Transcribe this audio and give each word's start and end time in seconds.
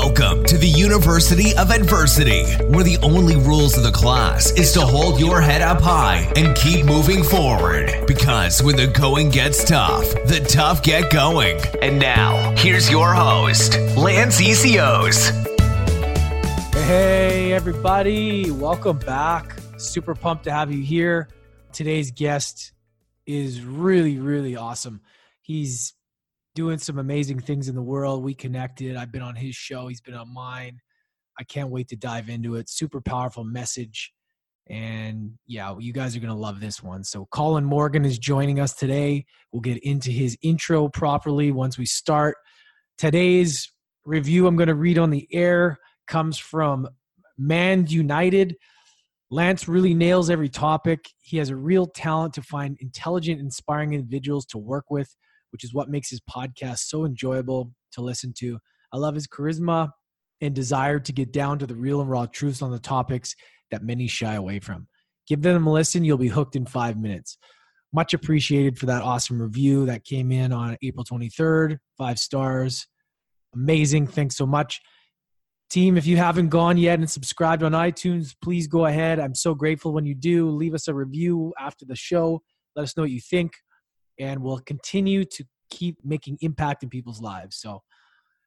Welcome 0.00 0.44
to 0.44 0.56
the 0.56 0.68
University 0.68 1.56
of 1.56 1.72
Adversity, 1.72 2.44
where 2.66 2.84
the 2.84 2.98
only 3.02 3.34
rules 3.34 3.76
of 3.76 3.82
the 3.82 3.90
class 3.90 4.52
is 4.52 4.72
to 4.74 4.80
hold 4.80 5.18
your 5.18 5.40
head 5.40 5.60
up 5.60 5.80
high 5.80 6.32
and 6.36 6.56
keep 6.56 6.86
moving 6.86 7.24
forward. 7.24 8.06
Because 8.06 8.62
when 8.62 8.76
the 8.76 8.86
going 8.86 9.28
gets 9.28 9.64
tough, 9.64 10.08
the 10.24 10.46
tough 10.48 10.84
get 10.84 11.10
going. 11.10 11.58
And 11.82 11.98
now, 11.98 12.54
here's 12.56 12.88
your 12.88 13.12
host, 13.12 13.76
Lance 13.96 14.40
Essihos. 14.40 15.32
Hey, 16.86 17.52
everybody, 17.52 18.52
welcome 18.52 19.00
back. 19.00 19.58
Super 19.78 20.14
pumped 20.14 20.44
to 20.44 20.52
have 20.52 20.70
you 20.70 20.80
here. 20.80 21.28
Today's 21.72 22.12
guest 22.12 22.70
is 23.26 23.62
really, 23.62 24.20
really 24.20 24.54
awesome. 24.54 25.00
He's 25.42 25.92
doing 26.58 26.76
some 26.76 26.98
amazing 26.98 27.38
things 27.38 27.68
in 27.68 27.76
the 27.76 27.82
world. 27.82 28.24
We 28.24 28.34
connected. 28.34 28.96
I've 28.96 29.12
been 29.12 29.22
on 29.22 29.36
his 29.36 29.54
show, 29.54 29.86
he's 29.86 30.00
been 30.00 30.16
on 30.16 30.34
mine. 30.34 30.80
I 31.38 31.44
can't 31.44 31.70
wait 31.70 31.86
to 31.90 31.96
dive 31.96 32.28
into 32.28 32.56
it. 32.56 32.68
Super 32.68 33.00
powerful 33.00 33.44
message. 33.44 34.12
And 34.68 35.34
yeah, 35.46 35.76
you 35.78 35.92
guys 35.92 36.16
are 36.16 36.18
going 36.18 36.34
to 36.34 36.38
love 36.38 36.58
this 36.58 36.82
one. 36.82 37.04
So, 37.04 37.28
Colin 37.30 37.64
Morgan 37.64 38.04
is 38.04 38.18
joining 38.18 38.58
us 38.58 38.74
today. 38.74 39.24
We'll 39.52 39.60
get 39.60 39.78
into 39.84 40.10
his 40.10 40.36
intro 40.42 40.88
properly 40.88 41.52
once 41.52 41.78
we 41.78 41.86
start. 41.86 42.36
Today's 42.98 43.70
review 44.04 44.48
I'm 44.48 44.56
going 44.56 44.66
to 44.66 44.74
read 44.74 44.98
on 44.98 45.10
the 45.10 45.28
air 45.32 45.78
comes 46.08 46.38
from 46.38 46.88
Man 47.38 47.86
United. 47.86 48.56
Lance 49.30 49.68
really 49.68 49.94
nails 49.94 50.28
every 50.28 50.48
topic. 50.48 51.08
He 51.20 51.36
has 51.36 51.50
a 51.50 51.56
real 51.56 51.86
talent 51.86 52.34
to 52.34 52.42
find 52.42 52.76
intelligent, 52.80 53.38
inspiring 53.38 53.92
individuals 53.92 54.44
to 54.46 54.58
work 54.58 54.86
with 54.90 55.14
which 55.50 55.64
is 55.64 55.74
what 55.74 55.88
makes 55.88 56.10
his 56.10 56.20
podcast 56.20 56.80
so 56.80 57.04
enjoyable 57.04 57.72
to 57.92 58.00
listen 58.00 58.32
to. 58.38 58.58
I 58.92 58.96
love 58.98 59.14
his 59.14 59.26
charisma 59.26 59.90
and 60.40 60.54
desire 60.54 61.00
to 61.00 61.12
get 61.12 61.32
down 61.32 61.58
to 61.58 61.66
the 61.66 61.74
real 61.74 62.00
and 62.00 62.10
raw 62.10 62.26
truths 62.26 62.62
on 62.62 62.70
the 62.70 62.78
topics 62.78 63.34
that 63.70 63.82
many 63.82 64.06
shy 64.06 64.34
away 64.34 64.60
from. 64.60 64.86
Give 65.26 65.42
them 65.42 65.66
a 65.66 65.72
listen, 65.72 66.04
you'll 66.04 66.16
be 66.16 66.28
hooked 66.28 66.56
in 66.56 66.64
five 66.64 66.98
minutes. 66.98 67.36
Much 67.92 68.14
appreciated 68.14 68.78
for 68.78 68.86
that 68.86 69.02
awesome 69.02 69.40
review 69.40 69.86
that 69.86 70.04
came 70.04 70.30
in 70.30 70.52
on 70.52 70.76
April 70.82 71.04
23rd. 71.04 71.78
Five 71.96 72.18
stars. 72.18 72.86
Amazing. 73.54 74.06
Thanks 74.06 74.36
so 74.36 74.46
much. 74.46 74.80
Team, 75.70 75.98
if 75.98 76.06
you 76.06 76.16
haven't 76.16 76.48
gone 76.48 76.78
yet 76.78 76.98
and 76.98 77.10
subscribed 77.10 77.62
on 77.62 77.72
iTunes, 77.72 78.34
please 78.42 78.66
go 78.66 78.86
ahead. 78.86 79.20
I'm 79.20 79.34
so 79.34 79.54
grateful 79.54 79.92
when 79.92 80.06
you 80.06 80.14
do. 80.14 80.48
Leave 80.50 80.74
us 80.74 80.88
a 80.88 80.94
review 80.94 81.52
after 81.58 81.84
the 81.84 81.96
show. 81.96 82.42
Let 82.74 82.84
us 82.84 82.96
know 82.96 83.02
what 83.02 83.10
you 83.10 83.20
think 83.20 83.52
and 84.18 84.42
we'll 84.42 84.58
continue 84.58 85.24
to 85.24 85.44
keep 85.70 85.98
making 86.04 86.38
impact 86.40 86.82
in 86.82 86.88
people's 86.88 87.20
lives. 87.20 87.56
So 87.56 87.82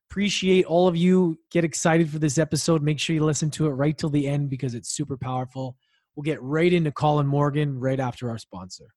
appreciate 0.10 0.66
all 0.66 0.88
of 0.88 0.98
you. 0.98 1.38
Get 1.52 1.64
excited 1.64 2.10
for 2.10 2.20
this 2.20 2.38
episode. 2.38 2.82
Make 2.82 3.00
sure 3.00 3.16
you 3.16 3.24
listen 3.24 3.50
to 3.52 3.68
it 3.68 3.72
right 3.72 3.98
till 3.98 4.10
the 4.10 4.28
end 4.28 4.50
because 4.50 4.76
it's 4.76 4.90
super 4.90 5.18
powerful. 5.18 5.78
We'll 6.16 6.24
get 6.24 6.42
right 6.42 6.72
into 6.72 6.92
Colin 6.92 7.28
Morgan 7.28 7.80
right 7.80 8.00
after 8.00 8.30
our 8.30 8.38
sponsor. 8.38 8.88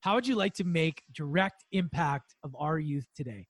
How 0.00 0.14
would 0.14 0.26
you 0.26 0.34
like 0.34 0.54
to 0.54 0.64
make 0.64 1.02
direct 1.14 1.64
impact 1.72 2.34
of 2.44 2.54
our 2.58 2.78
youth 2.78 3.06
today? 3.16 3.46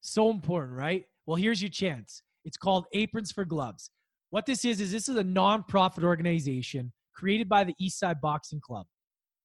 So 0.00 0.30
important, 0.30 0.76
right? 0.76 1.04
Well, 1.26 1.36
here's 1.36 1.62
your 1.62 1.70
chance. 1.70 2.22
It's 2.44 2.56
called 2.56 2.86
Aprons 2.92 3.30
for 3.30 3.44
Gloves. 3.44 3.90
What 4.30 4.46
this 4.46 4.64
is 4.64 4.80
is 4.80 4.90
this 4.90 5.08
is 5.08 5.16
a 5.16 5.24
nonprofit 5.24 6.02
organization 6.02 6.92
created 7.14 7.48
by 7.48 7.64
the 7.64 7.74
Eastside 7.80 8.20
Boxing 8.20 8.60
Club. 8.60 8.86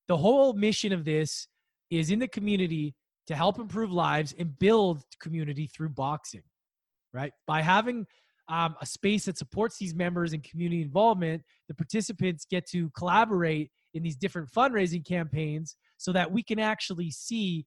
The 0.08 0.18
whole 0.18 0.54
mission 0.54 0.94
of 0.94 1.04
this 1.06 1.48
is 1.90 2.12
in 2.12 2.20
the 2.20 2.28
community 2.28 2.96
to 3.28 3.36
help 3.36 3.60
improve 3.60 3.92
lives 3.92 4.34
and 4.38 4.58
build 4.58 5.04
community 5.20 5.68
through 5.68 5.90
boxing, 5.90 6.44
right? 7.14 7.34
By 7.46 7.62
having 7.62 8.06
um, 8.50 8.76
a 8.82 8.86
space 8.86 9.26
that 9.26 9.38
supports 9.38 9.78
these 9.78 9.94
members 9.94 10.34
and 10.34 10.44
community 10.44 10.82
involvement, 10.82 11.44
the 11.68 11.74
participants 11.74 12.46
get 12.50 12.66
to 12.70 12.90
collaborate 12.92 13.72
in 13.94 14.04
these 14.04 14.16
different 14.16 14.50
fundraising 14.50 15.06
campaigns 15.06 15.76
so 15.98 16.12
that 16.14 16.32
we 16.32 16.44
can 16.44 16.60
actually 16.60 17.12
see 17.12 17.66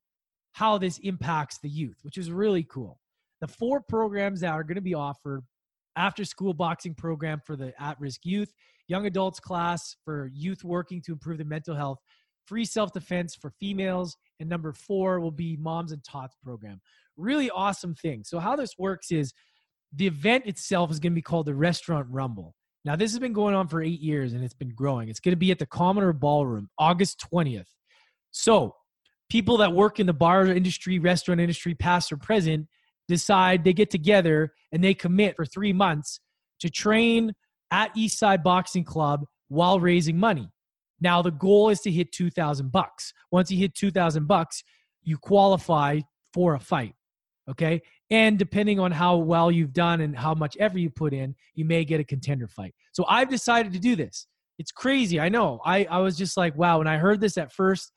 how 0.52 0.78
this 0.78 0.98
impacts 0.98 1.58
the 1.58 1.68
youth, 1.68 1.98
which 2.02 2.16
is 2.16 2.30
really 2.30 2.64
cool. 2.64 2.98
The 3.40 3.48
four 3.48 3.80
programs 3.80 4.40
that 4.40 4.52
are 4.52 4.64
going 4.64 4.76
to 4.76 4.82
be 4.82 4.94
offered 4.94 5.42
after 5.96 6.24
school 6.24 6.54
boxing 6.54 6.94
program 6.94 7.40
for 7.44 7.56
the 7.56 7.72
at 7.80 8.00
risk 8.00 8.20
youth, 8.24 8.52
young 8.88 9.06
adults 9.06 9.40
class 9.40 9.96
for 10.04 10.30
youth 10.32 10.64
working 10.64 11.02
to 11.02 11.12
improve 11.12 11.38
their 11.38 11.46
mental 11.46 11.74
health, 11.74 11.98
free 12.50 12.64
self 12.64 12.92
defense 12.92 13.36
for 13.36 13.52
females, 13.60 14.16
and 14.40 14.48
number 14.48 14.72
four 14.72 15.20
will 15.20 15.30
be 15.30 15.56
Moms 15.56 15.92
and 15.92 16.02
Tots 16.02 16.36
program. 16.42 16.80
Really 17.16 17.48
awesome 17.48 17.94
thing. 17.94 18.24
So, 18.24 18.40
how 18.40 18.56
this 18.56 18.74
works 18.76 19.12
is 19.12 19.32
the 19.94 20.08
event 20.08 20.46
itself 20.46 20.90
is 20.90 20.98
going 20.98 21.12
to 21.12 21.16
be 21.16 21.22
called 21.22 21.46
the 21.46 21.54
Restaurant 21.54 22.08
Rumble. 22.10 22.54
Now, 22.84 22.96
this 22.96 23.12
has 23.12 23.20
been 23.20 23.32
going 23.32 23.54
on 23.54 23.68
for 23.68 23.80
eight 23.80 24.00
years 24.00 24.32
and 24.32 24.42
it's 24.42 24.54
been 24.54 24.74
growing. 24.74 25.08
It's 25.08 25.20
going 25.20 25.32
to 25.32 25.36
be 25.36 25.52
at 25.52 25.58
the 25.60 25.66
Commodore 25.66 26.12
Ballroom, 26.12 26.68
August 26.76 27.24
20th. 27.32 27.68
So, 28.32 28.74
people 29.30 29.58
that 29.58 29.72
work 29.72 30.00
in 30.00 30.06
the 30.06 30.12
bar 30.12 30.46
industry, 30.46 30.98
restaurant 30.98 31.40
industry, 31.40 31.76
past 31.76 32.10
or 32.10 32.16
present, 32.16 32.66
decide 33.06 33.62
they 33.62 33.72
get 33.72 33.90
together 33.90 34.52
and 34.72 34.82
they 34.82 34.94
commit 34.94 35.36
for 35.36 35.46
three 35.46 35.72
months 35.72 36.18
to 36.60 36.68
train 36.68 37.32
at 37.70 37.94
Eastside 37.94 38.42
Boxing 38.42 38.84
Club 38.84 39.24
while 39.48 39.78
raising 39.78 40.18
money. 40.18 40.48
Now 41.00 41.22
the 41.22 41.30
goal 41.30 41.70
is 41.70 41.80
to 41.80 41.90
hit 41.90 42.12
2000 42.12 42.70
bucks. 42.70 43.12
Once 43.30 43.50
you 43.50 43.58
hit 43.58 43.74
2000 43.74 44.26
bucks, 44.26 44.62
you 45.02 45.16
qualify 45.16 46.00
for 46.32 46.54
a 46.54 46.60
fight. 46.60 46.94
Okay? 47.48 47.82
And 48.10 48.38
depending 48.38 48.78
on 48.78 48.92
how 48.92 49.16
well 49.16 49.50
you've 49.50 49.72
done 49.72 50.00
and 50.00 50.16
how 50.16 50.34
much 50.34 50.56
effort 50.60 50.78
you 50.78 50.90
put 50.90 51.12
in, 51.12 51.34
you 51.54 51.64
may 51.64 51.84
get 51.84 52.00
a 52.00 52.04
contender 52.04 52.48
fight. 52.48 52.74
So 52.92 53.04
I've 53.08 53.28
decided 53.28 53.72
to 53.72 53.78
do 53.78 53.96
this. 53.96 54.26
It's 54.58 54.72
crazy. 54.72 55.18
I 55.18 55.28
know. 55.28 55.60
I, 55.64 55.84
I 55.84 55.98
was 55.98 56.16
just 56.16 56.36
like, 56.36 56.54
wow. 56.56 56.78
When 56.78 56.86
I 56.86 56.98
heard 56.98 57.20
this 57.20 57.38
at 57.38 57.52
first, 57.52 57.92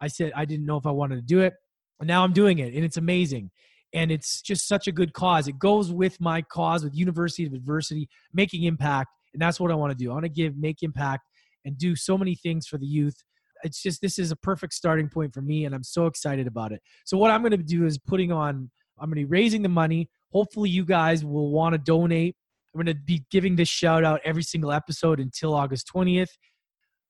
I 0.00 0.06
said 0.06 0.32
I 0.36 0.44
didn't 0.44 0.66
know 0.66 0.76
if 0.76 0.86
I 0.86 0.90
wanted 0.90 1.16
to 1.16 1.22
do 1.22 1.40
it. 1.40 1.54
And 1.98 2.06
now 2.06 2.22
I'm 2.22 2.32
doing 2.32 2.58
it. 2.60 2.74
And 2.74 2.84
it's 2.84 2.96
amazing. 2.96 3.50
And 3.92 4.10
it's 4.10 4.42
just 4.42 4.68
such 4.68 4.86
a 4.86 4.92
good 4.92 5.12
cause. 5.12 5.48
It 5.48 5.58
goes 5.58 5.92
with 5.92 6.20
my 6.20 6.42
cause 6.42 6.84
with 6.84 6.94
University 6.94 7.46
of 7.46 7.52
Adversity, 7.52 8.08
making 8.32 8.64
impact. 8.64 9.10
And 9.32 9.42
that's 9.42 9.58
what 9.58 9.70
I 9.70 9.74
want 9.74 9.90
to 9.90 9.96
do. 9.96 10.10
I 10.10 10.14
want 10.14 10.24
to 10.24 10.30
give, 10.30 10.56
make 10.56 10.82
impact 10.82 11.24
and 11.64 11.76
do 11.78 11.96
so 11.96 12.16
many 12.18 12.34
things 12.34 12.66
for 12.66 12.78
the 12.78 12.86
youth. 12.86 13.16
It's 13.62 13.82
just 13.82 14.00
this 14.00 14.18
is 14.18 14.30
a 14.30 14.36
perfect 14.36 14.74
starting 14.74 15.08
point 15.08 15.32
for 15.32 15.40
me, 15.40 15.64
and 15.64 15.74
I'm 15.74 15.84
so 15.84 16.06
excited 16.06 16.46
about 16.46 16.72
it. 16.72 16.82
So 17.04 17.16
what 17.16 17.30
I'm 17.30 17.40
going 17.40 17.52
to 17.52 17.56
do 17.56 17.86
is 17.86 17.98
putting 17.98 18.32
on. 18.32 18.70
I'm 18.98 19.10
going 19.10 19.16
to 19.16 19.26
be 19.26 19.30
raising 19.30 19.62
the 19.62 19.68
money. 19.68 20.08
Hopefully, 20.32 20.70
you 20.70 20.84
guys 20.84 21.24
will 21.24 21.50
want 21.50 21.72
to 21.72 21.78
donate. 21.78 22.36
I'm 22.74 22.82
going 22.82 22.94
to 22.94 23.00
be 23.00 23.24
giving 23.30 23.56
this 23.56 23.68
shout 23.68 24.04
out 24.04 24.20
every 24.24 24.42
single 24.42 24.72
episode 24.72 25.20
until 25.20 25.54
August 25.54 25.90
20th. 25.94 26.30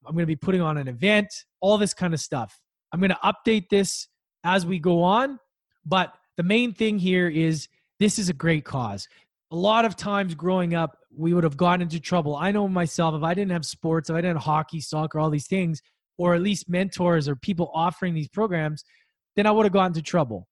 I'm 0.07 0.13
going 0.13 0.23
to 0.23 0.27
be 0.27 0.37
putting 0.37 0.61
on 0.61 0.77
an 0.77 0.89
event, 0.89 1.29
all 1.61 1.79
this 1.79 1.95
kind 1.95 2.13
of 2.13 2.21
stuff. 2.21 2.61
I'm 2.93 3.01
going 3.01 3.11
to 3.11 3.19
update 3.25 3.69
this 3.71 4.09
as 4.45 4.67
we 4.67 4.79
go 4.79 5.03
on, 5.03 5.39
but 5.87 6.13
the 6.37 6.43
main 6.43 6.75
thing 6.75 6.99
here 6.99 7.29
is 7.29 7.69
this 7.99 8.19
is 8.19 8.29
a 8.29 8.35
great 8.35 8.65
cause. 8.65 9.09
A 9.51 9.57
lot 9.57 9.85
of 9.85 9.97
times 9.97 10.35
growing 10.35 10.75
up, 10.75 10.99
we 11.17 11.35
would 11.35 11.45
have 11.45 11.57
gotten 11.57 11.83
into 11.83 12.01
trouble. 12.01 12.37
I 12.37 12.53
know 12.53 12.69
myself, 12.69 13.15
if 13.15 13.23
I 13.23 13.35
didn't 13.35 13.53
have 13.53 13.65
sports, 13.65 14.11
if 14.11 14.17
I 14.17 14.21
didn't 14.21 14.37
have 14.37 14.45
hockey, 14.45 14.81
soccer, 14.81 15.19
all 15.19 15.31
these 15.31 15.47
things, 15.47 15.81
or 16.19 16.35
at 16.35 16.43
least 16.43 16.69
mentors 16.69 17.29
or 17.29 17.37
people 17.37 17.71
offering 17.75 18.15
these 18.15 18.29
programs, 18.29 18.85
then 19.37 19.47
I 19.47 19.51
would 19.51 19.65
have 19.65 19.73
gotten 19.73 19.91
into 19.91 20.03
trouble, 20.03 20.47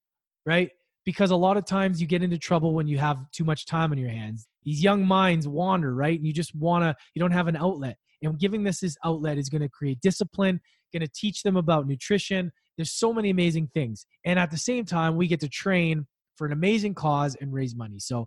right? 0.45 0.71
Because 1.05 1.31
a 1.31 1.37
lot 1.37 1.57
of 1.57 1.65
times 1.65 2.01
you 2.01 2.07
get 2.07 2.23
into 2.23 2.39
trouble 2.39 2.75
when 2.75 2.87
you 2.87 2.99
have 2.99 3.19
too 3.33 3.45
much 3.45 3.67
time 3.67 3.93
on 3.93 3.99
your 3.99 4.11
hands. 4.11 4.47
These 4.65 4.83
young 4.83 5.07
minds 5.07 5.47
wander, 5.49 5.95
right? 5.95 6.21
You 6.21 6.33
just 6.33 6.55
want 6.55 6.85
to, 6.85 6.95
you 7.15 7.21
don't 7.21 7.33
have 7.33 7.49
an 7.49 7.57
outlet. 7.57 7.97
And 8.23 8.39
giving 8.39 8.63
this 8.63 8.81
this 8.81 8.97
outlet 9.05 9.39
is 9.39 9.49
going 9.49 9.63
to 9.63 9.69
create 9.69 10.01
discipline, 10.01 10.61
going 10.93 11.01
to 11.01 11.13
teach 11.13 11.43
them 11.43 11.57
about 11.57 11.87
nutrition. 11.87 12.53
There's 12.77 12.93
so 12.93 13.13
many 13.13 13.31
amazing 13.31 13.71
things. 13.75 14.07
And 14.25 14.39
at 14.39 14.51
the 14.51 14.59
same 14.59 14.85
time, 14.85 15.17
we 15.17 15.27
get 15.27 15.41
to 15.41 15.49
train 15.49 16.07
for 16.37 16.47
an 16.47 16.53
amazing 16.53 16.95
cause 16.95 17.37
and 17.41 17.53
raise 17.53 17.75
money. 17.75 17.99
So 17.99 18.27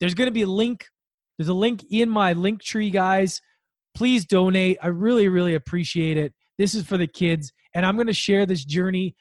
there's 0.00 0.14
going 0.14 0.26
to 0.26 0.32
be 0.32 0.42
a 0.42 0.46
link 0.46 0.86
there's 1.38 1.48
a 1.48 1.54
link 1.54 1.84
in 1.90 2.08
my 2.08 2.32
link 2.32 2.62
tree, 2.62 2.90
guys. 2.90 3.40
Please 3.94 4.24
donate. 4.24 4.78
I 4.82 4.88
really, 4.88 5.28
really 5.28 5.54
appreciate 5.54 6.16
it. 6.16 6.32
This 6.58 6.74
is 6.74 6.84
for 6.84 6.96
the 6.96 7.06
kids. 7.06 7.52
And 7.74 7.84
I'm 7.84 7.96
going 7.96 8.06
to 8.06 8.12
share 8.12 8.46
this 8.46 8.64
journey. 8.64 9.14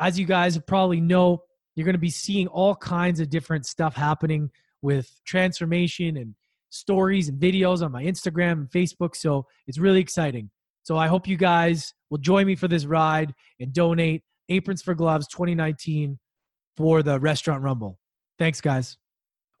As 0.00 0.18
you 0.18 0.26
guys 0.26 0.58
probably 0.66 1.00
know, 1.00 1.42
you're 1.74 1.84
going 1.84 1.94
to 1.94 1.98
be 1.98 2.10
seeing 2.10 2.46
all 2.48 2.74
kinds 2.74 3.20
of 3.20 3.30
different 3.30 3.66
stuff 3.66 3.94
happening 3.94 4.50
with 4.82 5.10
transformation 5.26 6.16
and 6.16 6.34
stories 6.70 7.28
and 7.28 7.40
videos 7.40 7.82
on 7.82 7.92
my 7.92 8.04
Instagram 8.04 8.52
and 8.52 8.70
Facebook. 8.70 9.16
So 9.16 9.46
it's 9.66 9.78
really 9.78 10.00
exciting. 10.00 10.50
So 10.82 10.96
I 10.96 11.06
hope 11.06 11.28
you 11.28 11.36
guys 11.36 11.92
will 12.10 12.18
join 12.18 12.46
me 12.46 12.56
for 12.56 12.68
this 12.68 12.86
ride 12.86 13.34
and 13.60 13.72
donate 13.72 14.22
Aprons 14.48 14.82
for 14.82 14.94
Gloves 14.94 15.28
2019 15.28 16.18
for 16.76 17.02
the 17.02 17.18
Restaurant 17.20 17.62
Rumble. 17.62 17.98
Thanks, 18.38 18.60
guys. 18.60 18.96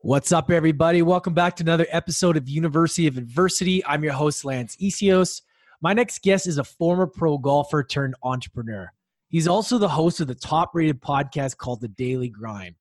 What's 0.02 0.30
up, 0.30 0.48
everybody? 0.52 1.02
Welcome 1.02 1.34
back 1.34 1.56
to 1.56 1.64
another 1.64 1.88
episode 1.90 2.36
of 2.36 2.48
University 2.48 3.08
of 3.08 3.18
Adversity. 3.18 3.84
I'm 3.84 4.04
your 4.04 4.12
host, 4.12 4.44
Lance 4.44 4.76
Essihos. 4.76 5.42
My 5.80 5.92
next 5.92 6.22
guest 6.22 6.46
is 6.46 6.56
a 6.56 6.62
former 6.62 7.08
pro 7.08 7.36
golfer 7.36 7.82
turned 7.82 8.14
entrepreneur. 8.22 8.92
He's 9.28 9.48
also 9.48 9.76
the 9.76 9.88
host 9.88 10.20
of 10.20 10.28
the 10.28 10.36
top 10.36 10.70
rated 10.72 11.02
podcast 11.02 11.56
called 11.56 11.80
The 11.80 11.88
Daily 11.88 12.28
Grind. 12.28 12.76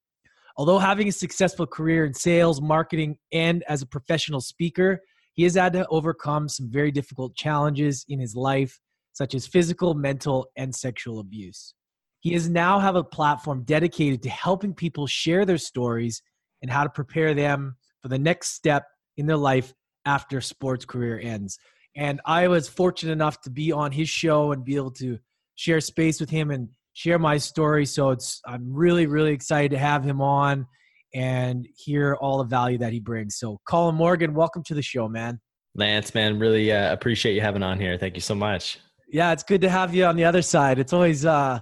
Although 0.58 0.78
having 0.78 1.08
a 1.08 1.12
successful 1.12 1.66
career 1.66 2.06
in 2.06 2.14
sales, 2.14 2.62
marketing, 2.62 3.18
and 3.32 3.64
as 3.68 3.82
a 3.82 3.88
professional 3.88 4.40
speaker, 4.40 5.02
he 5.34 5.42
has 5.42 5.56
had 5.56 5.74
to 5.74 5.88
overcome 5.88 6.48
some 6.48 6.70
very 6.70 6.92
difficult 6.92 7.36
challenges 7.36 8.06
in 8.08 8.20
his 8.20 8.36
life, 8.36 8.80
such 9.14 9.34
as 9.34 9.48
physical, 9.48 9.96
mental, 9.96 10.52
and 10.56 10.74
sexual 10.74 11.20
abuse. 11.20 11.74
He 12.20 12.34
has 12.34 12.48
now 12.48 12.78
have 12.78 12.96
a 12.96 13.04
platform 13.04 13.64
dedicated 13.64 14.22
to 14.22 14.30
helping 14.30 14.76
people 14.76 15.08
share 15.08 15.46
their 15.46 15.58
stories 15.58 16.22
and 16.62 16.72
how 16.72 16.84
to 16.84 16.90
prepare 16.90 17.34
them 17.34 17.76
for 18.02 18.08
the 18.10 18.20
next 18.20 18.52
step 18.52 18.86
in 19.18 19.26
their 19.26 19.38
life 19.38 19.74
after 20.06 20.42
sports 20.42 20.86
career 20.86 21.20
ends. 21.22 21.58
And 21.96 22.22
I 22.26 22.48
was 22.48 22.70
fortunate 22.70 23.12
enough 23.12 23.42
to 23.42 23.50
be 23.50 23.72
on 23.72 23.92
his 23.92 24.08
show 24.08 24.52
and 24.52 24.64
be 24.64 24.76
able 24.76 24.92
to 24.92 25.18
share 25.56 25.82
space 25.82 26.20
with 26.20 26.30
him 26.30 26.52
and 26.52 26.70
share 26.94 27.20
my 27.20 27.38
story. 27.38 27.86
So 27.86 28.12
it's 28.12 28.42
I'm 28.46 28.74
really 28.74 29.08
really 29.08 29.34
excited 29.34 29.72
to 29.72 29.78
have 29.78 30.04
him 30.04 30.22
on 30.22 30.68
and 31.14 31.68
hear 31.76 32.16
all 32.16 32.38
the 32.38 32.44
value 32.44 32.78
that 32.78 32.94
he 32.94 33.00
brings. 33.00 33.38
So 33.38 33.60
Colin 33.68 33.96
Morgan, 33.96 34.34
welcome 34.34 34.64
to 34.64 34.74
the 34.74 34.82
show, 34.82 35.08
man. 35.08 35.40
Lance, 35.76 36.14
man, 36.14 36.40
really 36.40 36.72
uh, 36.72 36.92
appreciate 36.92 37.34
you 37.34 37.42
having 37.42 37.64
on 37.64 37.80
here. 37.80 37.98
Thank 37.98 38.16
you 38.16 38.22
so 38.22 38.36
much. 38.36 38.80
Yeah, 39.10 39.32
it's 39.32 39.44
good 39.44 39.62
to 39.62 39.70
have 39.70 39.94
you 39.96 40.06
on 40.06 40.16
the 40.16 40.26
other 40.26 40.42
side. 40.42 40.80
It's 40.80 40.94
always 40.94 41.26
uh 41.26 41.60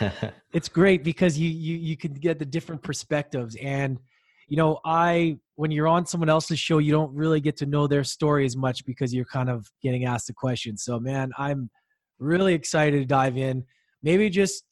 it's 0.52 0.68
great 0.68 1.04
because 1.04 1.38
you 1.38 1.48
you 1.48 1.76
you 1.76 1.96
can 1.96 2.14
get 2.14 2.38
the 2.38 2.44
different 2.44 2.82
perspectives 2.82 3.56
and 3.56 3.98
you 4.48 4.56
know, 4.56 4.80
I 4.84 5.38
when 5.56 5.70
you're 5.70 5.88
on 5.88 6.06
someone 6.06 6.28
else's 6.28 6.58
show, 6.58 6.78
you 6.78 6.92
don't 6.92 7.14
really 7.14 7.40
get 7.40 7.56
to 7.58 7.66
know 7.66 7.86
their 7.86 8.04
story 8.04 8.44
as 8.44 8.56
much 8.56 8.84
because 8.84 9.12
you're 9.12 9.24
kind 9.24 9.50
of 9.50 9.66
getting 9.82 10.04
asked 10.04 10.28
the 10.28 10.32
question. 10.32 10.76
So, 10.76 10.98
man, 10.98 11.30
I'm 11.36 11.68
really 12.18 12.54
excited 12.54 12.98
to 12.98 13.04
dive 13.04 13.36
in. 13.36 13.64
Maybe 14.02 14.30
just 14.30 14.64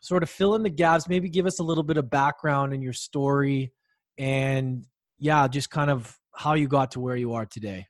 sort 0.00 0.22
of 0.22 0.28
fill 0.28 0.54
in 0.54 0.62
the 0.62 0.70
gaps, 0.70 1.08
maybe 1.08 1.28
give 1.28 1.46
us 1.46 1.60
a 1.60 1.62
little 1.62 1.84
bit 1.84 1.96
of 1.96 2.10
background 2.10 2.74
in 2.74 2.82
your 2.82 2.92
story 2.92 3.72
and 4.18 4.84
yeah, 5.18 5.48
just 5.48 5.70
kind 5.70 5.90
of 5.90 6.18
how 6.34 6.54
you 6.54 6.68
got 6.68 6.90
to 6.90 7.00
where 7.00 7.16
you 7.16 7.32
are 7.32 7.46
today. 7.46 7.86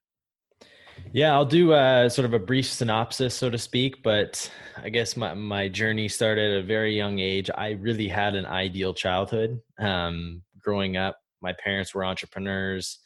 Yeah, 1.13 1.33
I'll 1.33 1.45
do 1.45 1.73
a, 1.73 2.09
sort 2.09 2.25
of 2.25 2.35
a 2.35 2.39
brief 2.39 2.67
synopsis, 2.67 3.35
so 3.35 3.51
to 3.51 3.59
speak. 3.59 4.03
But 4.03 4.51
I 4.81 4.91
guess 4.91 5.17
my, 5.17 5.35
my 5.35 5.69
journey 5.69 6.09
started 6.09 6.53
at 6.53 6.63
a 6.63 6.67
very 6.67 6.97
young 6.97 7.19
age. 7.19 7.51
I 7.57 7.71
really 7.71 8.07
had 8.07 8.37
an 8.37 8.47
ideal 8.47 8.95
childhood. 8.95 9.61
Um, 9.79 10.43
growing 10.61 10.97
up, 10.97 11.17
my 11.45 11.53
parents 11.53 11.95
were 11.95 12.05
entrepreneurs. 12.05 12.99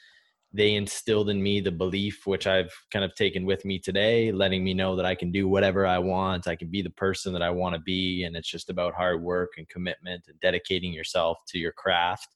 They 0.53 0.77
instilled 0.77 1.29
in 1.29 1.43
me 1.43 1.61
the 1.61 1.73
belief 1.73 2.27
which 2.27 2.47
i've 2.47 2.73
kind 2.91 3.05
of 3.05 3.15
taken 3.15 3.45
with 3.45 3.67
me 3.67 3.79
today 3.79 4.33
letting 4.33 4.65
me 4.65 4.73
know 4.73 4.97
that 4.97 5.05
i 5.05 5.15
can 5.15 5.31
do 5.31 5.47
whatever 5.47 5.85
i 5.87 5.99
want. 5.99 6.49
I 6.49 6.57
can 6.57 6.71
be 6.71 6.81
the 6.81 6.99
person 7.05 7.35
that 7.35 7.43
i 7.43 7.51
want 7.51 7.75
to 7.75 7.81
be 7.83 8.25
and 8.25 8.35
it's 8.35 8.49
just 8.49 8.71
about 8.71 8.95
hard 8.95 9.23
work 9.23 9.51
and 9.59 9.69
commitment 9.69 10.23
and 10.27 10.41
dedicating 10.41 10.95
yourself 10.95 11.37
to 11.49 11.59
your 11.59 11.73
craft. 11.73 12.29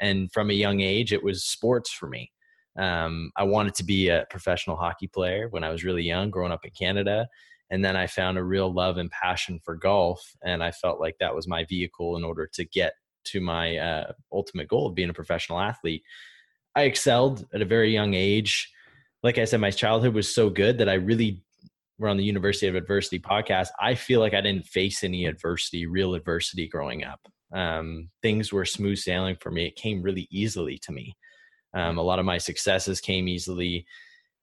And 0.00 0.32
from 0.32 0.48
a 0.48 0.54
young 0.54 0.80
age 0.80 1.12
it 1.12 1.22
was 1.22 1.44
sports 1.44 1.92
for 1.92 2.08
me. 2.08 2.32
Um, 2.78 3.32
i 3.36 3.42
wanted 3.42 3.74
to 3.74 3.84
be 3.84 4.08
a 4.08 4.26
professional 4.30 4.76
hockey 4.76 5.08
player 5.08 5.48
when 5.50 5.64
i 5.64 5.68
was 5.68 5.84
really 5.84 6.04
young 6.04 6.30
growing 6.30 6.52
up 6.52 6.64
in 6.64 6.70
canada. 6.70 7.28
And 7.68 7.84
then 7.84 7.96
i 7.96 8.06
found 8.06 8.38
a 8.38 8.44
real 8.44 8.72
love 8.72 8.96
and 8.96 9.10
passion 9.10 9.60
for 9.62 9.74
golf 9.76 10.20
and 10.42 10.64
i 10.64 10.70
felt 10.70 11.00
like 11.00 11.16
that 11.20 11.34
was 11.34 11.46
my 11.46 11.64
vehicle 11.64 12.16
in 12.16 12.24
order 12.24 12.48
to 12.54 12.64
get 12.64 12.94
to 13.24 13.40
my 13.40 13.76
uh, 13.76 14.12
ultimate 14.32 14.68
goal 14.68 14.86
of 14.86 14.94
being 14.94 15.10
a 15.10 15.14
professional 15.14 15.60
athlete 15.60 16.02
I 16.74 16.82
excelled 16.82 17.46
at 17.52 17.62
a 17.62 17.66
very 17.66 17.92
young 17.92 18.14
age. 18.14 18.70
Like 19.22 19.38
I 19.38 19.44
said, 19.44 19.60
my 19.60 19.70
childhood 19.70 20.14
was 20.14 20.32
so 20.32 20.50
good 20.50 20.78
that 20.78 20.88
I 20.88 20.94
really 20.94 21.42
we're 21.98 22.08
on 22.08 22.16
the 22.16 22.24
University 22.24 22.66
of 22.66 22.74
Adversity 22.74 23.20
podcast. 23.20 23.68
I 23.80 23.94
feel 23.94 24.18
like 24.18 24.34
I 24.34 24.40
didn't 24.40 24.66
face 24.66 25.04
any 25.04 25.26
adversity, 25.26 25.86
real 25.86 26.14
adversity 26.14 26.66
growing 26.66 27.04
up. 27.04 27.20
Um, 27.54 28.08
things 28.22 28.52
were 28.52 28.64
smooth 28.64 28.98
sailing 28.98 29.36
for 29.40 29.52
me. 29.52 29.66
It 29.66 29.76
came 29.76 30.02
really 30.02 30.26
easily 30.30 30.78
to 30.78 30.90
me. 30.90 31.14
Um, 31.74 31.98
a 31.98 32.02
lot 32.02 32.18
of 32.18 32.24
my 32.24 32.38
successes 32.38 33.00
came 33.00 33.28
easily. 33.28 33.86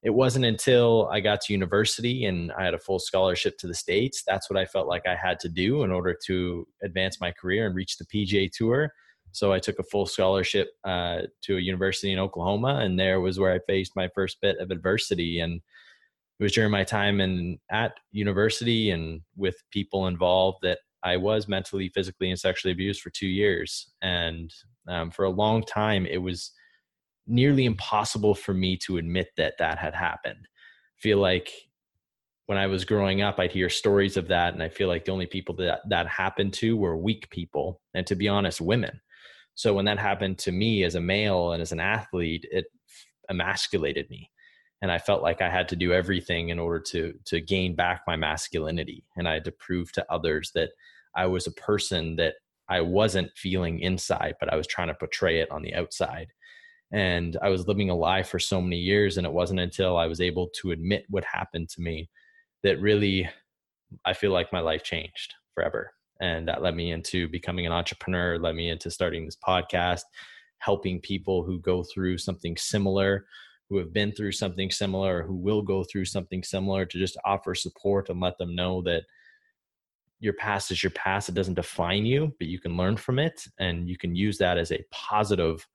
It 0.01 0.11
wasn't 0.11 0.45
until 0.45 1.09
I 1.11 1.19
got 1.19 1.41
to 1.41 1.53
university 1.53 2.25
and 2.25 2.51
I 2.53 2.63
had 2.63 2.73
a 2.73 2.79
full 2.79 2.99
scholarship 2.99 3.57
to 3.59 3.67
the 3.67 3.73
States. 3.73 4.23
That's 4.25 4.49
what 4.49 4.57
I 4.57 4.65
felt 4.65 4.87
like 4.87 5.05
I 5.05 5.15
had 5.15 5.39
to 5.41 5.49
do 5.49 5.83
in 5.83 5.91
order 5.91 6.15
to 6.27 6.67
advance 6.81 7.19
my 7.19 7.31
career 7.31 7.65
and 7.65 7.75
reach 7.75 7.97
the 7.97 8.05
PGA 8.05 8.49
Tour 8.51 8.91
so 9.31 9.53
I 9.53 9.59
took 9.59 9.79
a 9.79 9.83
full 9.83 10.05
scholarship 10.05 10.69
uh, 10.83 11.21
to 11.43 11.57
a 11.57 11.61
university 11.61 12.11
in 12.11 12.19
Oklahoma, 12.19 12.79
and 12.81 12.99
there 12.99 13.21
was 13.21 13.39
where 13.39 13.53
I 13.53 13.59
faced 13.59 13.95
my 13.95 14.09
first 14.15 14.37
bit 14.41 14.57
of 14.59 14.71
adversity. 14.71 15.39
And 15.39 15.61
it 16.39 16.43
was 16.43 16.53
during 16.53 16.71
my 16.71 16.83
time 16.83 17.21
in 17.21 17.59
at 17.69 17.93
university 18.11 18.91
and 18.91 19.21
with 19.35 19.55
people 19.71 20.07
involved 20.07 20.59
that 20.63 20.79
I 21.03 21.17
was 21.17 21.47
mentally, 21.47 21.89
physically, 21.89 22.29
and 22.29 22.39
sexually 22.39 22.71
abused 22.71 23.01
for 23.01 23.09
two 23.09 23.27
years. 23.27 23.91
And 24.01 24.51
um, 24.87 25.11
for 25.11 25.25
a 25.25 25.29
long 25.29 25.63
time, 25.63 26.05
it 26.05 26.17
was 26.17 26.51
nearly 27.29 27.65
impossible 27.65 28.35
for 28.35 28.53
me 28.53 28.77
to 28.77 28.97
admit 28.97 29.29
that 29.37 29.57
that 29.59 29.77
had 29.77 29.93
happened. 29.93 30.47
I 30.47 30.99
feel 30.99 31.19
like 31.19 31.51
when 32.47 32.57
I 32.57 32.67
was 32.67 32.83
growing 32.83 33.21
up, 33.21 33.39
I'd 33.39 33.51
hear 33.51 33.69
stories 33.69 34.17
of 34.17 34.27
that, 34.29 34.53
and 34.53 34.63
I 34.63 34.69
feel 34.69 34.87
like 34.87 35.05
the 35.05 35.11
only 35.11 35.27
people 35.27 35.55
that 35.57 35.81
that 35.89 36.07
happened 36.07 36.53
to 36.55 36.75
were 36.75 36.97
weak 36.97 37.29
people, 37.29 37.81
and 37.93 38.05
to 38.07 38.15
be 38.15 38.27
honest, 38.27 38.59
women 38.59 38.99
so 39.59 39.73
when 39.73 39.83
that 39.85 39.99
happened 39.99 40.37
to 40.37 40.53
me 40.53 40.85
as 40.85 40.95
a 40.95 41.01
male 41.01 41.51
and 41.51 41.61
as 41.61 41.73
an 41.73 41.81
athlete, 41.81 42.47
it 42.49 42.67
emasculated 43.29 44.09
me. 44.09 44.31
And 44.81 44.89
I 44.89 44.99
felt 44.99 45.21
like 45.21 45.41
I 45.41 45.49
had 45.49 45.67
to 45.67 45.75
do 45.75 45.91
everything 45.91 46.47
in 46.47 46.59
order 46.59 46.79
to 46.91 47.13
to 47.25 47.41
gain 47.41 47.75
back 47.75 48.03
my 48.07 48.15
masculinity. 48.15 49.03
And 49.17 49.27
I 49.27 49.33
had 49.33 49.43
to 49.43 49.51
prove 49.51 49.91
to 49.91 50.09
others 50.09 50.51
that 50.55 50.69
I 51.13 51.25
was 51.25 51.45
a 51.45 51.51
person 51.51 52.15
that 52.15 52.35
I 52.69 52.79
wasn't 52.79 53.35
feeling 53.35 53.81
inside, 53.81 54.35
but 54.39 54.47
I 54.47 54.55
was 54.55 54.65
trying 54.65 54.87
to 54.87 54.93
portray 54.93 55.41
it 55.41 55.51
on 55.51 55.61
the 55.61 55.75
outside. 55.75 56.31
And 56.91 57.37
I 57.41 57.49
was 57.49 57.67
living 57.67 57.89
a 57.89 57.95
lie 57.95 58.23
for 58.23 58.39
so 58.39 58.61
many 58.61 58.77
years. 58.77 59.17
And 59.17 59.27
it 59.27 59.33
wasn't 59.33 59.59
until 59.59 59.97
I 59.97 60.07
was 60.07 60.21
able 60.21 60.49
to 60.61 60.71
admit 60.71 61.05
what 61.09 61.23
happened 61.23 61.69
to 61.69 61.81
me 61.81 62.09
that 62.63 62.81
really 62.81 63.29
I 64.05 64.13
feel 64.13 64.31
like 64.31 64.53
my 64.53 64.59
life 64.59 64.83
changed 64.83 65.35
forever 65.53 65.91
and 66.19 66.47
that 66.47 66.61
led 66.61 66.75
me 66.75 66.91
into 66.91 67.27
becoming 67.27 67.65
an 67.65 67.71
entrepreneur 67.71 68.37
led 68.37 68.55
me 68.55 68.69
into 68.69 68.91
starting 68.91 69.25
this 69.25 69.37
podcast 69.37 70.03
helping 70.59 70.99
people 70.99 71.43
who 71.43 71.59
go 71.59 71.83
through 71.83 72.17
something 72.17 72.55
similar 72.57 73.25
who 73.69 73.77
have 73.77 73.93
been 73.93 74.11
through 74.11 74.31
something 74.31 74.71
similar 74.71 75.19
or 75.19 75.23
who 75.23 75.35
will 75.35 75.61
go 75.61 75.83
through 75.83 76.05
something 76.05 76.43
similar 76.43 76.85
to 76.85 76.97
just 76.97 77.17
offer 77.23 77.53
support 77.53 78.09
and 78.09 78.19
let 78.19 78.37
them 78.37 78.55
know 78.55 78.81
that 78.81 79.03
your 80.19 80.33
past 80.33 80.71
is 80.71 80.83
your 80.83 80.91
past 80.91 81.29
it 81.29 81.35
doesn't 81.35 81.53
define 81.53 82.05
you 82.05 82.33
but 82.39 82.47
you 82.47 82.59
can 82.59 82.75
learn 82.75 82.97
from 82.97 83.19
it 83.19 83.45
and 83.59 83.87
you 83.87 83.97
can 83.97 84.15
use 84.15 84.37
that 84.37 84.57
as 84.57 84.71
a 84.71 84.83
positive 84.91 85.65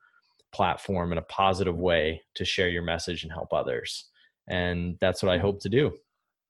platform 0.54 1.12
in 1.12 1.18
a 1.18 1.22
positive 1.22 1.76
way 1.76 2.22
to 2.34 2.44
share 2.44 2.68
your 2.68 2.82
message 2.82 3.24
and 3.24 3.32
help 3.32 3.52
others 3.52 4.08
and 4.48 4.96
that's 5.00 5.22
what 5.22 5.32
i 5.32 5.38
hope 5.38 5.60
to 5.60 5.68
do. 5.68 5.92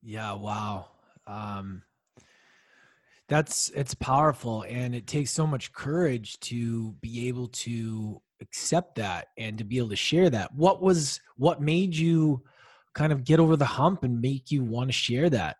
Yeah 0.02 0.34
wow. 0.34 0.86
Um 1.26 1.82
that's 3.28 3.70
it's 3.70 3.94
powerful 3.94 4.64
and 4.68 4.94
it 4.94 5.06
takes 5.06 5.30
so 5.30 5.46
much 5.46 5.72
courage 5.72 6.38
to 6.40 6.92
be 7.00 7.28
able 7.28 7.48
to 7.48 8.20
accept 8.42 8.96
that 8.96 9.28
and 9.38 9.56
to 9.56 9.64
be 9.64 9.78
able 9.78 9.88
to 9.88 9.96
share 9.96 10.28
that. 10.30 10.54
What 10.54 10.82
was 10.82 11.20
what 11.36 11.62
made 11.62 11.96
you 11.96 12.42
kind 12.94 13.12
of 13.12 13.24
get 13.24 13.40
over 13.40 13.56
the 13.56 13.64
hump 13.64 14.04
and 14.04 14.20
make 14.20 14.50
you 14.50 14.62
want 14.62 14.88
to 14.88 14.92
share 14.92 15.30
that? 15.30 15.56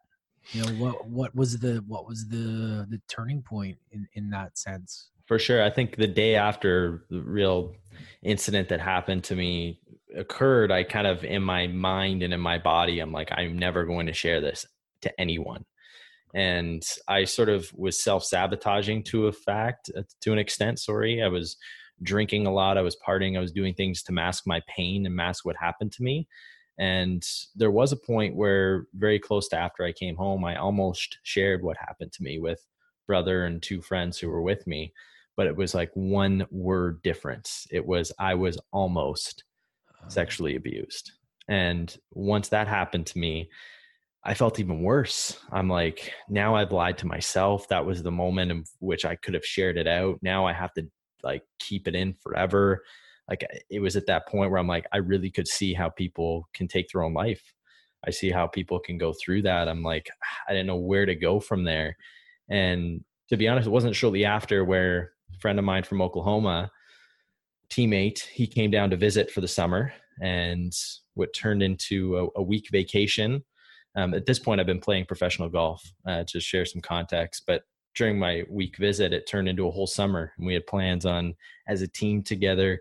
You 0.53 0.63
know 0.63 0.73
what 0.73 1.09
what 1.09 1.35
was 1.35 1.59
the 1.59 1.83
what 1.87 2.07
was 2.07 2.29
the 2.29 2.87
the 2.91 3.01
turning 3.09 3.43
point 3.43 3.79
in 3.93 4.07
in 4.13 4.29
that 4.31 4.59
sense 4.59 5.11
for 5.27 5.39
sure 5.39 5.63
i 5.63 5.71
think 5.71 5.97
the 5.97 6.07
day 6.07 6.35
after 6.35 7.05
the 7.11 7.21
real 7.21 7.75
incident 8.23 8.69
that 8.69 8.81
happened 8.81 9.25
to 9.25 9.35
me 9.35 9.81
occurred 10.17 10.71
i 10.71 10.83
kind 10.83 11.07
of 11.07 11.25
in 11.25 11.43
my 11.43 11.67
mind 11.67 12.23
and 12.23 12.33
in 12.33 12.41
my 12.41 12.59
body 12.59 13.01
i'm 13.01 13.13
like 13.13 13.31
i'm 13.33 13.59
never 13.59 13.85
going 13.85 14.07
to 14.07 14.13
share 14.13 14.41
this 14.41 14.67
to 15.01 15.21
anyone 15.21 15.65
and 16.35 16.85
I 17.07 17.25
sort 17.25 17.49
of 17.49 17.73
was 17.75 18.03
self 18.03 18.25
sabotaging 18.25 19.05
to 19.05 19.29
a 19.29 19.33
fact, 19.33 19.91
uh, 19.97 20.03
to 20.23 20.33
an 20.33 20.39
extent. 20.39 20.81
Sorry, 20.81 21.23
I 21.23 21.29
was 21.29 21.57
drinking 22.03 22.47
a 22.47 22.53
lot, 22.53 22.77
I 22.77 22.83
was 22.83 22.97
partying, 23.07 23.37
I 23.37 23.41
was 23.41 23.53
doing 23.53 23.73
things 23.73 24.03
to 24.03 24.13
mask 24.13 24.43
my 24.47 24.61
pain 24.67 25.07
and 25.07 25.15
mask 25.15 25.47
what 25.47 25.57
happened 25.57 25.93
to 25.93 26.03
me. 26.03 26.27
And 26.77 27.25
there 27.55 27.71
was 27.71 27.93
a 27.93 27.97
point 27.97 28.35
where, 28.35 28.89
very 28.95 29.21
close 29.21 29.49
to 29.51 29.57
after 29.57 29.85
I 29.85 29.93
came 29.93 30.17
home, 30.17 30.45
I 30.45 30.57
almost 30.57 31.19
shared 31.23 31.63
what 31.63 31.77
happened 31.77 32.13
to 32.15 32.23
me 32.23 32.41
with 32.41 32.67
brother 33.07 33.45
and 33.45 33.63
two 33.63 33.81
friends 33.81 34.19
who 34.19 34.29
were 34.29 34.43
with 34.43 34.67
me. 34.67 34.93
But 35.37 35.47
it 35.47 35.57
was 35.57 35.75
like 35.75 35.91
one 35.95 36.47
word 36.51 37.03
difference. 37.03 37.67
It 37.71 37.85
was, 37.85 38.13
I 38.19 38.35
was 38.35 38.59
almost 38.73 39.45
uh-huh. 39.89 40.09
sexually 40.09 40.57
abused. 40.57 41.13
And 41.49 41.95
once 42.13 42.49
that 42.49 42.69
happened 42.69 43.07
to 43.07 43.19
me, 43.19 43.51
I 44.25 44.33
felt 44.33 44.59
even 44.59 44.83
worse. 44.83 45.39
I'm 45.53 45.69
like, 45.69 46.13
now 46.31 46.55
I've 46.55 46.73
lied 46.73 46.97
to 46.99 47.07
myself. 47.07 47.69
That 47.69 47.85
was 47.85 48.03
the 48.03 48.11
moment 48.11 48.51
in 48.51 48.65
which 48.79 49.05
I 49.05 49.17
could 49.17 49.35
have 49.35 49.45
shared 49.45 49.77
it 49.77 49.87
out. 49.87 50.19
Now 50.23 50.47
I 50.47 50.53
have 50.55 50.73
to 50.75 50.87
like 51.23 51.43
keep 51.59 51.87
it 51.87 51.95
in 51.95 52.15
forever. 52.15 52.83
Like 53.29 53.45
it 53.71 53.81
was 53.81 53.97
at 53.97 54.07
that 54.07 54.27
point 54.29 54.51
where 54.51 54.59
I'm 54.59 54.69
like, 54.69 54.87
I 54.93 54.99
really 54.99 55.31
could 55.31 55.49
see 55.49 55.75
how 55.75 55.91
people 55.91 56.49
can 56.55 56.69
take 56.69 56.89
their 56.89 57.03
own 57.03 57.13
life. 57.13 57.43
I 58.07 58.11
see 58.11 58.31
how 58.31 58.47
people 58.47 58.79
can 58.79 58.99
go 58.99 59.13
through 59.13 59.43
that. 59.43 59.69
I'm 59.69 59.83
like, 59.83 60.09
I 60.49 60.53
didn't 60.53 60.69
know 60.69 60.77
where 60.77 61.07
to 61.07 61.15
go 61.15 61.41
from 61.41 61.65
there. 61.65 61.97
And 62.49 63.05
to 63.29 63.37
be 63.37 63.49
honest, 63.49 63.67
it 63.67 63.71
wasn't 63.71 63.97
shortly 63.97 64.25
after 64.25 64.65
where 64.65 65.13
friend 65.41 65.59
of 65.59 65.65
mine 65.65 65.83
from 65.83 66.03
Oklahoma 66.03 66.71
teammate, 67.71 68.21
he 68.21 68.47
came 68.47 68.71
down 68.71 68.91
to 68.91 68.97
visit 68.97 69.31
for 69.31 69.41
the 69.41 69.49
summer 69.49 69.93
and 70.21 70.73
what 71.15 71.35
turned 71.35 71.63
into 71.63 72.17
a, 72.37 72.41
a 72.41 72.43
week 72.43 72.69
vacation. 72.71 73.45
Um, 73.97 74.15
at 74.15 74.27
this 74.27 74.39
point, 74.39 74.61
I've 74.61 74.67
been 74.67 74.81
playing 74.81 75.07
professional 75.07 75.49
golf 75.49 75.83
uh, 76.07 76.25
to 76.29 76.41
share 76.41 76.65
some 76.65 76.81
context, 76.81 77.45
but 77.47 77.63
during 77.95 78.19
my 78.19 78.43
week 78.51 78.77
visit, 78.77 79.13
it 79.13 79.29
turned 79.29 79.49
into 79.49 79.69
a 79.69 79.71
whole 79.71 79.87
summer, 79.87 80.33
and 80.37 80.47
we 80.47 80.55
had 80.55 80.67
plans 80.67 81.07
on 81.07 81.35
as 81.69 81.81
a 81.81 81.89
team 81.89 82.23
together 82.23 82.81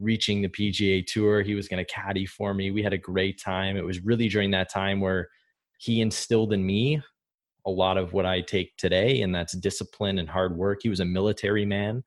reaching 0.00 0.42
the 0.42 0.48
PGA 0.48 1.06
Tour. 1.06 1.42
He 1.42 1.54
was 1.54 1.68
going 1.68 1.84
to 1.84 1.92
caddy 1.92 2.26
for 2.26 2.54
me. 2.54 2.70
We 2.70 2.82
had 2.82 2.92
a 2.92 2.98
great 2.98 3.40
time. 3.40 3.76
It 3.76 3.84
was 3.84 4.04
really 4.04 4.28
during 4.28 4.50
that 4.52 4.70
time 4.70 5.00
where 5.00 5.28
he 5.78 6.00
instilled 6.00 6.52
in 6.52 6.64
me 6.64 7.02
a 7.66 7.70
lot 7.70 7.96
of 7.96 8.12
what 8.12 8.26
I 8.26 8.40
take 8.40 8.76
today, 8.76 9.22
and 9.22 9.34
that's 9.34 9.56
discipline 9.56 10.18
and 10.18 10.28
hard 10.28 10.56
work. 10.56 10.80
He 10.82 10.88
was 10.88 11.00
a 11.00 11.04
military 11.04 11.64
man, 11.64 12.02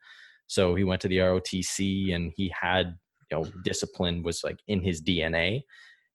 so 0.48 0.76
he 0.76 0.84
went 0.84 1.02
to 1.02 1.08
the 1.08 1.18
ROTC, 1.18 2.14
and 2.14 2.32
he 2.36 2.54
had 2.60 2.96
you 3.32 3.38
know 3.38 3.46
discipline 3.64 4.24
was 4.24 4.44
like 4.44 4.60
in 4.68 4.82
his 4.82 5.02
DNA, 5.02 5.62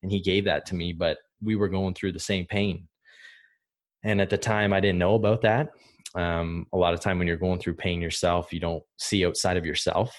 and 0.03 0.11
he 0.11 0.21
gave 0.21 0.45
that 0.45 0.67
to 0.67 0.75
me. 0.75 0.93
But 0.93 1.19
we 1.43 1.57
were 1.57 1.69
going 1.69 1.95
through 1.95 2.13
the 2.13 2.21
same 2.21 2.47
pain, 2.47 2.89
and 4.05 4.21
at 4.21 4.31
the 4.31 4.39
time, 4.39 4.73
I 4.73 4.81
didn't 4.81 4.99
know 4.99 5.15
about 5.15 5.43
that 5.43 5.71
um, 6.15 6.67
a 6.73 6.77
lot 6.77 6.95
of 6.95 7.01
time 7.01 7.19
when 7.19 7.27
you're 7.27 7.37
going 7.37 7.59
through 7.59 7.75
pain 7.75 8.01
yourself 8.01 8.53
you 8.53 8.61
don't 8.61 8.83
see 8.99 9.25
outside 9.27 9.57
of 9.57 9.67
yourself 9.67 10.15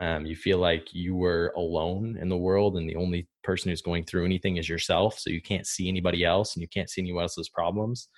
um, 0.00 0.26
you 0.26 0.36
feel 0.36 0.58
like 0.58 0.92
you 0.92 1.16
were 1.16 1.52
alone 1.56 2.18
in 2.20 2.28
the 2.28 2.36
world 2.36 2.76
and 2.76 2.88
the 2.88 2.96
only 2.96 3.26
person 3.42 3.70
who's 3.70 3.82
going 3.82 4.04
through 4.04 4.24
anything 4.24 4.56
is 4.56 4.68
yourself 4.68 5.18
so 5.18 5.30
you 5.30 5.40
can't 5.40 5.66
see 5.66 5.88
anybody 5.88 6.24
else 6.24 6.54
and 6.54 6.62
you 6.62 6.68
can't 6.68 6.90
see 6.90 7.00
anyone 7.00 7.22
else's 7.22 7.48
problems 7.48 8.08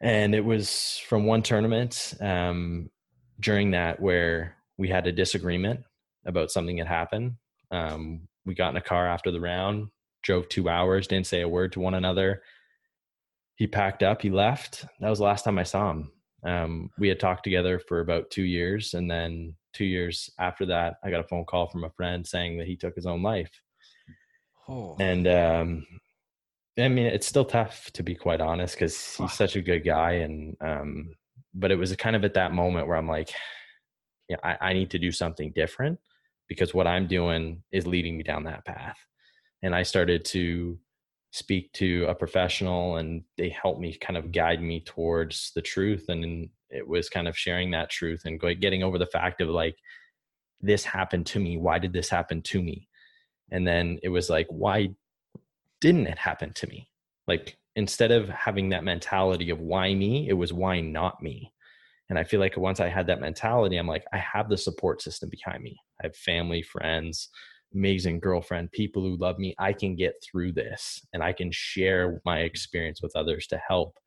and 0.00 0.34
it 0.34 0.44
was 0.44 1.00
from 1.08 1.26
one 1.26 1.42
tournament 1.42 2.14
um, 2.20 2.88
during 3.40 3.72
that 3.72 4.00
where 4.00 4.56
we 4.76 4.88
had 4.88 5.06
a 5.06 5.12
disagreement 5.12 5.80
about 6.26 6.50
something 6.50 6.76
that 6.76 6.86
happened 6.86 7.34
um, 7.70 8.20
we 8.44 8.54
got 8.54 8.70
in 8.70 8.76
a 8.76 8.82
car 8.82 9.06
after 9.06 9.30
the 9.30 9.40
round 9.40 9.88
drove 10.22 10.48
two 10.48 10.68
hours 10.68 11.06
didn't 11.06 11.26
say 11.26 11.42
a 11.42 11.48
word 11.48 11.72
to 11.72 11.80
one 11.80 11.94
another 11.94 12.42
he 13.58 13.66
packed 13.66 14.04
up, 14.04 14.22
he 14.22 14.30
left. 14.30 14.86
That 15.00 15.10
was 15.10 15.18
the 15.18 15.24
last 15.24 15.44
time 15.44 15.58
I 15.58 15.64
saw 15.64 15.90
him. 15.90 16.12
Um, 16.44 16.90
we 16.96 17.08
had 17.08 17.18
talked 17.18 17.42
together 17.42 17.80
for 17.80 17.98
about 17.98 18.30
two 18.30 18.44
years. 18.44 18.94
And 18.94 19.10
then 19.10 19.56
two 19.72 19.84
years 19.84 20.30
after 20.38 20.64
that, 20.66 20.94
I 21.02 21.10
got 21.10 21.24
a 21.24 21.28
phone 21.28 21.44
call 21.44 21.66
from 21.66 21.82
a 21.82 21.90
friend 21.90 22.24
saying 22.24 22.58
that 22.58 22.68
he 22.68 22.76
took 22.76 22.94
his 22.94 23.04
own 23.04 23.20
life. 23.20 23.50
Oh. 24.68 24.96
And 25.00 25.26
um, 25.26 25.86
I 26.78 26.88
mean, 26.88 27.06
it's 27.06 27.26
still 27.26 27.44
tough 27.44 27.90
to 27.92 28.02
be 28.02 28.14
quite 28.14 28.40
honest 28.40 28.74
because 28.74 29.16
he's 29.16 29.32
such 29.32 29.56
a 29.56 29.62
good 29.62 29.84
guy. 29.84 30.12
And, 30.12 30.56
um, 30.60 31.14
but 31.54 31.70
it 31.70 31.76
was 31.76 31.94
kind 31.96 32.14
of 32.14 32.24
at 32.24 32.34
that 32.34 32.52
moment 32.52 32.86
where 32.86 32.96
I'm 32.96 33.08
like, 33.08 33.30
yeah, 34.28 34.36
I, 34.44 34.56
I 34.60 34.72
need 34.72 34.90
to 34.90 34.98
do 34.98 35.10
something 35.10 35.52
different 35.54 35.98
because 36.48 36.74
what 36.74 36.86
I'm 36.86 37.06
doing 37.06 37.62
is 37.72 37.86
leading 37.86 38.16
me 38.16 38.22
down 38.22 38.44
that 38.44 38.64
path. 38.64 38.98
And 39.62 39.74
I 39.74 39.82
started 39.82 40.24
to 40.26 40.78
speak 41.30 41.72
to 41.74 42.06
a 42.08 42.14
professional 42.14 42.96
and 42.96 43.22
they 43.36 43.48
helped 43.48 43.80
me 43.80 43.94
kind 43.94 44.16
of 44.16 44.32
guide 44.32 44.62
me 44.62 44.80
towards 44.80 45.52
the 45.54 45.62
truth 45.62 46.06
and 46.08 46.48
it 46.70 46.86
was 46.86 47.08
kind 47.08 47.28
of 47.28 47.36
sharing 47.36 47.70
that 47.70 47.90
truth 47.90 48.22
and 48.24 48.40
getting 48.60 48.82
over 48.82 48.98
the 48.98 49.06
fact 49.06 49.40
of 49.40 49.48
like 49.48 49.76
this 50.60 50.84
happened 50.84 51.26
to 51.26 51.38
me 51.38 51.58
why 51.58 51.78
did 51.78 51.92
this 51.92 52.08
happen 52.08 52.40
to 52.40 52.62
me 52.62 52.88
and 53.50 53.66
then 53.66 53.98
it 54.02 54.08
was 54.08 54.30
like 54.30 54.46
why 54.48 54.88
didn't 55.80 56.06
it 56.06 56.18
happen 56.18 56.52
to 56.52 56.66
me 56.66 56.88
like 57.26 57.56
instead 57.76 58.10
of 58.10 58.28
having 58.28 58.68
that 58.68 58.84
mentality 58.84 59.50
of 59.50 59.60
why 59.60 59.94
me 59.94 60.28
it 60.28 60.34
was 60.34 60.52
why 60.52 60.80
not 60.80 61.22
me 61.22 61.52
and 62.10 62.18
i 62.18 62.24
feel 62.24 62.40
like 62.40 62.56
once 62.56 62.80
i 62.80 62.88
had 62.88 63.06
that 63.06 63.20
mentality 63.20 63.76
i'm 63.76 63.86
like 63.86 64.04
i 64.12 64.18
have 64.18 64.48
the 64.48 64.56
support 64.56 65.00
system 65.02 65.28
behind 65.30 65.62
me 65.62 65.76
i 66.02 66.06
have 66.06 66.16
family 66.16 66.62
friends 66.62 67.28
amazing 67.74 68.20
girlfriend, 68.20 68.72
people 68.72 69.02
who 69.02 69.16
love 69.16 69.38
me, 69.38 69.54
I 69.58 69.72
can 69.72 69.94
get 69.94 70.14
through 70.22 70.52
this 70.52 71.00
and 71.12 71.22
I 71.22 71.32
can 71.32 71.50
share 71.52 72.20
my 72.24 72.40
experience 72.40 73.02
with 73.02 73.14
others 73.14 73.46
to 73.48 73.58
help. 73.58 73.98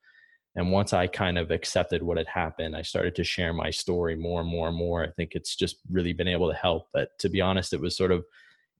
And 0.55 0.71
once 0.71 0.93
I 0.93 1.07
kind 1.07 1.37
of 1.37 1.51
accepted 1.51 2.03
what 2.03 2.17
had 2.17 2.27
happened, 2.27 2.75
I 2.75 2.81
started 2.81 3.15
to 3.15 3.23
share 3.23 3.53
my 3.53 3.69
story 3.69 4.15
more 4.15 4.41
and 4.41 4.49
more 4.49 4.67
and 4.67 4.77
more. 4.77 5.03
I 5.03 5.11
think 5.11 5.31
it's 5.33 5.55
just 5.55 5.77
really 5.89 6.11
been 6.11 6.27
able 6.27 6.49
to 6.49 6.57
help. 6.57 6.87
But 6.91 7.09
to 7.19 7.29
be 7.29 7.39
honest, 7.39 7.73
it 7.73 7.79
was 7.79 7.95
sort 7.95 8.11
of 8.11 8.25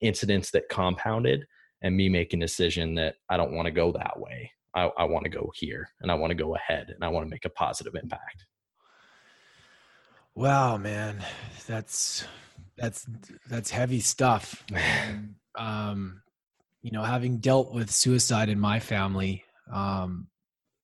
incidents 0.02 0.52
that 0.52 0.68
compounded 0.70 1.46
and 1.82 1.96
me 1.96 2.10
making 2.10 2.42
a 2.42 2.46
decision 2.46 2.96
that 2.96 3.16
I 3.30 3.38
don't 3.38 3.54
want 3.54 3.66
to 3.66 3.72
go 3.72 3.92
that 3.94 4.20
way. 4.20 4.52
I, 4.74 4.90
I 4.98 5.04
want 5.04 5.26
to 5.26 5.30
go 5.30 5.52
here 5.56 5.90
and 6.02 6.12
I 6.12 6.16
want 6.16 6.32
to 6.32 6.36
go 6.36 6.56
ahead 6.56 6.92
and 6.94 7.04
I 7.04 7.10
want 7.10 7.26
to 7.26 7.30
make 7.30 7.46
a 7.46 7.50
positive 7.50 7.96
impact. 7.96 8.46
Wow, 10.36 10.78
man. 10.78 11.24
That's 11.68 12.26
that's 12.78 13.06
that's 13.50 13.70
heavy 13.70 14.00
stuff. 14.00 14.64
um, 15.56 16.22
you 16.82 16.92
know, 16.92 17.04
having 17.04 17.38
dealt 17.38 17.74
with 17.74 17.92
suicide 17.92 18.50
in 18.50 18.60
my 18.60 18.80
family, 18.80 19.44
um, 19.72 20.28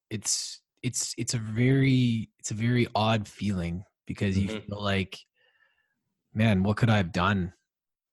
it's 0.09 0.59
it's 0.83 1.13
it's 1.17 1.33
a 1.33 1.39
very 1.39 2.29
it's 2.39 2.51
a 2.51 2.55
very 2.55 2.87
odd 2.93 3.27
feeling 3.27 3.83
because 4.05 4.37
you 4.37 4.49
mm-hmm. 4.49 4.67
feel 4.67 4.83
like, 4.83 5.17
man, 6.33 6.63
what 6.63 6.77
could 6.77 6.89
I 6.89 6.97
have 6.97 7.11
done? 7.11 7.53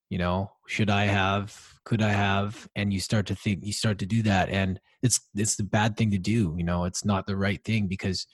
You 0.09 0.19
know, 0.19 0.53
should 0.67 0.91
I 0.91 1.05
have? 1.07 1.74
Could 1.85 2.03
I 2.03 2.11
have? 2.11 2.69
And 2.77 2.93
you 2.93 3.01
start 3.01 3.27
to 3.27 3.35
think, 3.35 3.61
you 3.63 3.73
start 3.73 3.99
to 3.99 4.07
do 4.07 4.23
that, 4.23 4.49
and 4.49 4.81
it's 5.03 5.21
it's 5.35 5.57
the 5.57 5.65
bad 5.65 5.97
thing 5.97 6.11
to 6.13 6.19
do. 6.19 6.55
You 6.57 6.65
know, 6.65 6.85
it's 6.85 7.05
not 7.05 7.27
the 7.27 7.37
right 7.37 7.63
thing 7.65 7.87
because 7.87 8.27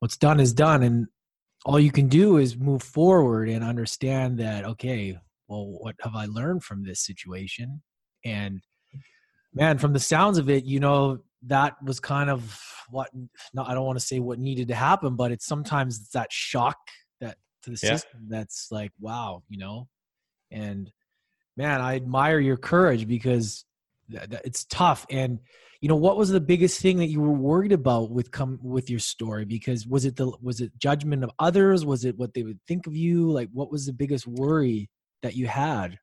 what's 0.00 0.16
done 0.16 0.40
is 0.40 0.52
done, 0.52 0.82
and 0.82 1.06
all 1.64 1.78
you 1.78 1.92
can 1.92 2.08
do 2.08 2.38
is 2.38 2.56
move 2.56 2.82
forward 2.82 3.48
and 3.48 3.62
understand 3.62 4.38
that 4.38 4.64
okay 4.64 5.16
well 5.48 5.66
what 5.66 5.94
have 6.00 6.14
i 6.14 6.26
learned 6.26 6.62
from 6.62 6.84
this 6.84 7.04
situation 7.04 7.82
and 8.24 8.60
man 9.54 9.78
from 9.78 9.92
the 9.92 10.00
sounds 10.00 10.38
of 10.38 10.48
it 10.48 10.64
you 10.64 10.80
know 10.80 11.18
that 11.42 11.74
was 11.84 12.00
kind 12.00 12.30
of 12.30 12.62
what 12.90 13.08
not, 13.54 13.68
i 13.68 13.74
don't 13.74 13.86
want 13.86 13.98
to 13.98 14.04
say 14.04 14.18
what 14.18 14.38
needed 14.38 14.68
to 14.68 14.74
happen 14.74 15.16
but 15.16 15.30
it's 15.30 15.46
sometimes 15.46 16.10
that 16.10 16.32
shock 16.32 16.78
that 17.20 17.36
to 17.62 17.70
the 17.70 17.80
yeah. 17.82 17.90
system 17.90 18.20
that's 18.28 18.68
like 18.70 18.92
wow 19.00 19.42
you 19.48 19.58
know 19.58 19.86
and 20.50 20.90
man 21.60 21.80
i 21.80 21.94
admire 21.96 22.40
your 22.40 22.56
courage 22.56 23.06
because 23.06 23.64
it's 24.44 24.64
tough. 24.64 25.06
And 25.10 25.38
you 25.80 25.88
know 25.88 25.96
what 25.96 26.18
was 26.18 26.28
the 26.28 26.40
biggest 26.40 26.80
thing 26.80 26.98
that 26.98 27.06
you 27.06 27.20
were 27.20 27.32
worried 27.32 27.72
about 27.72 28.10
with 28.10 28.30
come 28.30 28.58
with 28.62 28.90
your 28.90 28.98
story? 28.98 29.44
Because 29.44 29.86
was 29.86 30.04
it 30.04 30.16
the 30.16 30.32
was 30.42 30.60
it 30.60 30.72
judgment 30.78 31.24
of 31.24 31.30
others? 31.38 31.84
Was 31.84 32.04
it 32.04 32.18
what 32.18 32.34
they 32.34 32.42
would 32.42 32.60
think 32.66 32.86
of 32.86 32.94
you? 32.94 33.30
Like 33.30 33.48
what 33.52 33.70
was 33.70 33.86
the 33.86 33.92
biggest 33.92 34.26
worry 34.26 34.90
that 35.22 35.34
you 35.34 35.46
had? 35.46 35.98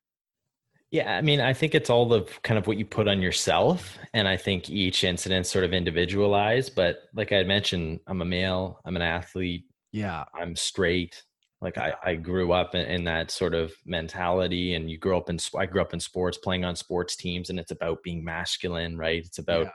Yeah 0.90 1.18
i 1.18 1.20
mean 1.20 1.40
i 1.40 1.52
think 1.52 1.74
it's 1.74 1.90
all 1.90 2.08
the 2.08 2.22
kind 2.42 2.56
of 2.56 2.66
what 2.66 2.78
you 2.78 2.86
put 2.86 3.08
on 3.08 3.20
yourself. 3.22 3.98
And 4.14 4.26
i 4.26 4.36
think 4.36 4.70
each 4.70 5.04
incident 5.04 5.46
sort 5.46 5.64
of 5.64 5.72
individualized. 5.72 6.74
But 6.74 7.02
like 7.14 7.30
i 7.30 7.36
had 7.36 7.46
mentioned 7.46 8.00
i'm 8.06 8.22
a 8.22 8.24
male 8.24 8.80
i'm 8.84 8.96
an 8.96 9.02
athlete 9.02 9.64
yeah. 9.92 10.24
I'm 10.34 10.54
straight 10.54 11.22
like 11.60 11.76
I, 11.76 11.94
I 12.04 12.14
grew 12.14 12.52
up 12.52 12.74
in, 12.74 12.86
in, 12.86 13.04
that 13.04 13.30
sort 13.30 13.54
of 13.54 13.72
mentality 13.84 14.74
and 14.74 14.90
you 14.90 14.98
grow 14.98 15.18
up 15.18 15.30
in 15.30 15.38
i 15.56 15.66
grew 15.66 15.80
up 15.80 15.92
in 15.92 16.00
sports 16.00 16.38
playing 16.38 16.64
on 16.64 16.76
sports 16.76 17.16
teams 17.16 17.50
and 17.50 17.58
it's 17.58 17.70
about 17.70 18.02
being 18.02 18.24
masculine 18.24 18.96
right 18.96 19.24
it's 19.24 19.38
about 19.38 19.64
yeah. 19.64 19.70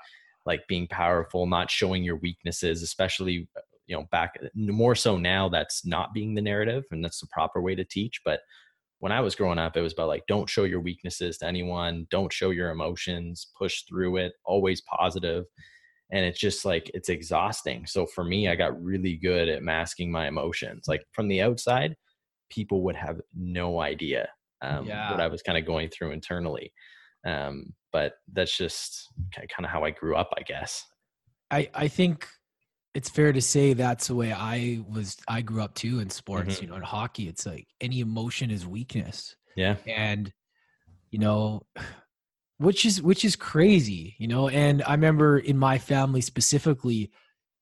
like 0.45 0.67
being 0.67 0.87
powerful 0.87 1.45
not 1.45 1.69
showing 1.69 2.03
your 2.03 2.17
weaknesses 2.17 2.83
especially 2.83 3.47
uh, 3.57 3.61
you 3.87 3.95
know 3.95 4.05
back 4.11 4.37
more 4.55 4.95
so 4.95 5.17
now 5.17 5.49
that's 5.49 5.85
not 5.85 6.13
being 6.13 6.35
the 6.35 6.41
narrative 6.41 6.83
and 6.91 7.03
that's 7.03 7.19
the 7.19 7.27
proper 7.27 7.61
way 7.61 7.75
to 7.75 7.83
teach 7.83 8.21
but 8.23 8.39
when 8.99 9.11
i 9.11 9.19
was 9.19 9.35
growing 9.35 9.59
up 9.59 9.75
it 9.75 9.81
was 9.81 9.93
about 9.93 10.07
like 10.07 10.23
don't 10.27 10.49
show 10.49 10.63
your 10.63 10.81
weaknesses 10.81 11.37
to 11.37 11.45
anyone 11.45 12.07
don't 12.09 12.31
show 12.31 12.51
your 12.51 12.69
emotions 12.69 13.47
push 13.57 13.83
through 13.83 14.17
it 14.17 14.33
always 14.45 14.81
positive 14.81 15.45
and 16.13 16.23
it's 16.23 16.39
just 16.39 16.63
like 16.63 16.91
it's 16.93 17.09
exhausting. 17.09 17.85
So 17.87 18.05
for 18.05 18.23
me 18.23 18.47
i 18.47 18.55
got 18.55 18.81
really 18.81 19.17
good 19.17 19.49
at 19.49 19.63
masking 19.63 20.11
my 20.11 20.27
emotions. 20.27 20.85
Like 20.87 21.03
from 21.11 21.27
the 21.27 21.41
outside 21.41 21.95
people 22.49 22.83
would 22.83 22.95
have 22.95 23.19
no 23.35 23.81
idea 23.81 24.29
um, 24.61 24.85
yeah. 24.85 25.09
what 25.09 25.19
i 25.19 25.27
was 25.27 25.41
kind 25.41 25.57
of 25.57 25.65
going 25.65 25.89
through 25.89 26.11
internally. 26.11 26.71
Um, 27.25 27.73
but 27.91 28.13
that's 28.31 28.55
just 28.55 29.09
kind 29.35 29.65
of 29.65 29.69
how 29.69 29.83
i 29.83 29.89
grew 29.89 30.15
up 30.15 30.29
i 30.37 30.43
guess. 30.43 30.85
I 31.51 31.69
i 31.73 31.87
think 31.87 32.27
it's 32.93 33.09
fair 33.09 33.33
to 33.33 33.41
say 33.41 33.73
that's 33.73 34.07
the 34.07 34.15
way 34.15 34.31
i 34.31 34.79
was 34.87 35.17
i 35.27 35.41
grew 35.41 35.63
up 35.63 35.73
too 35.73 35.99
in 35.99 36.11
sports 36.11 36.55
mm-hmm. 36.55 36.65
you 36.65 36.69
know 36.69 36.75
in 36.75 36.83
hockey 36.83 37.27
it's 37.27 37.45
like 37.45 37.67
any 37.81 37.99
emotion 38.01 38.51
is 38.51 38.67
weakness. 38.67 39.35
Yeah. 39.55 39.75
And 39.87 40.31
you 41.09 41.19
know 41.19 41.63
which 42.63 42.85
is 42.85 43.01
which 43.01 43.25
is 43.25 43.35
crazy 43.35 44.15
you 44.17 44.27
know? 44.27 44.49
And 44.49 44.83
i 44.83 44.91
remember 44.91 45.37
in 45.37 45.57
my 45.57 45.77
family 45.77 46.21
specifically 46.21 47.11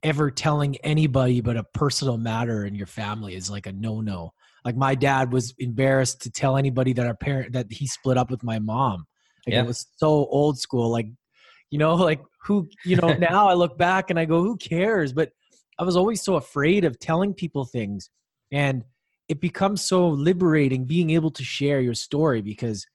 ever 0.03 0.31
telling 0.31 0.77
anybody 0.77 1.41
but 1.41 1.57
a 1.57 1.63
personal 1.63 2.17
matter 2.17 2.65
in 2.65 2.75
your 2.75 2.87
family 2.87 3.35
is 3.35 3.49
like 3.49 3.67
a 3.67 3.71
no-no. 3.71 4.33
Like 4.63 4.75
my 4.75 4.95
dad 4.95 5.33
was 5.33 5.53
embarrassed 5.57 6.21
to 6.21 6.31
tell 6.31 6.57
anybody 6.57 6.93
that 6.93 7.07
our 7.07 7.15
parent 7.15 7.53
that 7.53 7.67
he 7.71 7.87
split 7.87 8.17
up 8.17 8.29
with 8.29 8.43
my 8.43 8.59
mom. 8.59 9.05
Like 9.45 9.55
yeah. 9.55 9.63
it 9.63 9.67
was 9.67 9.87
so 9.97 10.07
old 10.07 10.59
school 10.59 10.89
like 10.89 11.07
you 11.69 11.79
know 11.79 11.95
like 12.09 12.21
who 12.43 12.67
you 12.85 12.95
know 12.95 13.13
now 13.31 13.47
i 13.47 13.53
look 13.53 13.77
back 13.77 14.09
and 14.09 14.19
i 14.19 14.25
go 14.25 14.41
who 14.43 14.57
cares? 14.57 15.13
But 15.13 15.31
i 15.79 15.83
was 15.83 15.95
always 15.95 16.21
so 16.21 16.35
afraid 16.35 16.85
of 16.85 16.99
telling 16.99 17.33
people 17.33 17.65
things. 17.65 18.09
And 18.51 18.83
it 19.29 19.39
becomes 19.39 19.81
so 19.81 20.09
liberating 20.09 20.83
being 20.83 21.11
able 21.11 21.31
to 21.31 21.43
share 21.43 21.79
your 21.79 21.93
story 21.93 22.41
because 22.41 22.85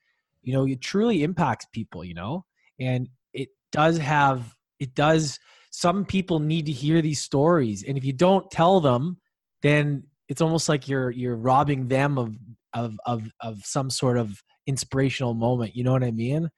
you 0.46 0.54
know 0.54 0.66
it 0.66 0.80
truly 0.80 1.22
impacts 1.22 1.66
people 1.72 2.02
you 2.02 2.14
know? 2.14 2.44
And 2.80 3.08
it 3.34 3.48
does 3.72 3.98
have 3.98 4.54
it 4.78 4.94
does 4.94 5.38
some 5.70 6.06
people 6.06 6.38
need 6.38 6.66
to 6.66 6.72
hear 6.72 7.02
these 7.02 7.20
stories 7.20 7.84
and 7.86 7.98
if 7.98 8.04
you 8.04 8.12
don't 8.12 8.50
tell 8.50 8.80
them 8.80 9.18
then 9.62 10.04
it's 10.28 10.40
almost 10.40 10.68
like 10.68 10.88
you're 10.88 11.10
you're 11.10 11.36
robbing 11.36 11.88
them 11.88 12.16
of 12.16 12.36
of 12.72 12.96
of 13.04 13.30
of 13.40 13.58
some 13.64 13.90
sort 13.90 14.16
of 14.16 14.42
inspirational 14.66 15.34
moment 15.34 15.76
you 15.76 15.84
know 15.84 15.92
what 15.92 16.04
i 16.04 16.10
mean? 16.10 16.48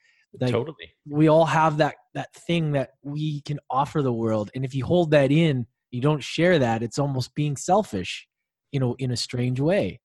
Like 0.41 0.53
totally. 0.53 0.93
we 1.09 1.29
all 1.29 1.47
have 1.47 1.79
that 1.79 1.95
that 2.15 2.35
thing 2.35 2.73
that 2.73 2.91
we 3.03 3.41
can 3.43 3.59
offer 3.71 4.03
the 4.03 4.13
world 4.13 4.51
and 4.55 4.65
if 4.65 4.75
you 4.75 4.85
hold 4.85 5.11
that 5.13 5.33
in 5.33 5.67
you 5.91 6.03
don't 6.03 6.23
share 6.23 6.59
that 6.59 6.83
it's 6.83 6.99
almost 6.99 7.35
being 7.35 7.57
selfish 7.57 8.29
you 8.71 8.79
know 8.79 8.95
in 8.99 9.11
a 9.11 9.17
strange 9.17 9.59
way 9.59 10.01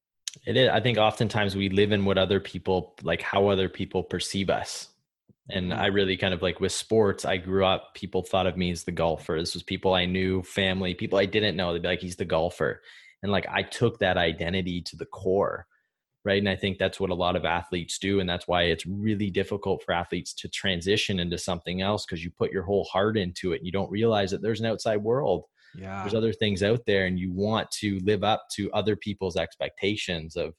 it 0.46 0.58
is 0.58 0.70
i 0.70 0.80
think 0.80 0.98
oftentimes 0.98 1.56
we 1.56 1.70
live 1.70 1.92
in 1.92 2.06
what 2.06 2.18
other 2.18 2.40
people 2.40 2.96
like 3.04 3.22
how 3.22 3.48
other 3.48 3.70
people 3.70 4.04
perceive 4.04 4.50
us. 4.50 4.90
And 5.50 5.72
mm-hmm. 5.72 5.82
i 5.82 5.88
really 5.88 6.18
kind 6.18 6.34
of 6.34 6.42
like 6.42 6.60
with 6.60 6.72
sports 6.72 7.26
i 7.26 7.38
grew 7.38 7.66
up 7.66 7.94
people 7.96 8.24
thought 8.24 8.48
of 8.48 8.58
me 8.58 8.72
as 8.72 8.84
the 8.84 8.92
golfer. 8.92 9.40
This 9.40 9.54
was 9.54 9.64
people 9.64 9.94
i 9.94 10.06
knew 10.06 10.42
family 10.44 10.94
people 10.94 11.20
i 11.20 11.26
didn't 11.26 11.56
know 11.56 11.74
they'd 11.74 11.82
be 11.82 11.88
like 11.88 12.02
he's 12.02 12.16
the 12.16 12.26
golfer. 12.26 12.82
And 13.22 13.32
like 13.32 13.48
i 13.50 13.62
took 13.62 14.00
that 14.00 14.18
identity 14.18 14.82
to 14.82 14.96
the 14.96 15.06
core 15.06 15.68
right? 16.26 16.40
And 16.40 16.50
i 16.50 16.56
think 16.56 16.78
that's 16.78 17.00
what 17.00 17.10
a 17.10 17.16
lot 17.16 17.36
of 17.36 17.46
athletes 17.46 18.00
do 18.00 18.20
and 18.20 18.30
that's 18.30 18.48
why 18.48 18.64
it's 18.64 18.86
really 18.86 19.30
difficult 19.30 19.84
for 19.84 19.94
athletes 19.94 20.34
to 20.36 20.48
transition 20.48 21.20
into 21.20 21.38
something 21.38 21.82
else 21.82 22.06
because 22.06 22.24
you 22.24 22.32
put 22.32 22.52
your 22.52 22.64
whole 22.64 22.86
heart 22.86 23.18
into 23.18 23.52
it 23.52 23.58
and 23.58 23.66
you 23.66 23.72
don't 23.72 23.92
realize 23.92 24.32
that 24.32 24.42
there's 24.42 24.62
an 24.62 24.66
outside 24.66 24.98
world 24.98 25.44
yeah. 25.76 26.02
there's 26.02 26.14
other 26.14 26.34
things 26.34 26.64
out 26.64 26.82
there 26.86 27.06
and 27.06 27.20
you 27.20 27.32
want 27.32 27.70
to 27.72 28.00
live 28.04 28.24
up 28.24 28.46
to 28.54 28.72
other 28.72 28.96
people's 28.96 29.36
expectations 29.36 30.36
of 30.36 30.54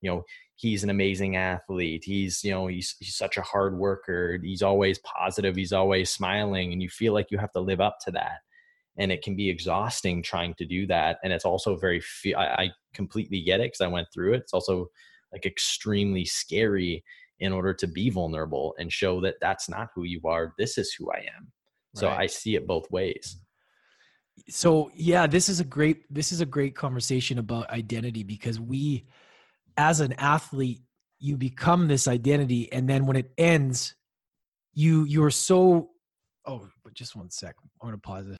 you 0.00 0.10
know 0.10 0.24
he's 0.56 0.82
an 0.84 0.90
amazing 0.90 1.36
athlete 1.36 2.02
he's 2.04 2.42
you 2.44 2.50
know 2.50 2.66
he's, 2.66 2.96
he's 2.98 3.16
such 3.16 3.36
a 3.36 3.42
hard 3.42 3.76
worker 3.76 4.38
he's 4.42 4.62
always 4.62 4.98
positive 5.00 5.56
he's 5.56 5.72
always 5.72 6.10
smiling 6.10 6.72
and 6.72 6.82
you 6.82 6.88
feel 6.88 7.12
like 7.12 7.30
you 7.30 7.38
have 7.38 7.52
to 7.52 7.60
live 7.60 7.80
up 7.80 7.96
to 8.04 8.10
that 8.10 8.38
and 8.96 9.12
it 9.12 9.22
can 9.22 9.36
be 9.36 9.48
exhausting 9.48 10.22
trying 10.22 10.54
to 10.54 10.66
do 10.66 10.86
that 10.86 11.18
and 11.22 11.32
it's 11.32 11.44
also 11.44 11.76
very 11.76 12.02
I, 12.36 12.44
I 12.44 12.70
completely 12.92 13.40
get 13.42 13.60
it 13.60 13.72
because 13.72 13.80
i 13.80 13.86
went 13.86 14.08
through 14.12 14.34
it 14.34 14.42
it's 14.42 14.54
also 14.54 14.90
like 15.32 15.46
extremely 15.46 16.24
scary 16.24 17.04
in 17.40 17.52
order 17.52 17.72
to 17.72 17.86
be 17.86 18.10
vulnerable 18.10 18.74
and 18.78 18.92
show 18.92 19.20
that 19.20 19.36
that's 19.40 19.68
not 19.68 19.90
who 19.94 20.04
you 20.04 20.20
are 20.24 20.54
this 20.58 20.76
is 20.76 20.92
who 20.92 21.10
i 21.12 21.18
am 21.18 21.52
so 21.94 22.08
right. 22.08 22.20
i 22.20 22.26
see 22.26 22.56
it 22.56 22.66
both 22.66 22.90
ways 22.90 23.38
so 24.48 24.90
yeah 24.94 25.26
this 25.26 25.48
is 25.48 25.60
a 25.60 25.64
great 25.64 26.02
this 26.12 26.32
is 26.32 26.40
a 26.40 26.46
great 26.46 26.74
conversation 26.74 27.38
about 27.38 27.68
identity 27.70 28.22
because 28.22 28.60
we 28.60 29.04
as 29.76 30.00
an 30.00 30.12
athlete 30.14 30.80
you 31.18 31.36
become 31.36 31.88
this 31.88 32.06
identity 32.06 32.70
and 32.72 32.88
then 32.88 33.06
when 33.06 33.16
it 33.16 33.30
ends 33.38 33.94
you 34.74 35.04
you're 35.04 35.30
so 35.30 35.90
oh 36.46 36.68
but 36.84 36.94
just 36.94 37.14
one 37.14 37.30
sec. 37.30 37.54
I'm 37.82 37.88
gonna 37.88 37.98
pause 37.98 38.28
it. 38.28 38.38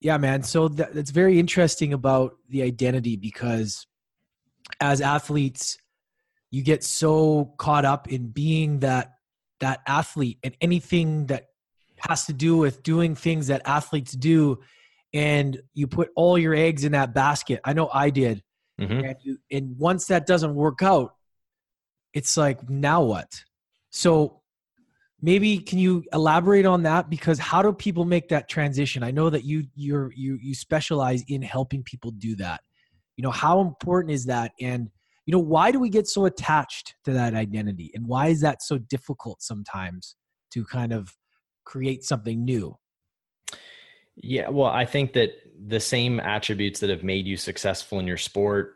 Yeah 0.00 0.16
man. 0.16 0.42
So 0.42 0.68
that, 0.68 0.94
that's 0.94 1.10
very 1.10 1.38
interesting 1.38 1.92
about 1.92 2.36
the 2.48 2.62
identity 2.62 3.16
because 3.16 3.86
as 4.80 5.00
athletes 5.00 5.76
you 6.50 6.62
get 6.62 6.82
so 6.82 7.54
caught 7.58 7.84
up 7.84 8.08
in 8.08 8.28
being 8.28 8.80
that 8.80 9.14
that 9.60 9.80
athlete 9.86 10.38
and 10.42 10.56
anything 10.60 11.26
that 11.26 11.48
has 12.08 12.24
to 12.26 12.32
do 12.32 12.56
with 12.56 12.82
doing 12.82 13.14
things 13.14 13.48
that 13.48 13.60
athletes 13.66 14.12
do 14.12 14.58
and 15.12 15.60
you 15.74 15.86
put 15.86 16.10
all 16.14 16.38
your 16.38 16.54
eggs 16.54 16.84
in 16.84 16.92
that 16.92 17.14
basket. 17.14 17.60
I 17.64 17.72
know 17.72 17.88
I 17.92 18.10
did. 18.10 18.42
Mm-hmm. 18.80 19.04
And, 19.04 19.16
you, 19.22 19.38
and 19.50 19.78
once 19.78 20.06
that 20.06 20.26
doesn't 20.26 20.54
work 20.54 20.82
out, 20.82 21.14
it's 22.14 22.36
like, 22.36 22.68
now 22.68 23.02
what? 23.02 23.44
So 23.90 24.40
maybe 25.20 25.58
can 25.58 25.78
you 25.78 26.04
elaborate 26.12 26.66
on 26.66 26.82
that? 26.84 27.10
Because 27.10 27.38
how 27.38 27.62
do 27.62 27.72
people 27.72 28.04
make 28.04 28.28
that 28.28 28.48
transition? 28.48 29.02
I 29.02 29.10
know 29.10 29.30
that 29.30 29.44
you 29.44 29.64
you're 29.74 30.12
you 30.14 30.38
you 30.40 30.54
specialize 30.54 31.22
in 31.28 31.42
helping 31.42 31.82
people 31.82 32.10
do 32.12 32.36
that. 32.36 32.62
You 33.16 33.22
know, 33.22 33.30
how 33.30 33.60
important 33.60 34.14
is 34.14 34.24
that? 34.26 34.52
And 34.60 34.90
you 35.26 35.32
know, 35.32 35.38
why 35.38 35.70
do 35.70 35.78
we 35.78 35.90
get 35.90 36.08
so 36.08 36.24
attached 36.24 36.94
to 37.04 37.12
that 37.12 37.34
identity? 37.34 37.90
And 37.94 38.06
why 38.06 38.28
is 38.28 38.40
that 38.40 38.62
so 38.62 38.78
difficult 38.78 39.42
sometimes 39.42 40.16
to 40.52 40.64
kind 40.64 40.92
of 40.92 41.16
create 41.64 42.02
something 42.04 42.44
new? 42.44 42.76
Yeah, 44.22 44.48
well, 44.50 44.68
I 44.70 44.84
think 44.84 45.14
that 45.14 45.30
the 45.66 45.80
same 45.80 46.20
attributes 46.20 46.80
that 46.80 46.90
have 46.90 47.02
made 47.02 47.26
you 47.26 47.36
successful 47.36 47.98
in 47.98 48.06
your 48.06 48.16
sport 48.16 48.74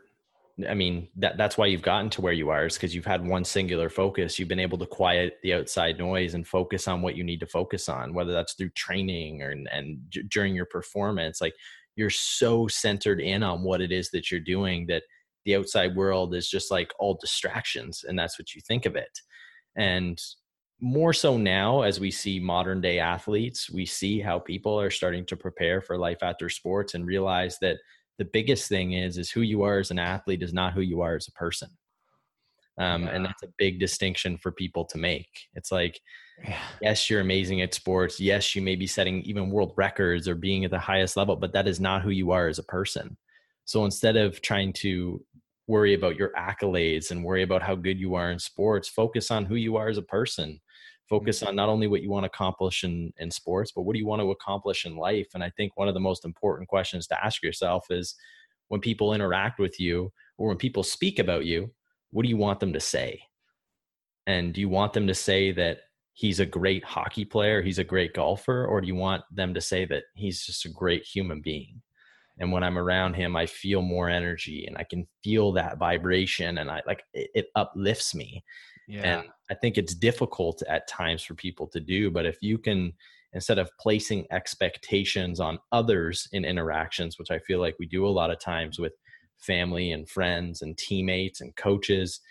I 0.69 0.73
mean, 0.73 1.09
that 1.17 1.35
that's 1.37 1.57
why 1.57 1.65
you've 1.65 1.81
gotten 1.81 2.09
to 2.11 2.21
where 2.21 2.31
you 2.31 2.49
are 2.49 2.65
is 2.65 2.75
because 2.75 2.95
you've 2.95 3.05
had 3.05 3.27
one 3.27 3.43
singular 3.43 3.89
focus. 3.89 4.39
You've 4.39 4.47
been 4.47 4.59
able 4.59 4.77
to 4.77 4.85
quiet 4.85 5.37
the 5.43 5.53
outside 5.53 5.97
noise 5.97 6.33
and 6.33 6.47
focus 6.47 6.87
on 6.87 7.01
what 7.01 7.17
you 7.17 7.25
need 7.25 7.41
to 7.41 7.45
focus 7.45 7.89
on, 7.89 8.13
whether 8.13 8.31
that's 8.31 8.53
through 8.53 8.69
training 8.69 9.41
or 9.41 9.51
and, 9.51 9.99
during 10.29 10.55
your 10.55 10.65
performance. 10.65 11.41
Like 11.41 11.55
you're 11.97 12.09
so 12.09 12.67
centered 12.67 13.19
in 13.19 13.43
on 13.43 13.63
what 13.63 13.81
it 13.81 13.91
is 13.91 14.11
that 14.11 14.31
you're 14.31 14.39
doing 14.39 14.87
that 14.87 15.03
the 15.43 15.57
outside 15.57 15.93
world 15.95 16.33
is 16.33 16.49
just 16.49 16.71
like 16.71 16.93
all 16.99 17.17
distractions, 17.19 18.05
and 18.07 18.17
that's 18.17 18.39
what 18.39 18.55
you 18.55 18.61
think 18.61 18.85
of 18.85 18.95
it. 18.95 19.19
And 19.75 20.21
more 20.81 21.13
so 21.13 21.37
now 21.37 21.81
as 21.81 21.99
we 21.99 22.11
see 22.11 22.39
modern 22.39 22.81
day 22.81 22.99
athletes 22.99 23.69
we 23.69 23.85
see 23.85 24.19
how 24.19 24.37
people 24.37 24.79
are 24.79 24.91
starting 24.91 25.25
to 25.25 25.37
prepare 25.37 25.81
for 25.81 25.97
life 25.97 26.21
after 26.21 26.49
sports 26.49 26.93
and 26.93 27.05
realize 27.07 27.57
that 27.61 27.77
the 28.17 28.25
biggest 28.25 28.69
thing 28.69 28.93
is 28.93 29.17
is 29.17 29.29
who 29.29 29.41
you 29.41 29.63
are 29.63 29.79
as 29.79 29.91
an 29.91 29.99
athlete 29.99 30.43
is 30.43 30.53
not 30.53 30.73
who 30.73 30.81
you 30.81 31.01
are 31.01 31.15
as 31.15 31.27
a 31.27 31.31
person. 31.33 31.69
Um, 32.77 33.03
yeah. 33.03 33.11
and 33.11 33.25
that's 33.25 33.43
a 33.43 33.53
big 33.57 33.79
distinction 33.79 34.37
for 34.37 34.51
people 34.51 34.83
to 34.85 34.97
make. 34.97 35.29
It's 35.53 35.71
like 35.71 35.99
yeah. 36.43 36.59
yes 36.81 37.09
you're 37.09 37.21
amazing 37.21 37.61
at 37.61 37.73
sports. 37.73 38.19
Yes 38.19 38.55
you 38.55 38.61
may 38.61 38.75
be 38.75 38.87
setting 38.87 39.21
even 39.23 39.49
world 39.49 39.73
records 39.77 40.27
or 40.27 40.35
being 40.35 40.65
at 40.65 40.71
the 40.71 40.79
highest 40.79 41.17
level 41.17 41.35
but 41.35 41.53
that 41.53 41.67
is 41.67 41.79
not 41.79 42.01
who 42.01 42.09
you 42.09 42.31
are 42.31 42.47
as 42.47 42.59
a 42.59 42.63
person. 42.63 43.17
So 43.65 43.85
instead 43.85 44.15
of 44.15 44.41
trying 44.41 44.73
to 44.73 45.23
worry 45.67 45.95
about 45.95 46.15
your 46.15 46.31
accolades 46.37 47.09
and 47.11 47.23
worry 47.23 47.41
about 47.41 47.63
how 47.63 47.75
good 47.75 47.99
you 47.99 48.13
are 48.13 48.31
in 48.31 48.37
sports 48.37 48.87
focus 48.87 49.31
on 49.31 49.45
who 49.45 49.55
you 49.55 49.77
are 49.77 49.87
as 49.87 49.97
a 49.97 50.03
person 50.03 50.59
focus 51.09 51.39
mm-hmm. 51.39 51.49
on 51.49 51.55
not 51.55 51.69
only 51.69 51.87
what 51.87 52.01
you 52.01 52.09
want 52.09 52.23
to 52.23 52.27
accomplish 52.29 52.83
in, 52.83 53.13
in 53.17 53.29
sports, 53.31 53.71
but 53.71 53.81
what 53.81 53.93
do 53.93 53.99
you 53.99 54.05
want 54.05 54.21
to 54.21 54.31
accomplish 54.31 54.85
in 54.85 54.95
life? 54.95 55.27
And 55.33 55.43
I 55.43 55.49
think 55.51 55.75
one 55.75 55.87
of 55.87 55.93
the 55.93 55.99
most 55.99 56.25
important 56.25 56.67
questions 56.67 57.07
to 57.07 57.25
ask 57.25 57.43
yourself 57.43 57.87
is 57.89 58.15
when 58.67 58.81
people 58.81 59.13
interact 59.13 59.59
with 59.59 59.79
you 59.79 60.11
or 60.37 60.47
when 60.47 60.57
people 60.57 60.83
speak 60.83 61.19
about 61.19 61.45
you, 61.45 61.71
what 62.11 62.23
do 62.23 62.29
you 62.29 62.37
want 62.37 62.59
them 62.59 62.73
to 62.73 62.79
say? 62.79 63.21
And 64.27 64.53
do 64.53 64.61
you 64.61 64.69
want 64.69 64.93
them 64.93 65.07
to 65.07 65.13
say 65.13 65.51
that 65.51 65.79
he's 66.13 66.39
a 66.39 66.45
great 66.45 66.83
hockey 66.83 67.25
player, 67.25 67.61
he's 67.61 67.77
a 67.77 67.83
great 67.83 68.13
golfer, 68.13 68.65
or 68.65 68.81
do 68.81 68.87
you 68.87 68.95
want 68.95 69.23
them 69.31 69.53
to 69.53 69.61
say 69.61 69.85
that 69.85 70.03
he's 70.15 70.45
just 70.45 70.65
a 70.65 70.69
great 70.69 71.03
human 71.03 71.41
being? 71.41 71.81
And 72.39 72.51
when 72.51 72.63
I'm 72.63 72.77
around 72.77 73.13
him, 73.13 73.35
I 73.35 73.45
feel 73.45 73.81
more 73.81 74.09
energy 74.09 74.65
and 74.65 74.77
I 74.77 74.83
can 74.83 75.07
feel 75.23 75.51
that 75.53 75.77
vibration 75.77 76.57
and 76.57 76.69
I 76.69 76.81
like 76.85 77.03
it, 77.13 77.29
it 77.33 77.47
uplifts 77.55 78.13
me. 78.13 78.43
Yeah. 78.87 79.19
And 79.19 79.29
I 79.49 79.55
think 79.55 79.77
it's 79.77 79.95
difficult 79.95 80.61
at 80.67 80.87
times 80.87 81.23
for 81.23 81.35
people 81.35 81.67
to 81.67 81.79
do. 81.79 82.11
But 82.11 82.25
if 82.25 82.37
you 82.41 82.57
can, 82.57 82.93
instead 83.33 83.57
of 83.57 83.69
placing 83.79 84.25
expectations 84.31 85.39
on 85.39 85.59
others 85.71 86.27
in 86.31 86.45
interactions, 86.45 87.17
which 87.17 87.31
I 87.31 87.39
feel 87.39 87.59
like 87.59 87.75
we 87.79 87.87
do 87.87 88.05
a 88.05 88.09
lot 88.09 88.31
of 88.31 88.39
times 88.39 88.79
with 88.79 88.93
family 89.37 89.91
and 89.91 90.09
friends 90.09 90.61
and 90.61 90.77
teammates 90.77 91.41
and 91.41 91.55
coaches, 91.55 92.21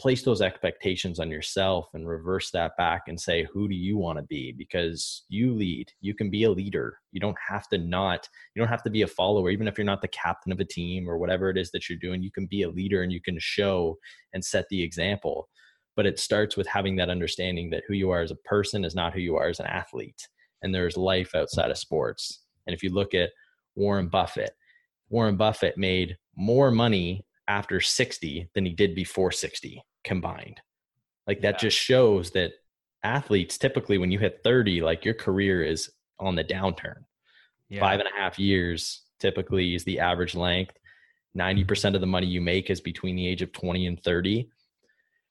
place 0.00 0.22
those 0.22 0.40
expectations 0.40 1.20
on 1.20 1.30
yourself 1.30 1.90
and 1.92 2.08
reverse 2.08 2.50
that 2.50 2.74
back 2.78 3.02
and 3.08 3.20
say 3.20 3.46
who 3.52 3.68
do 3.68 3.74
you 3.74 3.98
want 3.98 4.18
to 4.18 4.24
be 4.24 4.50
because 4.50 5.24
you 5.28 5.52
lead 5.52 5.92
you 6.00 6.14
can 6.14 6.30
be 6.30 6.44
a 6.44 6.50
leader 6.50 6.96
you 7.12 7.20
don't 7.20 7.36
have 7.46 7.68
to 7.68 7.76
not 7.76 8.26
you 8.54 8.62
don't 8.62 8.70
have 8.70 8.82
to 8.82 8.88
be 8.88 9.02
a 9.02 9.06
follower 9.06 9.50
even 9.50 9.68
if 9.68 9.76
you're 9.76 9.84
not 9.84 10.00
the 10.00 10.08
captain 10.08 10.52
of 10.52 10.60
a 10.60 10.64
team 10.64 11.06
or 11.06 11.18
whatever 11.18 11.50
it 11.50 11.58
is 11.58 11.70
that 11.70 11.86
you're 11.86 11.98
doing 11.98 12.22
you 12.22 12.30
can 12.30 12.46
be 12.46 12.62
a 12.62 12.70
leader 12.70 13.02
and 13.02 13.12
you 13.12 13.20
can 13.20 13.36
show 13.38 13.94
and 14.32 14.42
set 14.42 14.64
the 14.70 14.82
example 14.82 15.50
but 15.96 16.06
it 16.06 16.18
starts 16.18 16.56
with 16.56 16.66
having 16.66 16.96
that 16.96 17.10
understanding 17.10 17.70
that 17.70 17.82
who 17.86 17.94
you 17.94 18.10
are 18.10 18.22
as 18.22 18.30
a 18.30 18.36
person 18.36 18.84
is 18.84 18.94
not 18.94 19.12
who 19.12 19.20
you 19.20 19.36
are 19.36 19.48
as 19.48 19.60
an 19.60 19.66
athlete 19.66 20.28
and 20.62 20.74
there's 20.74 20.96
life 20.96 21.34
outside 21.34 21.70
of 21.70 21.78
sports. 21.78 22.40
And 22.66 22.74
if 22.74 22.82
you 22.82 22.90
look 22.90 23.14
at 23.14 23.30
warren 23.76 24.08
buffett 24.08 24.50
warren 25.08 25.36
buffett 25.36 25.76
made 25.76 26.16
more 26.36 26.70
money 26.70 27.24
after 27.48 27.80
60 27.80 28.48
than 28.54 28.64
he 28.64 28.72
did 28.72 28.94
before 28.94 29.32
60 29.32 29.82
combined. 30.04 30.60
Like 31.26 31.40
that 31.42 31.54
yeah. 31.54 31.68
just 31.68 31.76
shows 31.76 32.30
that 32.32 32.52
athletes 33.02 33.58
typically 33.58 33.98
when 33.98 34.10
you 34.10 34.18
hit 34.18 34.40
30 34.44 34.82
like 34.82 35.04
your 35.04 35.14
career 35.14 35.62
is 35.62 35.90
on 36.18 36.34
the 36.34 36.44
downturn. 36.44 37.04
Yeah. 37.68 37.80
five 37.80 38.00
and 38.00 38.08
a 38.08 38.20
half 38.20 38.38
years 38.38 39.02
typically 39.20 39.74
is 39.74 39.84
the 39.84 40.00
average 40.00 40.34
length. 40.34 40.76
90% 41.36 41.64
mm-hmm. 41.64 41.94
of 41.94 42.00
the 42.00 42.06
money 42.06 42.26
you 42.26 42.40
make 42.40 42.70
is 42.70 42.80
between 42.80 43.14
the 43.14 43.26
age 43.26 43.42
of 43.42 43.52
20 43.52 43.86
and 43.86 44.02
30 44.02 44.48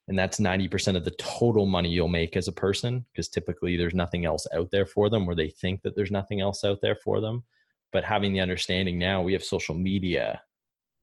and 0.10 0.17
that's 0.17 0.39
90% 0.39 0.98
of 0.98 1.06
the 1.06 1.12
total 1.12 1.67
money 1.67 1.89
you'll 1.89 2.08
make 2.08 2.36
as 2.36 2.48
a 2.48 2.52
person 2.52 3.06
because 3.12 3.30
typically 3.30 3.78
there's 3.78 3.93
nothing 3.93 4.26
else 4.26 4.48
out 4.54 4.72
there 4.72 4.88
for 4.88 5.08
them 5.08 5.28
or 5.28 5.36
they 5.36 5.50
think 5.50 5.84
that 5.84 5.95
there's 5.95 6.12
nothing 6.12 6.41
else 6.41 6.63
out 6.63 6.80
there 6.82 6.95
for 6.95 7.22
them. 7.22 7.43
But 7.91 8.04
having 8.04 8.34
the 8.34 8.39
understanding 8.39 8.98
now 8.98 9.22
we 9.22 9.34
have 9.34 9.43
social 9.43 9.76
media. 9.76 10.41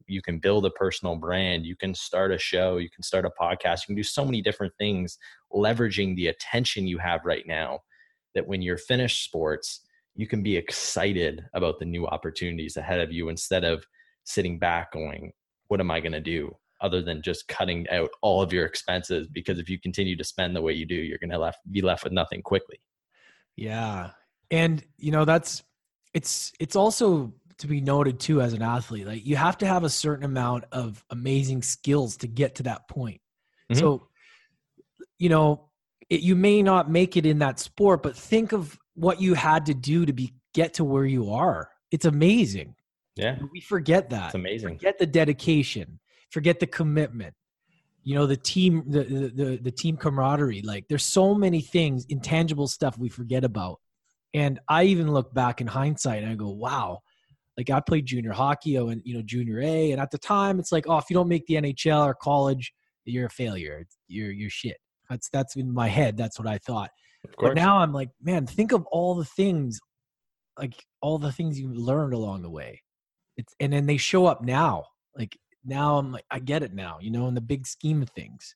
You 0.08 0.22
can 0.22 0.40
build 0.40 0.66
a 0.66 0.70
personal 0.70 1.16
brand. 1.16 1.64
You 1.64 1.76
can 1.76 1.94
start 1.94 2.32
a 2.32 2.38
show. 2.38 2.78
You 2.78 2.90
can 2.90 3.02
start 3.02 3.24
a 3.24 3.30
podcast. 3.40 3.82
You 3.82 3.86
can 3.86 3.96
do 3.96 4.02
so 4.02 4.24
many 4.24 4.42
different 4.42 4.72
things 4.76 5.18
leveraging 5.52 6.16
the 6.16 6.26
attention 6.26 6.86
you 6.86 6.98
have 6.98 7.20
right 7.24 7.46
now 7.46 7.80
that 8.34 8.46
when 8.46 8.60
you're 8.60 8.76
finished 8.76 9.24
sports 9.24 9.82
you 10.16 10.26
can 10.26 10.42
be 10.42 10.56
excited 10.56 11.44
about 11.54 11.78
the 11.78 11.84
new 11.84 12.06
opportunities 12.06 12.76
ahead 12.76 13.00
of 13.00 13.12
you 13.12 13.28
instead 13.28 13.64
of 13.64 13.84
sitting 14.24 14.58
back 14.58 14.92
going 14.92 15.32
what 15.68 15.80
am 15.80 15.90
i 15.90 16.00
going 16.00 16.12
to 16.12 16.20
do 16.20 16.54
other 16.86 17.02
than 17.02 17.20
just 17.20 17.48
cutting 17.48 17.86
out 17.90 18.10
all 18.22 18.40
of 18.40 18.52
your 18.52 18.64
expenses 18.64 19.26
because 19.26 19.58
if 19.58 19.68
you 19.68 19.78
continue 19.78 20.16
to 20.16 20.24
spend 20.24 20.54
the 20.54 20.62
way 20.62 20.72
you 20.72 20.86
do 20.86 20.94
you're 20.94 21.18
going 21.18 21.30
to 21.30 21.38
left, 21.38 21.58
be 21.70 21.82
left 21.82 22.04
with 22.04 22.12
nothing 22.12 22.40
quickly. 22.42 22.80
Yeah. 23.56 24.10
And 24.50 24.84
you 24.96 25.10
know 25.10 25.24
that's 25.24 25.64
it's 26.14 26.52
it's 26.60 26.76
also 26.76 27.34
to 27.58 27.66
be 27.66 27.80
noted 27.80 28.20
too 28.20 28.40
as 28.40 28.52
an 28.52 28.62
athlete 28.62 29.06
like 29.06 29.26
you 29.26 29.34
have 29.34 29.58
to 29.58 29.66
have 29.66 29.82
a 29.82 29.90
certain 29.90 30.24
amount 30.24 30.64
of 30.72 31.02
amazing 31.10 31.62
skills 31.62 32.16
to 32.18 32.28
get 32.28 32.54
to 32.56 32.62
that 32.64 32.88
point. 32.88 33.20
Mm-hmm. 33.70 33.80
so 33.80 34.06
you 35.18 35.28
know 35.28 35.68
it, 36.08 36.20
you 36.20 36.36
may 36.36 36.62
not 36.62 36.88
make 36.88 37.16
it 37.16 37.26
in 37.26 37.40
that 37.40 37.58
sport 37.58 38.02
but 38.02 38.16
think 38.16 38.52
of 38.52 38.78
what 38.94 39.20
you 39.20 39.34
had 39.34 39.66
to 39.66 39.74
do 39.74 40.06
to 40.06 40.12
be 40.12 40.32
get 40.54 40.74
to 40.74 40.84
where 40.84 41.04
you 41.04 41.32
are. 41.32 41.68
It's 41.90 42.06
amazing. 42.06 42.74
Yeah. 43.16 43.38
We 43.52 43.60
forget 43.60 44.10
that. 44.10 44.26
It's 44.26 44.34
amazing. 44.34 44.78
Forget 44.78 44.98
the 44.98 45.06
dedication 45.06 45.98
forget 46.30 46.60
the 46.60 46.66
commitment 46.66 47.34
you 48.02 48.14
know 48.14 48.26
the 48.26 48.36
team 48.36 48.84
the, 48.88 49.02
the 49.34 49.58
the, 49.62 49.70
team 49.70 49.96
camaraderie 49.96 50.62
like 50.62 50.86
there's 50.88 51.04
so 51.04 51.34
many 51.34 51.60
things 51.60 52.06
intangible 52.08 52.68
stuff 52.68 52.98
we 52.98 53.08
forget 53.08 53.44
about 53.44 53.80
and 54.34 54.60
i 54.68 54.84
even 54.84 55.12
look 55.12 55.32
back 55.34 55.60
in 55.60 55.66
hindsight 55.66 56.22
and 56.22 56.30
i 56.30 56.34
go 56.34 56.48
wow 56.48 57.00
like 57.56 57.70
I 57.70 57.80
played 57.80 58.06
junior 58.06 58.32
hockey 58.32 58.76
and 58.76 59.00
you 59.04 59.14
know 59.14 59.22
junior 59.22 59.60
A, 59.60 59.92
and 59.92 60.00
at 60.00 60.10
the 60.10 60.18
time 60.18 60.58
it's 60.58 60.72
like, 60.72 60.86
oh, 60.88 60.98
if 60.98 61.06
you 61.08 61.14
don't 61.14 61.28
make 61.28 61.46
the 61.46 61.54
NHL 61.54 62.04
or 62.04 62.14
college, 62.14 62.72
you're 63.04 63.26
a 63.26 63.30
failure. 63.30 63.86
You're 64.08 64.30
you're 64.30 64.50
shit. 64.50 64.76
That's 65.08 65.28
that's 65.30 65.56
in 65.56 65.72
my 65.72 65.88
head. 65.88 66.16
That's 66.16 66.38
what 66.38 66.48
I 66.48 66.58
thought. 66.58 66.90
But 67.38 67.54
now 67.54 67.78
I'm 67.78 67.92
like, 67.92 68.10
man, 68.22 68.46
think 68.46 68.72
of 68.72 68.86
all 68.86 69.14
the 69.14 69.24
things, 69.24 69.80
like 70.58 70.74
all 71.00 71.18
the 71.18 71.32
things 71.32 71.58
you 71.58 71.72
learned 71.72 72.12
along 72.12 72.42
the 72.42 72.50
way. 72.50 72.82
It's 73.36 73.54
and 73.58 73.72
then 73.72 73.86
they 73.86 73.96
show 73.96 74.26
up 74.26 74.42
now. 74.42 74.84
Like 75.16 75.36
now 75.66 75.98
I'm 75.98 76.12
like, 76.12 76.24
I 76.30 76.38
get 76.38 76.62
it 76.62 76.72
now. 76.72 76.98
You 77.00 77.10
know, 77.10 77.26
in 77.28 77.34
the 77.34 77.40
big 77.40 77.66
scheme 77.66 78.02
of 78.02 78.10
things, 78.10 78.54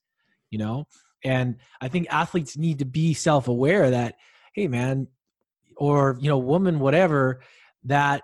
you 0.49 0.57
know. 0.57 0.87
And 1.23 1.57
I 1.79 1.87
think 1.87 2.07
athletes 2.09 2.57
need 2.57 2.79
to 2.79 2.85
be 2.85 3.13
self 3.13 3.47
aware 3.47 3.91
that, 3.91 4.15
hey, 4.53 4.67
man, 4.67 5.07
or 5.77 6.17
you 6.19 6.29
know, 6.29 6.37
woman, 6.37 6.79
whatever, 6.79 7.41
that 7.85 8.23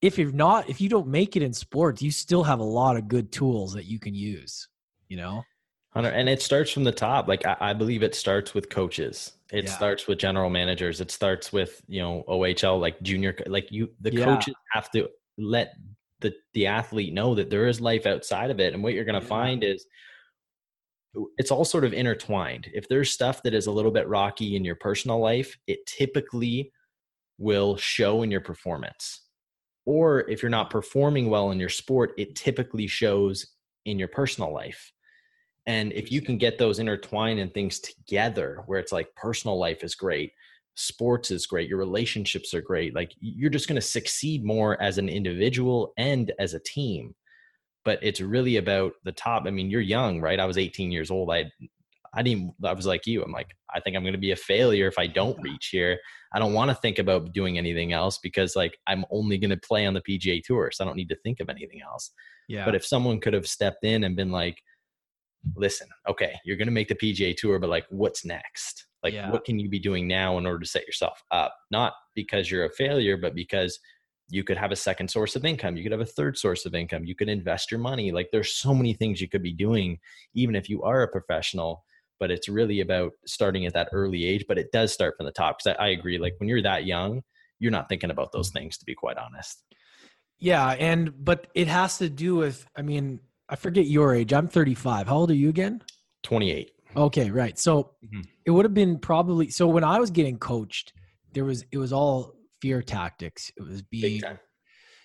if 0.00 0.18
you're 0.18 0.32
not 0.32 0.68
if 0.68 0.80
you 0.80 0.88
don't 0.88 1.08
make 1.08 1.36
it 1.36 1.42
in 1.42 1.52
sports 1.52 2.02
you 2.02 2.10
still 2.10 2.42
have 2.42 2.60
a 2.60 2.64
lot 2.64 2.96
of 2.96 3.08
good 3.08 3.32
tools 3.32 3.72
that 3.72 3.84
you 3.84 3.98
can 3.98 4.14
use 4.14 4.68
you 5.08 5.16
know 5.16 5.42
Hunter, 5.90 6.10
and 6.10 6.28
it 6.28 6.42
starts 6.42 6.70
from 6.70 6.84
the 6.84 6.92
top 6.92 7.28
like 7.28 7.44
i, 7.46 7.56
I 7.60 7.72
believe 7.72 8.02
it 8.02 8.14
starts 8.14 8.54
with 8.54 8.68
coaches 8.68 9.32
it 9.52 9.64
yeah. 9.64 9.70
starts 9.70 10.06
with 10.06 10.18
general 10.18 10.50
managers 10.50 11.00
it 11.00 11.10
starts 11.10 11.52
with 11.52 11.82
you 11.88 12.00
know 12.00 12.24
ohl 12.28 12.80
like 12.80 13.00
junior 13.02 13.36
like 13.46 13.72
you 13.72 13.90
the 14.00 14.12
yeah. 14.12 14.24
coaches 14.24 14.54
have 14.72 14.90
to 14.92 15.08
let 15.36 15.74
the 16.20 16.34
the 16.54 16.66
athlete 16.66 17.12
know 17.12 17.34
that 17.34 17.50
there 17.50 17.66
is 17.66 17.80
life 17.80 18.06
outside 18.06 18.50
of 18.50 18.60
it 18.60 18.74
and 18.74 18.82
what 18.82 18.94
you're 18.94 19.04
going 19.04 19.20
to 19.20 19.24
yeah. 19.24 19.28
find 19.28 19.64
is 19.64 19.86
it's 21.38 21.50
all 21.50 21.64
sort 21.64 21.84
of 21.84 21.92
intertwined 21.92 22.68
if 22.74 22.88
there's 22.88 23.10
stuff 23.10 23.42
that 23.42 23.54
is 23.54 23.66
a 23.66 23.72
little 23.72 23.90
bit 23.90 24.08
rocky 24.08 24.56
in 24.56 24.64
your 24.64 24.76
personal 24.76 25.18
life 25.18 25.56
it 25.66 25.84
typically 25.86 26.70
will 27.38 27.76
show 27.76 28.22
in 28.22 28.30
your 28.30 28.40
performance 28.40 29.28
or 29.88 30.28
if 30.28 30.42
you're 30.42 30.50
not 30.50 30.68
performing 30.68 31.30
well 31.30 31.50
in 31.50 31.58
your 31.58 31.70
sport, 31.70 32.12
it 32.18 32.36
typically 32.36 32.86
shows 32.86 33.54
in 33.86 33.98
your 33.98 34.08
personal 34.08 34.52
life. 34.52 34.92
And 35.64 35.94
if 35.94 36.12
you 36.12 36.20
can 36.20 36.36
get 36.36 36.58
those 36.58 36.78
intertwined 36.78 37.40
and 37.40 37.54
things 37.54 37.80
together, 37.80 38.64
where 38.66 38.78
it's 38.78 38.92
like 38.92 39.14
personal 39.16 39.58
life 39.58 39.82
is 39.82 39.94
great, 39.94 40.32
sports 40.78 41.30
is 41.30 41.46
great, 41.46 41.68
your 41.68 41.78
relationships 41.78 42.54
are 42.54 42.62
great, 42.62 42.94
like 42.94 43.12
you're 43.20 43.50
just 43.50 43.68
going 43.68 43.80
to 43.80 43.86
succeed 43.86 44.44
more 44.44 44.80
as 44.80 44.98
an 44.98 45.08
individual 45.08 45.92
and 45.98 46.32
as 46.38 46.54
a 46.54 46.60
team. 46.60 47.14
But 47.84 47.98
it's 48.02 48.20
really 48.20 48.56
about 48.56 48.92
the 49.04 49.12
top. 49.12 49.44
I 49.46 49.50
mean, 49.50 49.70
you're 49.70 49.80
young, 49.80 50.20
right? 50.20 50.40
I 50.40 50.44
was 50.44 50.58
18 50.58 50.90
years 50.90 51.10
old. 51.10 51.30
I 51.32 51.50
I 52.14 52.22
didn't, 52.22 52.54
I 52.64 52.72
was 52.72 52.86
like 52.86 53.06
you. 53.06 53.22
I'm 53.22 53.32
like, 53.32 53.54
I 53.74 53.80
think 53.80 53.96
I'm 53.96 54.02
going 54.02 54.14
to 54.14 54.18
be 54.18 54.32
a 54.32 54.36
failure 54.36 54.88
if 54.88 54.98
I 54.98 55.06
don't 55.06 55.40
reach 55.42 55.68
here. 55.70 55.98
I 56.32 56.38
don't 56.38 56.52
want 56.52 56.70
to 56.70 56.74
think 56.74 56.98
about 56.98 57.32
doing 57.32 57.58
anything 57.58 57.92
else 57.92 58.18
because 58.18 58.56
like 58.56 58.76
I'm 58.86 59.04
only 59.10 59.38
going 59.38 59.50
to 59.50 59.56
play 59.56 59.86
on 59.86 59.94
the 59.94 60.00
PGA 60.00 60.42
tour. 60.42 60.70
So 60.72 60.84
I 60.84 60.86
don't 60.86 60.96
need 60.96 61.10
to 61.10 61.18
think 61.22 61.40
of 61.40 61.48
anything 61.48 61.80
else. 61.82 62.10
Yeah. 62.48 62.64
But 62.64 62.74
if 62.74 62.84
someone 62.84 63.20
could 63.20 63.34
have 63.34 63.46
stepped 63.46 63.84
in 63.84 64.04
and 64.04 64.16
been 64.16 64.30
like, 64.30 64.58
listen, 65.54 65.88
okay, 66.08 66.34
you're 66.44 66.56
going 66.56 66.68
to 66.68 66.72
make 66.72 66.88
the 66.88 66.94
PGA 66.94 67.36
tour, 67.36 67.58
but 67.58 67.70
like, 67.70 67.86
what's 67.90 68.24
next? 68.24 68.87
Like, 69.02 69.14
yeah. 69.14 69.30
what 69.30 69.44
can 69.44 69.58
you 69.58 69.68
be 69.68 69.78
doing 69.78 70.08
now 70.08 70.38
in 70.38 70.46
order 70.46 70.58
to 70.58 70.66
set 70.66 70.86
yourself 70.86 71.22
up? 71.30 71.54
Not 71.70 71.92
because 72.14 72.50
you're 72.50 72.64
a 72.64 72.70
failure, 72.70 73.16
but 73.16 73.34
because 73.34 73.78
you 74.30 74.44
could 74.44 74.56
have 74.56 74.72
a 74.72 74.76
second 74.76 75.08
source 75.08 75.36
of 75.36 75.44
income 75.44 75.76
you 75.76 75.82
could 75.82 75.92
have 75.92 76.00
a 76.00 76.06
third 76.06 76.36
source 76.36 76.66
of 76.66 76.74
income 76.74 77.04
you 77.04 77.14
could 77.14 77.28
invest 77.28 77.70
your 77.70 77.80
money 77.80 78.12
like 78.12 78.28
there's 78.30 78.54
so 78.54 78.74
many 78.74 78.92
things 78.92 79.20
you 79.20 79.28
could 79.28 79.42
be 79.42 79.52
doing 79.52 79.98
even 80.34 80.54
if 80.54 80.68
you 80.68 80.82
are 80.82 81.02
a 81.02 81.08
professional 81.08 81.84
but 82.20 82.30
it's 82.30 82.48
really 82.48 82.80
about 82.80 83.12
starting 83.26 83.66
at 83.66 83.74
that 83.74 83.88
early 83.92 84.24
age 84.24 84.44
but 84.48 84.58
it 84.58 84.70
does 84.72 84.92
start 84.92 85.14
from 85.16 85.26
the 85.26 85.32
top 85.32 85.58
because 85.58 85.76
I, 85.78 85.86
I, 85.86 85.88
agree 85.90 86.18
like 86.18 86.34
when 86.38 86.48
you're 86.48 86.62
that 86.62 86.84
young 86.84 87.22
you're 87.58 87.72
not 87.72 87.88
thinking 87.88 88.10
about 88.10 88.32
those 88.32 88.50
things 88.50 88.76
to 88.78 88.84
be 88.84 88.94
quite 88.94 89.16
honest 89.16 89.64
yeah 90.38 90.70
and 90.70 91.12
but 91.24 91.46
it 91.54 91.68
has 91.68 91.98
to 91.98 92.08
do 92.08 92.36
with 92.36 92.66
i 92.76 92.82
mean 92.82 93.20
i 93.48 93.56
forget 93.56 93.86
your 93.86 94.14
age 94.14 94.32
i'm 94.32 94.48
35 94.48 95.08
how 95.08 95.16
old 95.16 95.30
are 95.30 95.34
you 95.34 95.48
again 95.48 95.82
28 96.24 96.72
okay 96.96 97.30
right 97.30 97.58
so 97.58 97.94
mm-hmm. 98.04 98.20
it 98.46 98.50
would 98.50 98.64
have 98.64 98.74
been 98.74 98.98
probably 98.98 99.50
so 99.50 99.66
when 99.66 99.84
i 99.84 99.98
was 99.98 100.10
getting 100.10 100.38
coached 100.38 100.92
there 101.32 101.44
was 101.44 101.64
it 101.70 101.78
was 101.78 101.92
all 101.92 102.34
fear 102.60 102.82
tactics 102.82 103.52
it 103.56 103.62
was 103.62 103.82
being 103.82 104.22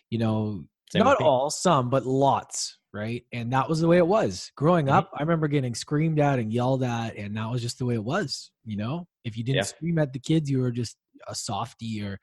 you 0.10 0.18
know 0.18 0.64
Same 0.92 1.04
not 1.04 1.22
all 1.22 1.50
some 1.50 1.90
but 1.90 2.06
lots 2.06 2.78
right? 2.94 3.24
And 3.34 3.52
that 3.52 3.68
was 3.68 3.82
the 3.82 3.88
way 3.88 3.98
it 3.98 4.08
was. 4.08 4.52
Growing 4.56 4.86
mm-hmm. 4.86 4.96
up, 4.96 5.12
I 5.18 5.22
remember 5.22 5.48
getting 5.48 5.76
screamed 5.76 6.20
at 6.20 6.40
and 6.40 6.54
yelled 6.54 6.84
at, 6.84 7.18
and 7.18 7.36
that 7.36 7.50
was 7.50 7.62
just 7.62 7.80
the 7.80 7.86
way 7.86 7.96
it 7.96 8.04
was, 8.04 8.52
you 8.64 8.78
know? 8.78 9.08
If 9.26 9.36
you 9.36 9.44
didn't 9.44 9.58
yeah. 9.58 9.64
scream 9.64 9.98
at 9.98 10.14
the 10.14 10.20
kids, 10.20 10.50
you 10.50 10.60
were 10.60 10.72
just 10.72 10.98
a 11.28 11.36
softy 11.36 12.02
or 12.04 12.20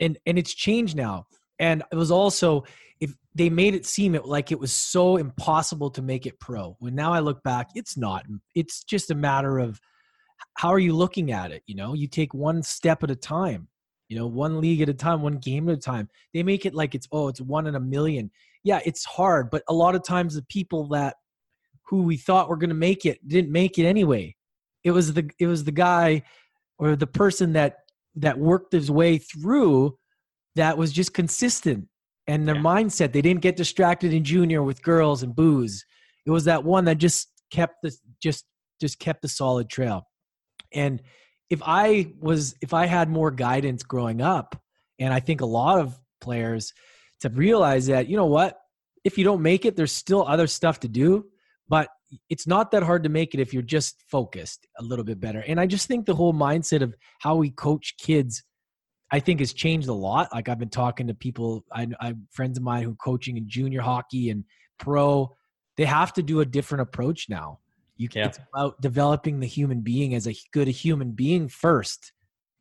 and 0.00 0.18
and 0.26 0.38
it's 0.38 0.52
changed 0.52 0.96
now. 0.96 1.26
And 1.58 1.82
it 1.90 1.96
was 1.96 2.10
also 2.10 2.64
if 3.00 3.14
they 3.34 3.50
made 3.50 3.74
it 3.74 3.86
seem 3.86 4.14
it 4.14 4.24
like 4.24 4.52
it 4.52 4.58
was 4.58 4.72
so 4.72 5.16
impossible 5.16 5.90
to 5.90 6.02
make 6.02 6.26
it 6.26 6.40
pro. 6.40 6.76
When 6.78 6.94
now 6.94 7.12
I 7.12 7.20
look 7.20 7.42
back, 7.42 7.68
it's 7.74 7.96
not. 7.96 8.24
It's 8.54 8.84
just 8.84 9.10
a 9.10 9.14
matter 9.14 9.58
of 9.58 9.80
how 10.54 10.70
are 10.70 10.78
you 10.78 10.94
looking 10.94 11.32
at 11.32 11.52
it, 11.52 11.62
you 11.66 11.74
know? 11.74 11.94
You 11.94 12.08
take 12.08 12.32
one 12.32 12.62
step 12.62 13.02
at 13.02 13.10
a 13.10 13.16
time. 13.16 13.68
You 14.08 14.16
know, 14.16 14.26
one 14.26 14.60
league 14.60 14.80
at 14.82 14.88
a 14.88 14.94
time, 14.94 15.20
one 15.20 15.38
game 15.38 15.68
at 15.68 15.76
a 15.76 15.80
time. 15.80 16.08
They 16.32 16.44
make 16.44 16.64
it 16.64 16.74
like 16.74 16.94
it's 16.94 17.08
oh, 17.10 17.28
it's 17.28 17.40
one 17.40 17.66
in 17.66 17.74
a 17.74 17.80
million 17.80 18.30
yeah, 18.66 18.80
it's 18.84 19.04
hard, 19.04 19.48
but 19.50 19.62
a 19.68 19.72
lot 19.72 19.94
of 19.94 20.02
times 20.02 20.34
the 20.34 20.42
people 20.42 20.88
that 20.88 21.14
who 21.86 22.02
we 22.02 22.16
thought 22.16 22.48
were 22.48 22.56
going 22.56 22.70
to 22.70 22.74
make 22.74 23.06
it 23.06 23.20
didn't 23.28 23.52
make 23.52 23.78
it 23.78 23.86
anyway. 23.86 24.34
It 24.82 24.90
was 24.90 25.12
the 25.12 25.30
it 25.38 25.46
was 25.46 25.62
the 25.62 25.70
guy 25.70 26.24
or 26.76 26.96
the 26.96 27.06
person 27.06 27.52
that 27.52 27.76
that 28.16 28.36
worked 28.36 28.72
his 28.72 28.90
way 28.90 29.18
through 29.18 29.96
that 30.56 30.76
was 30.76 30.92
just 30.92 31.14
consistent 31.14 31.88
and 32.26 32.46
their 32.46 32.56
yeah. 32.56 32.62
mindset. 32.62 33.12
They 33.12 33.22
didn't 33.22 33.42
get 33.42 33.56
distracted 33.56 34.12
in 34.12 34.24
junior 34.24 34.62
with 34.62 34.82
girls 34.82 35.22
and 35.22 35.34
booze. 35.34 35.84
It 36.26 36.30
was 36.30 36.44
that 36.44 36.64
one 36.64 36.84
that 36.86 36.98
just 36.98 37.28
kept 37.50 37.76
the 37.82 37.96
just 38.22 38.44
just 38.80 38.98
kept 38.98 39.22
the 39.22 39.28
solid 39.28 39.70
trail. 39.70 40.06
And 40.72 41.00
if 41.48 41.62
I 41.64 42.12
was 42.20 42.54
if 42.60 42.74
I 42.74 42.86
had 42.86 43.08
more 43.08 43.30
guidance 43.30 43.82
growing 43.82 44.20
up, 44.20 44.60
and 44.98 45.12
I 45.12 45.20
think 45.20 45.40
a 45.40 45.46
lot 45.46 45.78
of 45.78 45.98
players 46.20 46.72
to 47.20 47.28
realize 47.30 47.86
that 47.86 48.08
you 48.08 48.16
know 48.16 48.26
what 48.26 48.58
if 49.04 49.16
you 49.16 49.24
don't 49.24 49.42
make 49.42 49.64
it 49.64 49.76
there's 49.76 49.92
still 49.92 50.26
other 50.26 50.46
stuff 50.46 50.80
to 50.80 50.88
do 50.88 51.24
but 51.68 51.88
it's 52.30 52.46
not 52.46 52.70
that 52.70 52.82
hard 52.82 53.02
to 53.02 53.08
make 53.08 53.34
it 53.34 53.40
if 53.40 53.52
you're 53.52 53.62
just 53.62 54.02
focused 54.08 54.66
a 54.78 54.82
little 54.82 55.04
bit 55.04 55.20
better 55.20 55.44
and 55.46 55.60
i 55.60 55.66
just 55.66 55.86
think 55.88 56.06
the 56.06 56.14
whole 56.14 56.32
mindset 56.32 56.82
of 56.82 56.94
how 57.20 57.36
we 57.36 57.50
coach 57.50 57.94
kids 57.98 58.42
i 59.10 59.20
think 59.20 59.40
has 59.40 59.52
changed 59.52 59.88
a 59.88 59.92
lot 59.92 60.28
like 60.32 60.48
i've 60.48 60.58
been 60.58 60.68
talking 60.68 61.06
to 61.06 61.14
people 61.14 61.64
i, 61.72 61.86
I 62.00 62.14
friends 62.30 62.58
of 62.58 62.64
mine 62.64 62.82
who 62.82 62.92
are 62.92 62.96
coaching 62.96 63.36
in 63.36 63.48
junior 63.48 63.80
hockey 63.80 64.30
and 64.30 64.44
pro 64.78 65.34
they 65.76 65.84
have 65.84 66.12
to 66.14 66.22
do 66.22 66.40
a 66.40 66.46
different 66.46 66.82
approach 66.82 67.28
now 67.28 67.58
you 67.98 68.08
can, 68.10 68.20
yeah. 68.20 68.26
it's 68.26 68.38
about 68.52 68.80
developing 68.82 69.40
the 69.40 69.46
human 69.46 69.80
being 69.80 70.14
as 70.14 70.26
a 70.26 70.34
good 70.52 70.68
human 70.68 71.12
being 71.12 71.48
first 71.48 72.12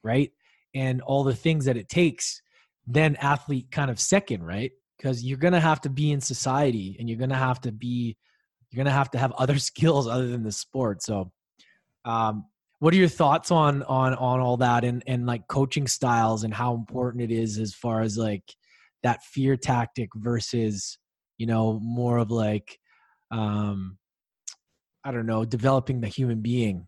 right 0.03 0.31
and 0.73 1.01
all 1.01 1.23
the 1.23 1.35
things 1.35 1.65
that 1.65 1.77
it 1.77 1.89
takes 1.89 2.41
then 2.87 3.15
athlete 3.17 3.71
kind 3.71 3.89
of 3.89 3.99
second, 3.99 4.43
right? 4.43 4.71
Because 4.97 5.23
you're 5.23 5.37
gonna 5.37 5.59
have 5.59 5.81
to 5.81 5.89
be 5.89 6.11
in 6.11 6.21
society 6.21 6.95
and 6.99 7.09
you're 7.09 7.19
gonna 7.19 7.35
have 7.35 7.61
to 7.61 7.71
be 7.71 8.17
you're 8.69 8.83
gonna 8.83 8.95
have 8.95 9.11
to 9.11 9.17
have 9.17 9.31
other 9.33 9.57
skills 9.59 10.07
other 10.07 10.27
than 10.27 10.43
the 10.43 10.51
sport. 10.51 11.01
So 11.01 11.31
um 12.03 12.45
what 12.79 12.93
are 12.93 12.97
your 12.97 13.07
thoughts 13.07 13.51
on 13.51 13.83
on 13.83 14.13
on 14.15 14.39
all 14.39 14.57
that 14.57 14.83
and 14.83 15.03
and 15.07 15.25
like 15.25 15.47
coaching 15.47 15.87
styles 15.87 16.43
and 16.43 16.53
how 16.53 16.73
important 16.73 17.23
it 17.23 17.31
is 17.31 17.57
as 17.57 17.73
far 17.73 18.01
as 18.01 18.17
like 18.17 18.43
that 19.03 19.23
fear 19.23 19.55
tactic 19.55 20.09
versus 20.15 20.97
you 21.37 21.45
know 21.45 21.79
more 21.81 22.17
of 22.17 22.31
like 22.31 22.79
um 23.31 23.97
i 25.03 25.11
don't 25.11 25.25
know 25.25 25.45
developing 25.45 26.01
the 26.01 26.07
human 26.07 26.41
being 26.41 26.87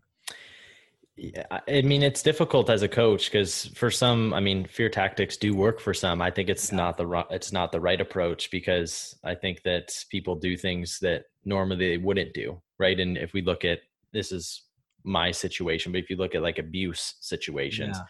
yeah, 1.20 1.46
I 1.66 1.82
mean 1.82 2.04
it's 2.04 2.22
difficult 2.22 2.70
as 2.70 2.82
a 2.82 2.88
coach 2.88 3.26
because 3.26 3.66
for 3.74 3.90
some, 3.90 4.32
I 4.32 4.38
mean, 4.38 4.66
fear 4.66 4.88
tactics 4.88 5.36
do 5.36 5.52
work 5.52 5.80
for 5.80 5.92
some. 5.92 6.22
I 6.22 6.30
think 6.30 6.48
it's 6.48 6.70
yeah. 6.70 6.76
not 6.76 6.96
the 6.96 7.24
it's 7.30 7.50
not 7.50 7.72
the 7.72 7.80
right 7.80 8.00
approach 8.00 8.52
because 8.52 9.18
I 9.24 9.34
think 9.34 9.64
that 9.64 9.90
people 10.10 10.36
do 10.36 10.56
things 10.56 11.00
that 11.00 11.24
normally 11.44 11.88
they 11.88 11.96
wouldn't 11.96 12.34
do, 12.34 12.62
right? 12.78 12.98
And 13.00 13.18
if 13.18 13.32
we 13.32 13.42
look 13.42 13.64
at 13.64 13.80
this 14.12 14.30
is 14.30 14.62
my 15.08 15.30
situation, 15.30 15.92
but 15.92 16.00
if 16.00 16.10
you 16.10 16.16
look 16.16 16.34
at 16.34 16.42
like 16.42 16.58
abuse 16.58 17.16
situations, 17.20 17.96
yeah. 17.96 18.04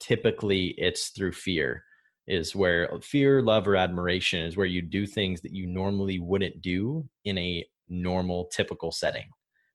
typically 0.00 0.74
it's 0.78 1.08
through 1.08 1.32
fear 1.32 1.82
is 2.26 2.56
where 2.56 2.88
fear, 3.02 3.40
love, 3.42 3.68
or 3.68 3.76
admiration 3.76 4.44
is 4.44 4.56
where 4.56 4.66
you 4.66 4.82
do 4.82 5.06
things 5.06 5.40
that 5.42 5.52
you 5.52 5.66
normally 5.66 6.18
wouldn't 6.18 6.60
do 6.60 7.08
in 7.24 7.38
a 7.38 7.64
normal, 7.88 8.46
typical 8.46 8.90
setting. 8.90 9.26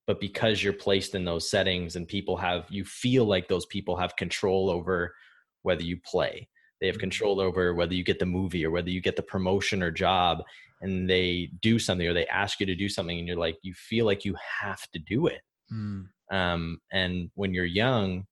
But 0.08 0.20
because 0.20 0.62
you're 0.62 0.74
placed 0.74 1.16
in 1.16 1.24
those 1.24 1.50
settings 1.50 1.96
and 1.96 2.08
people 2.08 2.36
have, 2.38 2.66
you 2.70 2.84
feel 2.84 3.26
like 3.26 3.48
those 3.48 3.66
people 3.68 3.96
have 3.96 4.16
control 4.18 4.70
over 4.70 5.14
whether 5.62 5.84
you 5.84 5.98
play. 6.06 6.50
They 6.82 6.88
have 6.88 6.96
mm-hmm. 6.96 7.02
control 7.02 7.40
over 7.40 7.74
whether 7.74 7.94
you 7.94 8.04
get 8.04 8.20
the 8.20 8.26
movie 8.26 8.66
or 8.66 8.72
whether 8.72 8.90
you 8.90 9.02
get 9.02 9.16
the 9.16 9.22
promotion 9.22 9.82
or 9.82 9.92
job 9.92 10.44
and 10.82 11.10
they 11.10 11.52
do 11.62 11.80
something 11.80 12.08
or 12.08 12.14
they 12.14 12.26
ask 12.28 12.60
you 12.60 12.66
to 12.66 12.76
do 12.76 12.90
something 12.90 13.18
and 13.18 13.28
you're 13.28 13.38
like, 13.38 13.58
you 13.62 13.74
feel 13.74 14.06
like 14.06 14.26
you 14.26 14.36
have 14.62 14.82
to 14.92 15.00
do 15.00 15.28
it. 15.28 15.42
Mm. 15.72 16.08
Um, 16.32 16.80
and 16.92 17.30
when 17.36 17.54
you're 17.54 17.66
young, 17.66 18.26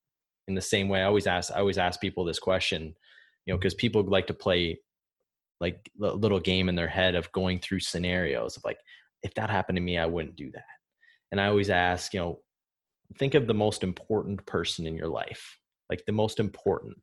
in 0.47 0.55
the 0.55 0.61
same 0.61 0.89
way, 0.89 1.01
I 1.01 1.05
always 1.05 1.27
ask, 1.27 1.51
I 1.51 1.59
always 1.59 1.77
ask 1.77 2.01
people 2.01 2.25
this 2.25 2.39
question 2.39 2.95
you 3.49 3.53
know 3.53 3.57
because 3.57 3.73
people 3.73 4.03
like 4.03 4.27
to 4.27 4.33
play 4.33 4.79
like 5.59 5.89
a 6.03 6.13
little 6.13 6.39
game 6.39 6.69
in 6.69 6.75
their 6.75 6.87
head 6.87 7.15
of 7.15 7.31
going 7.31 7.59
through 7.59 7.79
scenarios 7.79 8.55
of 8.55 8.63
like 8.63 8.77
if 9.23 9.33
that 9.33 9.49
happened 9.49 9.75
to 9.75 9.81
me 9.81 9.97
i 9.97 10.05
wouldn't 10.05 10.35
do 10.35 10.51
that. 10.51 10.63
And 11.31 11.41
i 11.41 11.47
always 11.47 11.71
ask 11.71 12.13
you 12.13 12.19
know 12.19 12.39
think 13.17 13.33
of 13.33 13.47
the 13.47 13.55
most 13.55 13.83
important 13.83 14.45
person 14.45 14.85
in 14.85 14.95
your 14.95 15.07
life 15.07 15.57
like 15.89 16.05
the 16.05 16.11
most 16.11 16.39
important. 16.39 16.95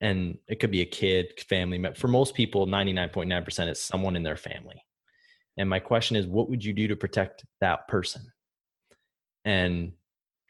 And 0.00 0.38
it 0.48 0.58
could 0.58 0.72
be 0.72 0.80
a 0.80 0.86
kid 0.86 1.32
family 1.48 1.82
for 1.94 2.08
most 2.08 2.34
people 2.34 2.66
99.9% 2.66 3.70
is 3.70 3.80
someone 3.80 4.16
in 4.16 4.24
their 4.24 4.36
family. 4.36 4.82
And 5.56 5.70
my 5.70 5.78
question 5.78 6.16
is 6.16 6.26
what 6.26 6.50
would 6.50 6.64
you 6.64 6.72
do 6.72 6.88
to 6.88 6.96
protect 6.96 7.44
that 7.60 7.86
person 7.86 8.22
and 9.44 9.92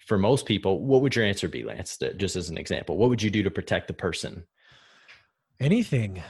for 0.07 0.19
most 0.19 0.47
people 0.47 0.81
what 0.85 1.01
would 1.03 1.17
your 1.17 1.25
answer 1.25 1.49
be 1.49 1.63
lance 1.63 1.99
just 2.17 2.37
as 2.37 2.51
an 2.51 2.59
example 2.59 2.97
what 2.97 3.09
would 3.09 3.23
you 3.23 3.31
do 3.31 3.43
to 3.43 3.51
protect 3.51 3.89
the 3.89 3.95
person 3.95 4.45
Anything. 5.61 6.23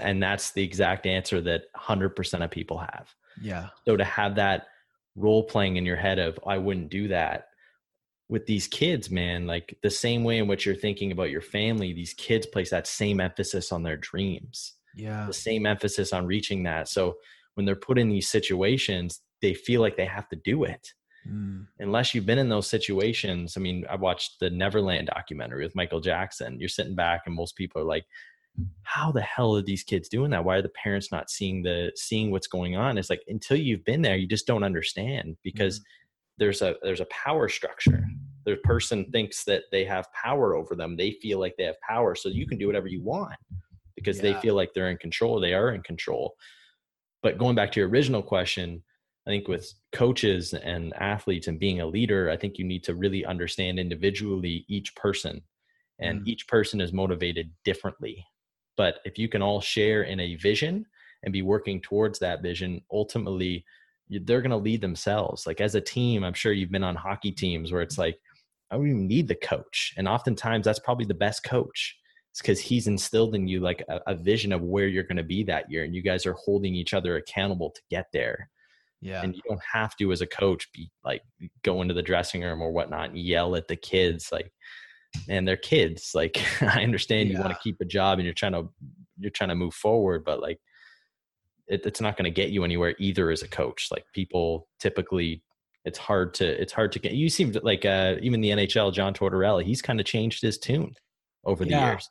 And 0.00 0.22
that's 0.22 0.52
the 0.52 0.62
exact 0.62 1.06
answer 1.06 1.40
that 1.42 1.64
100% 1.76 2.44
of 2.44 2.50
people 2.50 2.78
have. 2.78 3.14
Yeah. 3.40 3.68
So 3.86 3.96
to 3.96 4.04
have 4.04 4.36
that 4.36 4.68
role 5.16 5.44
playing 5.44 5.76
in 5.76 5.84
your 5.84 5.96
head 5.96 6.18
of, 6.18 6.38
I 6.46 6.58
wouldn't 6.58 6.90
do 6.90 7.08
that 7.08 7.48
with 8.28 8.46
these 8.46 8.68
kids, 8.68 9.10
man, 9.10 9.46
like 9.46 9.76
the 9.82 9.90
same 9.90 10.24
way 10.24 10.38
in 10.38 10.46
which 10.46 10.64
you're 10.64 10.74
thinking 10.74 11.12
about 11.12 11.30
your 11.30 11.40
family, 11.40 11.92
these 11.92 12.14
kids 12.14 12.46
place 12.46 12.70
that 12.70 12.86
same 12.86 13.20
emphasis 13.20 13.72
on 13.72 13.82
their 13.82 13.96
dreams. 13.96 14.74
Yeah. 14.94 15.26
The 15.26 15.34
same 15.34 15.66
emphasis 15.66 16.12
on 16.12 16.26
reaching 16.26 16.62
that. 16.62 16.88
So 16.88 17.16
when 17.54 17.66
they're 17.66 17.76
put 17.76 17.98
in 17.98 18.08
these 18.08 18.30
situations, 18.30 19.20
they 19.42 19.52
feel 19.52 19.80
like 19.80 19.96
they 19.96 20.06
have 20.06 20.28
to 20.28 20.36
do 20.36 20.64
it. 20.64 20.92
Mm. 21.30 21.66
Unless 21.78 22.14
you've 22.14 22.26
been 22.26 22.38
in 22.38 22.48
those 22.48 22.66
situations, 22.66 23.56
I 23.56 23.60
mean, 23.60 23.84
I 23.88 23.96
watched 23.96 24.40
the 24.40 24.50
Neverland 24.50 25.10
documentary 25.14 25.64
with 25.64 25.76
Michael 25.76 26.00
Jackson. 26.00 26.58
You're 26.58 26.68
sitting 26.68 26.94
back, 26.94 27.22
and 27.26 27.34
most 27.34 27.56
people 27.56 27.80
are 27.80 27.84
like, 27.84 28.04
how 28.82 29.12
the 29.12 29.20
hell 29.20 29.56
are 29.56 29.62
these 29.62 29.82
kids 29.82 30.08
doing 30.08 30.30
that 30.30 30.44
why 30.44 30.56
are 30.56 30.62
the 30.62 30.68
parents 30.70 31.12
not 31.12 31.30
seeing 31.30 31.62
the 31.62 31.92
seeing 31.96 32.30
what's 32.30 32.46
going 32.46 32.76
on 32.76 32.98
it's 32.98 33.10
like 33.10 33.22
until 33.28 33.56
you've 33.56 33.84
been 33.84 34.02
there 34.02 34.16
you 34.16 34.26
just 34.26 34.46
don't 34.46 34.64
understand 34.64 35.36
because 35.42 35.78
mm-hmm. 35.78 35.84
there's 36.38 36.62
a 36.62 36.74
there's 36.82 37.00
a 37.00 37.06
power 37.06 37.48
structure 37.48 38.04
the 38.44 38.56
person 38.64 39.06
thinks 39.12 39.44
that 39.44 39.64
they 39.70 39.84
have 39.84 40.06
power 40.12 40.54
over 40.54 40.74
them 40.74 40.96
they 40.96 41.12
feel 41.22 41.38
like 41.38 41.54
they 41.56 41.64
have 41.64 41.80
power 41.88 42.14
so 42.14 42.28
you 42.28 42.46
can 42.46 42.58
do 42.58 42.66
whatever 42.66 42.88
you 42.88 43.02
want 43.02 43.36
because 43.94 44.16
yeah. 44.16 44.22
they 44.32 44.40
feel 44.40 44.54
like 44.54 44.70
they're 44.74 44.90
in 44.90 44.98
control 44.98 45.40
they 45.40 45.54
are 45.54 45.72
in 45.72 45.82
control 45.82 46.34
but 47.22 47.38
going 47.38 47.54
back 47.54 47.70
to 47.72 47.80
your 47.80 47.88
original 47.88 48.22
question 48.22 48.82
i 49.30 49.34
think 49.34 49.48
with 49.48 49.72
coaches 49.92 50.52
and 50.54 50.92
athletes 50.94 51.48
and 51.48 51.58
being 51.58 51.80
a 51.80 51.86
leader 51.86 52.30
i 52.30 52.36
think 52.36 52.58
you 52.58 52.64
need 52.64 52.84
to 52.84 52.94
really 52.94 53.24
understand 53.24 53.78
individually 53.78 54.64
each 54.68 54.94
person 54.96 55.40
and 56.00 56.20
mm. 56.20 56.26
each 56.26 56.46
person 56.48 56.80
is 56.80 56.92
motivated 56.92 57.50
differently 57.64 58.24
but 58.76 59.00
if 59.04 59.18
you 59.18 59.28
can 59.28 59.42
all 59.42 59.60
share 59.60 60.04
in 60.04 60.20
a 60.20 60.36
vision 60.36 60.86
and 61.22 61.32
be 61.32 61.42
working 61.42 61.80
towards 61.80 62.18
that 62.18 62.42
vision, 62.42 62.80
ultimately 62.90 63.64
they're 64.08 64.40
going 64.40 64.50
to 64.50 64.56
lead 64.56 64.80
themselves. 64.80 65.46
Like 65.46 65.60
as 65.60 65.74
a 65.74 65.80
team, 65.80 66.24
I'm 66.24 66.34
sure 66.34 66.52
you've 66.52 66.72
been 66.72 66.82
on 66.82 66.96
hockey 66.96 67.30
teams 67.30 67.72
where 67.72 67.82
it's 67.82 67.98
like, 67.98 68.18
I 68.70 68.76
don't 68.76 68.88
even 68.88 69.06
need 69.06 69.28
the 69.28 69.34
coach. 69.34 69.92
And 69.96 70.08
oftentimes 70.08 70.64
that's 70.64 70.78
probably 70.78 71.04
the 71.04 71.14
best 71.14 71.44
coach. 71.44 71.96
It's 72.30 72.40
because 72.40 72.60
he's 72.60 72.86
instilled 72.86 73.34
in 73.34 73.48
you 73.48 73.60
like 73.60 73.84
a, 73.88 74.00
a 74.06 74.14
vision 74.14 74.52
of 74.52 74.62
where 74.62 74.86
you're 74.86 75.02
going 75.02 75.16
to 75.16 75.22
be 75.22 75.42
that 75.44 75.70
year. 75.70 75.84
And 75.84 75.94
you 75.94 76.02
guys 76.02 76.24
are 76.24 76.32
holding 76.34 76.74
each 76.74 76.94
other 76.94 77.16
accountable 77.16 77.70
to 77.70 77.82
get 77.90 78.06
there. 78.12 78.48
Yeah. 79.02 79.22
And 79.22 79.34
you 79.34 79.40
don't 79.48 79.62
have 79.72 79.96
to, 79.96 80.12
as 80.12 80.20
a 80.20 80.26
coach, 80.26 80.70
be 80.72 80.90
like 81.04 81.22
go 81.62 81.80
into 81.80 81.94
the 81.94 82.02
dressing 82.02 82.42
room 82.42 82.60
or 82.60 82.70
whatnot 82.70 83.10
and 83.10 83.18
yell 83.18 83.56
at 83.56 83.66
the 83.66 83.76
kids. 83.76 84.30
Like 84.30 84.52
and 85.28 85.46
they're 85.46 85.56
kids 85.56 86.12
like 86.14 86.42
i 86.62 86.82
understand 86.82 87.28
yeah. 87.28 87.36
you 87.36 87.40
want 87.40 87.52
to 87.52 87.58
keep 87.62 87.80
a 87.80 87.84
job 87.84 88.18
and 88.18 88.24
you're 88.24 88.34
trying 88.34 88.52
to 88.52 88.68
you're 89.18 89.30
trying 89.30 89.48
to 89.48 89.54
move 89.54 89.74
forward 89.74 90.24
but 90.24 90.40
like 90.40 90.58
it, 91.66 91.84
it's 91.84 92.00
not 92.00 92.16
going 92.16 92.24
to 92.24 92.30
get 92.30 92.50
you 92.50 92.64
anywhere 92.64 92.94
either 92.98 93.30
as 93.30 93.42
a 93.42 93.48
coach 93.48 93.88
like 93.90 94.04
people 94.14 94.66
typically 94.78 95.42
it's 95.84 95.98
hard 95.98 96.34
to 96.34 96.60
it's 96.60 96.72
hard 96.72 96.92
to 96.92 96.98
get 96.98 97.12
you 97.12 97.28
seem 97.28 97.54
like 97.62 97.84
uh 97.84 98.16
even 98.20 98.40
the 98.40 98.50
nhl 98.50 98.92
john 98.92 99.14
tortorella 99.14 99.62
he's 99.62 99.82
kind 99.82 100.00
of 100.00 100.06
changed 100.06 100.42
his 100.42 100.58
tune 100.58 100.94
over 101.44 101.64
the 101.64 101.70
yeah. 101.70 101.90
years 101.90 102.10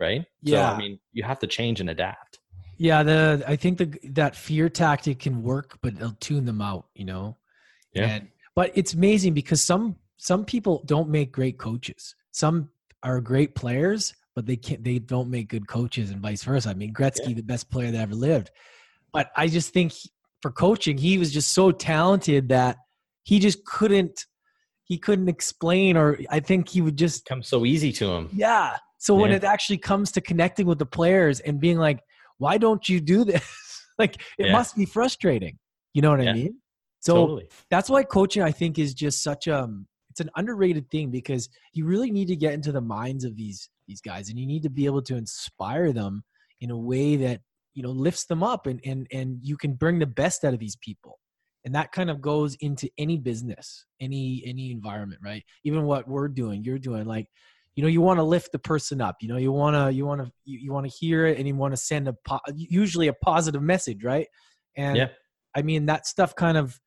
right 0.00 0.24
yeah 0.42 0.70
so, 0.70 0.74
i 0.74 0.78
mean 0.78 0.98
you 1.12 1.22
have 1.22 1.38
to 1.38 1.46
change 1.46 1.80
and 1.80 1.90
adapt 1.90 2.37
yeah 2.78 3.02
the 3.02 3.44
i 3.46 3.54
think 3.54 3.78
the 3.78 3.98
that 4.04 4.34
fear 4.34 4.68
tactic 4.68 5.20
can 5.20 5.42
work 5.42 5.78
but 5.82 5.94
it'll 5.94 6.12
tune 6.20 6.44
them 6.44 6.62
out 6.62 6.86
you 6.94 7.04
know 7.04 7.36
yeah 7.92 8.06
and, 8.06 8.28
but 8.54 8.72
it's 8.74 8.94
amazing 8.94 9.34
because 9.34 9.60
some 9.60 9.96
some 10.16 10.44
people 10.44 10.82
don't 10.86 11.08
make 11.08 11.30
great 11.32 11.58
coaches 11.58 12.14
some 12.30 12.70
are 13.02 13.20
great 13.20 13.54
players, 13.54 14.14
but 14.34 14.46
they 14.46 14.56
can't 14.56 14.82
they 14.84 14.98
don't 14.98 15.30
make 15.30 15.48
good 15.48 15.66
coaches 15.66 16.10
and 16.10 16.20
vice 16.20 16.42
versa. 16.42 16.70
I 16.70 16.74
mean, 16.74 16.92
Gretzky, 16.92 17.28
yeah. 17.28 17.34
the 17.34 17.42
best 17.42 17.70
player 17.70 17.90
that 17.90 18.00
ever 18.00 18.14
lived. 18.14 18.50
But 19.12 19.30
I 19.36 19.48
just 19.48 19.72
think 19.72 19.92
for 20.42 20.50
coaching, 20.50 20.98
he 20.98 21.18
was 21.18 21.32
just 21.32 21.52
so 21.52 21.70
talented 21.70 22.48
that 22.50 22.76
he 23.24 23.38
just 23.38 23.64
couldn't 23.64 24.24
he 24.84 24.98
couldn't 24.98 25.28
explain 25.28 25.96
or 25.96 26.18
I 26.30 26.40
think 26.40 26.68
he 26.68 26.80
would 26.80 26.96
just 26.96 27.26
come 27.26 27.42
so 27.42 27.66
easy 27.66 27.92
to 27.92 28.06
him. 28.06 28.30
Yeah. 28.32 28.76
So 28.98 29.14
yeah. 29.14 29.22
when 29.22 29.32
it 29.32 29.44
actually 29.44 29.78
comes 29.78 30.12
to 30.12 30.20
connecting 30.20 30.66
with 30.66 30.78
the 30.78 30.86
players 30.86 31.40
and 31.40 31.60
being 31.60 31.78
like, 31.78 32.00
why 32.38 32.58
don't 32.58 32.88
you 32.88 33.00
do 33.00 33.24
this? 33.24 33.44
like 33.98 34.16
it 34.38 34.46
yeah. 34.46 34.52
must 34.52 34.76
be 34.76 34.84
frustrating. 34.84 35.58
You 35.94 36.02
know 36.02 36.10
what 36.10 36.20
I 36.20 36.32
mean? 36.32 36.56
So 37.00 37.14
totally. 37.14 37.48
that's 37.70 37.88
why 37.90 38.02
coaching 38.02 38.42
I 38.42 38.50
think 38.50 38.78
is 38.78 38.94
just 38.94 39.22
such 39.22 39.46
a 39.46 39.62
um, 39.64 39.86
it's 40.10 40.20
an 40.20 40.30
underrated 40.36 40.90
thing 40.90 41.10
because 41.10 41.48
you 41.72 41.86
really 41.86 42.10
need 42.10 42.26
to 42.28 42.36
get 42.36 42.52
into 42.52 42.72
the 42.72 42.80
minds 42.80 43.24
of 43.24 43.36
these 43.36 43.68
these 43.86 44.00
guys 44.00 44.28
and 44.28 44.38
you 44.38 44.46
need 44.46 44.62
to 44.64 44.70
be 44.70 44.84
able 44.84 45.02
to 45.02 45.16
inspire 45.16 45.92
them 45.92 46.24
in 46.60 46.70
a 46.70 46.76
way 46.76 47.16
that 47.16 47.40
you 47.74 47.82
know 47.82 47.90
lifts 47.90 48.26
them 48.26 48.42
up 48.42 48.66
and 48.66 48.80
and 48.84 49.06
and 49.12 49.38
you 49.42 49.56
can 49.56 49.74
bring 49.74 49.98
the 49.98 50.06
best 50.06 50.44
out 50.44 50.54
of 50.54 50.58
these 50.58 50.76
people 50.76 51.18
and 51.64 51.74
that 51.74 51.92
kind 51.92 52.10
of 52.10 52.20
goes 52.20 52.56
into 52.56 52.88
any 52.98 53.16
business 53.16 53.86
any 54.00 54.42
any 54.44 54.72
environment 54.72 55.20
right 55.24 55.44
even 55.64 55.84
what 55.84 56.08
we're 56.08 56.28
doing 56.28 56.64
you're 56.64 56.78
doing 56.78 57.04
like 57.04 57.26
you 57.78 57.82
know 57.82 57.88
you 57.88 58.00
want 58.00 58.18
to 58.18 58.24
lift 58.24 58.50
the 58.50 58.58
person 58.58 59.00
up 59.00 59.16
you 59.20 59.28
know 59.28 59.36
you 59.36 59.52
want 59.52 59.76
to 59.76 59.94
you 59.94 60.04
want 60.04 60.20
to 60.20 60.32
you, 60.44 60.58
you 60.58 60.72
want 60.72 60.84
to 60.84 60.92
hear 60.92 61.26
it 61.26 61.38
and 61.38 61.46
you 61.46 61.54
want 61.54 61.72
to 61.72 61.76
send 61.76 62.08
a 62.08 62.14
po- 62.24 62.40
usually 62.56 63.06
a 63.06 63.12
positive 63.12 63.62
message 63.62 64.02
right 64.02 64.26
and 64.76 64.96
yeah. 64.96 65.06
i 65.54 65.62
mean 65.62 65.86
that 65.86 66.04
stuff 66.04 66.34
kind 66.34 66.58
of 66.58 66.80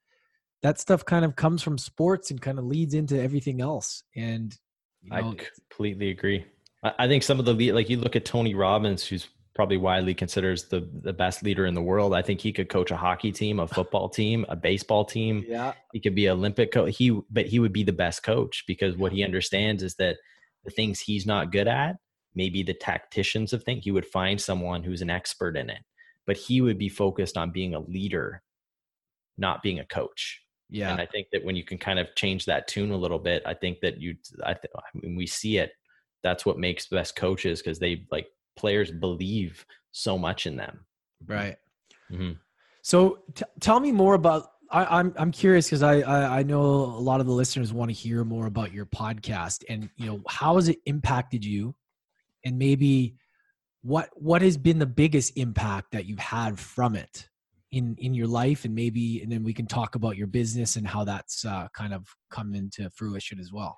that 0.61 0.79
stuff 0.79 1.05
kind 1.05 1.25
of 1.25 1.35
comes 1.35 1.61
from 1.61 1.77
sports 1.77 2.31
and 2.31 2.41
kind 2.41 2.59
of 2.59 2.65
leads 2.65 2.93
into 2.93 3.19
everything 3.19 3.61
else. 3.61 4.03
And 4.15 4.55
you 5.01 5.09
know, 5.09 5.17
I 5.17 5.21
completely 5.21 6.09
agree. 6.09 6.45
I 6.83 7.07
think 7.07 7.23
some 7.23 7.39
of 7.39 7.45
the 7.45 7.53
lead, 7.53 7.73
like 7.73 7.89
you 7.89 7.97
look 7.97 8.15
at 8.15 8.25
Tony 8.25 8.55
Robbins, 8.55 9.05
who's 9.05 9.27
probably 9.53 9.77
widely 9.77 10.15
considered 10.15 10.59
the 10.69 10.87
the 11.03 11.13
best 11.13 11.43
leader 11.43 11.65
in 11.67 11.75
the 11.75 11.81
world. 11.81 12.13
I 12.15 12.23
think 12.23 12.41
he 12.41 12.51
could 12.51 12.69
coach 12.69 12.89
a 12.89 12.95
hockey 12.95 13.31
team, 13.31 13.59
a 13.59 13.67
football 13.67 14.09
team, 14.19 14.45
a 14.49 14.55
baseball 14.55 15.05
team. 15.05 15.45
Yeah, 15.47 15.73
he 15.93 15.99
could 15.99 16.15
be 16.15 16.29
Olympic 16.29 16.71
coach. 16.71 16.95
He, 16.97 17.19
but 17.29 17.45
he 17.45 17.59
would 17.59 17.73
be 17.73 17.83
the 17.83 17.91
best 17.91 18.23
coach 18.23 18.63
because 18.67 18.97
what 18.97 19.11
he 19.11 19.23
understands 19.23 19.83
is 19.83 19.95
that 19.95 20.17
the 20.63 20.71
things 20.71 20.99
he's 20.99 21.25
not 21.25 21.51
good 21.51 21.67
at, 21.67 21.95
maybe 22.35 22.63
the 22.63 22.73
tacticians 22.73 23.53
of 23.53 23.63
things, 23.63 23.83
he 23.83 23.91
would 23.91 24.05
find 24.05 24.39
someone 24.39 24.83
who's 24.83 25.01
an 25.01 25.09
expert 25.09 25.57
in 25.57 25.69
it. 25.69 25.81
But 26.27 26.37
he 26.37 26.61
would 26.61 26.77
be 26.77 26.89
focused 26.89 27.35
on 27.35 27.51
being 27.51 27.73
a 27.73 27.79
leader, 27.79 28.43
not 29.37 29.63
being 29.63 29.79
a 29.79 29.85
coach. 29.85 30.41
Yeah. 30.69 30.91
And 30.91 31.01
I 31.01 31.05
think 31.05 31.27
that 31.33 31.43
when 31.43 31.55
you 31.55 31.63
can 31.63 31.77
kind 31.77 31.99
of 31.99 32.13
change 32.15 32.45
that 32.45 32.67
tune 32.67 32.91
a 32.91 32.97
little 32.97 33.19
bit, 33.19 33.43
I 33.45 33.53
think 33.53 33.79
that 33.81 33.99
you, 33.99 34.15
I, 34.43 34.53
th- 34.53 34.71
I 34.75 34.81
mean, 34.93 35.15
we 35.15 35.27
see 35.27 35.57
it. 35.57 35.71
That's 36.23 36.45
what 36.45 36.59
makes 36.59 36.87
best 36.87 37.15
coaches 37.15 37.61
because 37.61 37.79
they 37.79 38.05
like 38.11 38.27
players 38.55 38.91
believe 38.91 39.65
so 39.91 40.17
much 40.17 40.45
in 40.45 40.55
them. 40.55 40.85
Right. 41.25 41.57
Mm-hmm. 42.11 42.33
So 42.83 43.23
t- 43.35 43.43
tell 43.59 43.79
me 43.79 43.91
more 43.91 44.13
about. 44.13 44.50
I, 44.71 44.99
I'm 44.99 45.13
I'm 45.17 45.31
curious 45.31 45.67
because 45.67 45.83
I, 45.83 45.99
I 45.99 46.39
I 46.39 46.43
know 46.43 46.61
a 46.61 47.03
lot 47.03 47.19
of 47.19 47.25
the 47.25 47.33
listeners 47.33 47.73
want 47.73 47.89
to 47.89 47.95
hear 47.95 48.23
more 48.23 48.45
about 48.45 48.71
your 48.71 48.85
podcast 48.85 49.63
and 49.69 49.89
you 49.97 50.05
know 50.05 50.21
how 50.27 50.55
has 50.55 50.69
it 50.69 50.79
impacted 50.85 51.43
you, 51.43 51.75
and 52.45 52.57
maybe 52.57 53.15
what 53.81 54.09
what 54.15 54.41
has 54.41 54.57
been 54.57 54.79
the 54.79 54.85
biggest 54.85 55.37
impact 55.37 55.91
that 55.91 56.05
you've 56.05 56.19
had 56.19 56.59
from 56.59 56.95
it 56.95 57.27
in 57.71 57.95
in 57.97 58.13
your 58.13 58.27
life? 58.27 58.65
And 58.65 58.73
maybe 58.73 59.21
and 59.21 59.31
then 59.31 59.43
we 59.43 59.53
can 59.53 59.65
talk 59.65 59.95
about 59.95 60.17
your 60.17 60.27
business 60.27 60.75
and 60.75 60.87
how 60.87 61.03
that's 61.03 61.45
uh, 61.45 61.67
kind 61.75 61.93
of 61.93 62.07
come 62.29 62.53
into 62.53 62.89
fruition 62.91 63.39
as 63.39 63.51
well. 63.51 63.77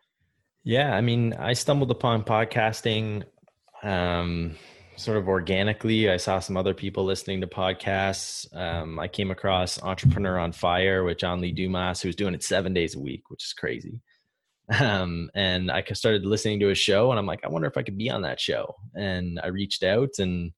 Yeah 0.63 0.95
i 0.95 1.01
mean 1.01 1.34
i 1.34 1.53
stumbled 1.53 1.91
upon 1.91 2.23
podcasting 2.23 3.23
um 3.84 4.56
sort 4.95 5.17
of 5.17 5.27
organically 5.27 6.10
i 6.10 6.17
saw 6.17 6.39
some 6.39 6.58
other 6.58 6.73
people 6.73 7.03
listening 7.03 7.41
to 7.41 7.47
podcasts 7.47 8.53
um, 8.56 8.99
i 8.99 9.08
came 9.08 9.32
across 9.32 9.82
entrepreneur 9.82 10.38
on 10.38 10.51
fire 10.51 11.03
with 11.03 11.17
john 11.17 11.41
lee 11.41 11.51
dumas 11.51 12.01
who 12.01 12.10
was 12.10 12.15
doing 12.15 12.34
it 12.34 12.43
seven 12.43 12.73
days 12.73 12.95
a 12.95 12.99
week 12.99 13.29
which 13.29 13.43
is 13.43 13.53
crazy 13.53 14.01
um, 14.79 15.29
and 15.36 15.71
i 15.71 15.84
started 15.93 16.25
listening 16.25 16.60
to 16.60 16.67
his 16.67 16.77
show 16.77 17.10
and 17.12 17.19
i'm 17.19 17.25
like 17.25 17.43
i 17.43 17.49
wonder 17.49 17.67
if 17.67 17.77
i 17.77 17.84
could 17.84 17.97
be 17.97 18.10
on 18.10 18.21
that 18.21 18.39
show 18.39 18.75
and 18.95 19.39
i 19.43 19.47
reached 19.47 19.84
out 19.84 20.10
and 20.19 20.51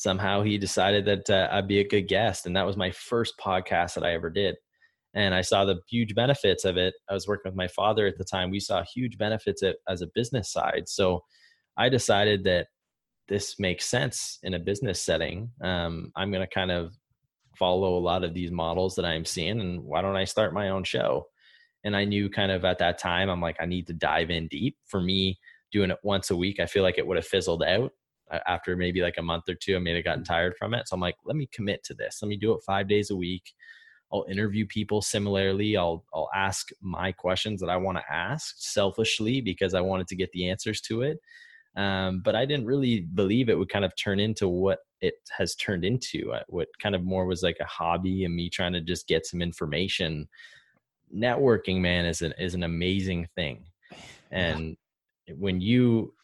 somehow 0.00 0.42
he 0.42 0.56
decided 0.56 1.04
that 1.04 1.28
uh, 1.28 1.48
I'd 1.52 1.68
be 1.68 1.80
a 1.80 1.88
good 1.88 2.08
guest. 2.08 2.46
And 2.46 2.56
that 2.56 2.66
was 2.66 2.76
my 2.76 2.90
first 2.90 3.34
podcast 3.38 3.94
that 3.94 4.04
I 4.04 4.14
ever 4.14 4.30
did. 4.30 4.56
And 5.12 5.34
I 5.34 5.42
saw 5.42 5.64
the 5.64 5.80
huge 5.90 6.14
benefits 6.14 6.64
of 6.64 6.76
it. 6.76 6.94
I 7.08 7.14
was 7.14 7.28
working 7.28 7.50
with 7.50 7.56
my 7.56 7.68
father 7.68 8.06
at 8.06 8.16
the 8.16 8.24
time. 8.24 8.50
We 8.50 8.60
saw 8.60 8.82
huge 8.82 9.18
benefits 9.18 9.62
as 9.88 10.00
a 10.00 10.06
business 10.14 10.50
side. 10.50 10.84
So 10.86 11.24
I 11.76 11.88
decided 11.88 12.44
that 12.44 12.68
this 13.30 13.60
makes 13.60 13.86
sense 13.86 14.40
in 14.44 14.54
a 14.54 14.60
business 14.60 15.02
setting. 15.02 15.52
Um, 15.62 16.12
I'm 16.16 16.32
going 16.32 16.46
to 16.46 16.54
kind 16.54 16.72
of 16.72 16.94
follow 17.58 17.98
a 17.98 18.00
lot 18.00 18.24
of 18.24 18.34
these 18.34 18.52
models 18.52 18.96
that 18.96 19.06
I'm 19.06 19.26
seeing. 19.26 19.60
And 19.62 19.84
why 19.84 20.02
don't 20.02 20.16
I 20.16 20.26
start 20.26 20.54
my 20.54 20.70
own 20.70 20.84
show? 20.84 21.28
And 21.84 21.96
I 21.96 22.04
knew 22.04 22.30
kind 22.30 22.52
of 22.52 22.66
at 22.66 22.78
that 22.80 22.98
time, 22.98 23.30
I'm 23.30 23.42
like, 23.42 23.58
I 23.60 23.66
need 23.66 23.88
to 23.88 23.94
dive 23.94 24.30
in 24.30 24.48
deep. 24.48 24.76
For 24.86 25.00
me, 25.02 25.40
doing 25.72 25.92
it 25.92 25.98
once 26.04 26.30
a 26.30 26.36
week, 26.36 26.60
I 26.60 26.66
feel 26.66 26.84
like 26.84 26.98
it 26.98 27.08
would 27.08 27.18
have 27.18 27.26
fizzled 27.26 27.64
out 27.64 27.92
after 28.46 28.76
maybe 28.76 29.02
like 29.02 29.18
a 29.18 29.22
month 29.22 29.48
or 29.48 29.54
two, 29.54 29.76
I 29.76 29.80
may 29.80 29.94
have 29.96 30.04
gotten 30.04 30.24
tired 30.24 30.56
from 30.58 30.74
it. 30.74 30.88
So 30.88 30.94
I'm 30.94 31.00
like, 31.00 31.16
let 31.24 31.36
me 31.36 31.48
commit 31.52 31.84
to 31.84 31.94
this. 31.94 32.20
Let 32.22 32.28
me 32.30 32.36
do 32.38 32.52
it 32.54 32.62
five 32.66 32.88
days 32.88 33.10
a 33.10 33.16
week. 33.16 33.52
I'll 34.12 34.26
interview 34.30 34.66
people 34.66 35.02
similarly. 35.02 35.76
I'll 35.76 36.04
I'll 36.14 36.30
ask 36.34 36.70
my 36.82 37.12
questions 37.12 37.60
that 37.60 37.70
I 37.70 37.76
want 37.76 37.98
to 37.98 38.12
ask 38.14 38.56
selfishly 38.58 39.40
because 39.40 39.74
I 39.74 39.82
wanted 39.82 40.08
to 40.08 40.16
get 40.16 40.32
the 40.32 40.50
answers 40.50 40.80
to 40.82 41.02
it. 41.02 41.18
Um, 41.76 42.20
but 42.20 42.34
I 42.34 42.44
didn't 42.46 42.66
really 42.66 43.00
believe 43.00 43.48
it 43.48 43.58
would 43.58 43.68
kind 43.68 43.84
of 43.84 43.94
turn 43.96 44.18
into 44.18 44.48
what 44.48 44.80
it 45.00 45.14
has 45.36 45.54
turned 45.54 45.84
into. 45.84 46.32
Uh, 46.32 46.42
what 46.48 46.68
kind 46.82 46.94
of 46.94 47.04
more 47.04 47.26
was 47.26 47.42
like 47.42 47.58
a 47.60 47.64
hobby 47.64 48.24
and 48.24 48.34
me 48.34 48.50
trying 48.50 48.72
to 48.72 48.80
just 48.80 49.06
get 49.06 49.26
some 49.26 49.40
information. 49.40 50.28
Networking, 51.14 51.80
man, 51.80 52.06
is 52.06 52.22
an 52.22 52.34
is 52.38 52.54
an 52.54 52.62
amazing 52.62 53.28
thing, 53.34 53.64
and 54.30 54.76
when 55.36 55.60
you 55.60 56.14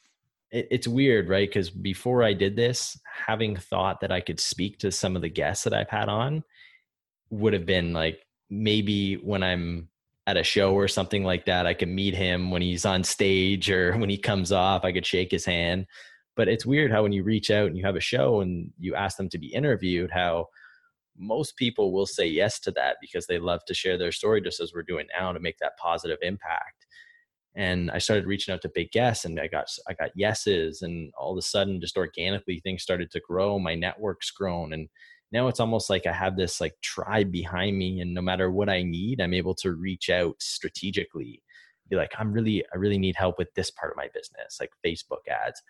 it, 0.50 0.68
it's 0.70 0.88
weird, 0.88 1.28
right? 1.28 1.48
Because 1.48 1.70
before 1.70 2.22
I 2.22 2.32
did 2.32 2.56
this, 2.56 2.98
having 3.26 3.56
thought 3.56 4.00
that 4.00 4.12
I 4.12 4.20
could 4.20 4.40
speak 4.40 4.78
to 4.78 4.92
some 4.92 5.16
of 5.16 5.22
the 5.22 5.28
guests 5.28 5.64
that 5.64 5.74
I've 5.74 5.90
had 5.90 6.08
on 6.08 6.44
would 7.30 7.52
have 7.52 7.66
been 7.66 7.92
like 7.92 8.24
maybe 8.48 9.14
when 9.14 9.42
I'm 9.42 9.88
at 10.26 10.36
a 10.36 10.42
show 10.42 10.74
or 10.74 10.88
something 10.88 11.24
like 11.24 11.44
that, 11.46 11.66
I 11.66 11.74
could 11.74 11.88
meet 11.88 12.14
him 12.14 12.50
when 12.50 12.62
he's 12.62 12.84
on 12.84 13.04
stage 13.04 13.70
or 13.70 13.92
when 13.98 14.10
he 14.10 14.18
comes 14.18 14.52
off, 14.52 14.84
I 14.84 14.92
could 14.92 15.06
shake 15.06 15.30
his 15.30 15.44
hand. 15.44 15.86
But 16.34 16.48
it's 16.48 16.66
weird 16.66 16.90
how 16.90 17.02
when 17.02 17.12
you 17.12 17.22
reach 17.22 17.50
out 17.50 17.68
and 17.68 17.76
you 17.76 17.84
have 17.84 17.96
a 17.96 18.00
show 18.00 18.40
and 18.40 18.70
you 18.78 18.94
ask 18.94 19.16
them 19.16 19.28
to 19.30 19.38
be 19.38 19.46
interviewed, 19.46 20.10
how 20.10 20.46
most 21.16 21.56
people 21.56 21.92
will 21.92 22.04
say 22.04 22.26
yes 22.26 22.60
to 22.60 22.70
that 22.72 22.96
because 23.00 23.26
they 23.26 23.38
love 23.38 23.60
to 23.66 23.74
share 23.74 23.96
their 23.96 24.12
story 24.12 24.42
just 24.42 24.60
as 24.60 24.74
we're 24.74 24.82
doing 24.82 25.06
now 25.18 25.32
to 25.32 25.40
make 25.40 25.56
that 25.58 25.78
positive 25.78 26.18
impact 26.20 26.86
and 27.56 27.90
I 27.90 27.98
started 27.98 28.26
reaching 28.26 28.52
out 28.52 28.60
to 28.62 28.68
big 28.68 28.92
guests 28.92 29.24
and 29.24 29.40
I 29.40 29.48
got 29.48 29.66
I 29.88 29.94
got 29.94 30.10
yeses 30.14 30.82
and 30.82 31.10
all 31.18 31.32
of 31.32 31.38
a 31.38 31.42
sudden 31.42 31.80
just 31.80 31.96
organically 31.96 32.60
things 32.60 32.82
started 32.82 33.10
to 33.12 33.20
grow 33.20 33.58
my 33.58 33.74
network's 33.74 34.30
grown 34.30 34.72
and 34.72 34.88
now 35.32 35.48
it's 35.48 35.60
almost 35.60 35.90
like 35.90 36.06
I 36.06 36.12
have 36.12 36.36
this 36.36 36.60
like 36.60 36.74
tribe 36.82 37.32
behind 37.32 37.76
me 37.76 38.00
and 38.00 38.14
no 38.14 38.22
matter 38.22 38.50
what 38.50 38.68
I 38.68 38.82
need 38.82 39.20
I'm 39.20 39.34
able 39.34 39.54
to 39.56 39.72
reach 39.72 40.10
out 40.10 40.36
strategically 40.40 41.42
be 41.88 41.96
like 41.96 42.12
I'm 42.18 42.32
really 42.32 42.64
I 42.72 42.76
really 42.76 42.98
need 42.98 43.16
help 43.16 43.38
with 43.38 43.52
this 43.54 43.70
part 43.70 43.92
of 43.92 43.96
my 43.96 44.08
business 44.12 44.58
like 44.60 44.70
Facebook 44.84 45.28
ads. 45.30 45.62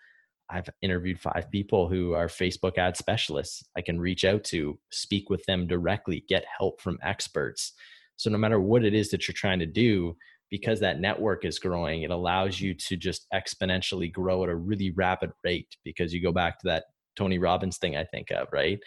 I've 0.49 0.69
interviewed 0.81 1.19
five 1.19 1.51
people 1.51 1.89
who 1.89 2.13
are 2.13 2.27
Facebook 2.27 2.77
ad 2.77 2.95
specialists. 2.95 3.65
I 3.75 3.81
can 3.81 3.99
reach 3.99 4.23
out 4.23 4.43
to 4.45 4.79
speak 4.91 5.29
with 5.29 5.43
them 5.45 5.67
directly 5.67 6.23
get 6.29 6.45
help 6.57 6.79
from 6.79 6.97
experts. 7.03 7.73
So 8.15 8.29
no 8.29 8.37
matter 8.37 8.59
what 8.59 8.85
it 8.85 8.93
is 8.93 9.09
that 9.11 9.27
you're 9.27 9.33
trying 9.33 9.59
to 9.59 9.65
do 9.65 10.15
because 10.49 10.79
that 10.79 11.01
network 11.01 11.43
is 11.43 11.59
growing, 11.59 12.03
it 12.03 12.11
allows 12.11 12.61
you 12.61 12.73
to 12.73 12.95
just 12.95 13.27
exponentially 13.33 14.11
grow 14.11 14.43
at 14.43 14.49
a 14.49 14.55
really 14.55 14.91
rapid 14.91 15.31
rate 15.43 15.75
because 15.83 16.13
you 16.13 16.21
go 16.21 16.31
back 16.31 16.59
to 16.59 16.67
that 16.67 16.85
Tony 17.17 17.39
Robbins 17.39 17.77
thing 17.77 17.97
I 17.97 18.05
think 18.05 18.31
of, 18.31 18.47
right? 18.53 18.79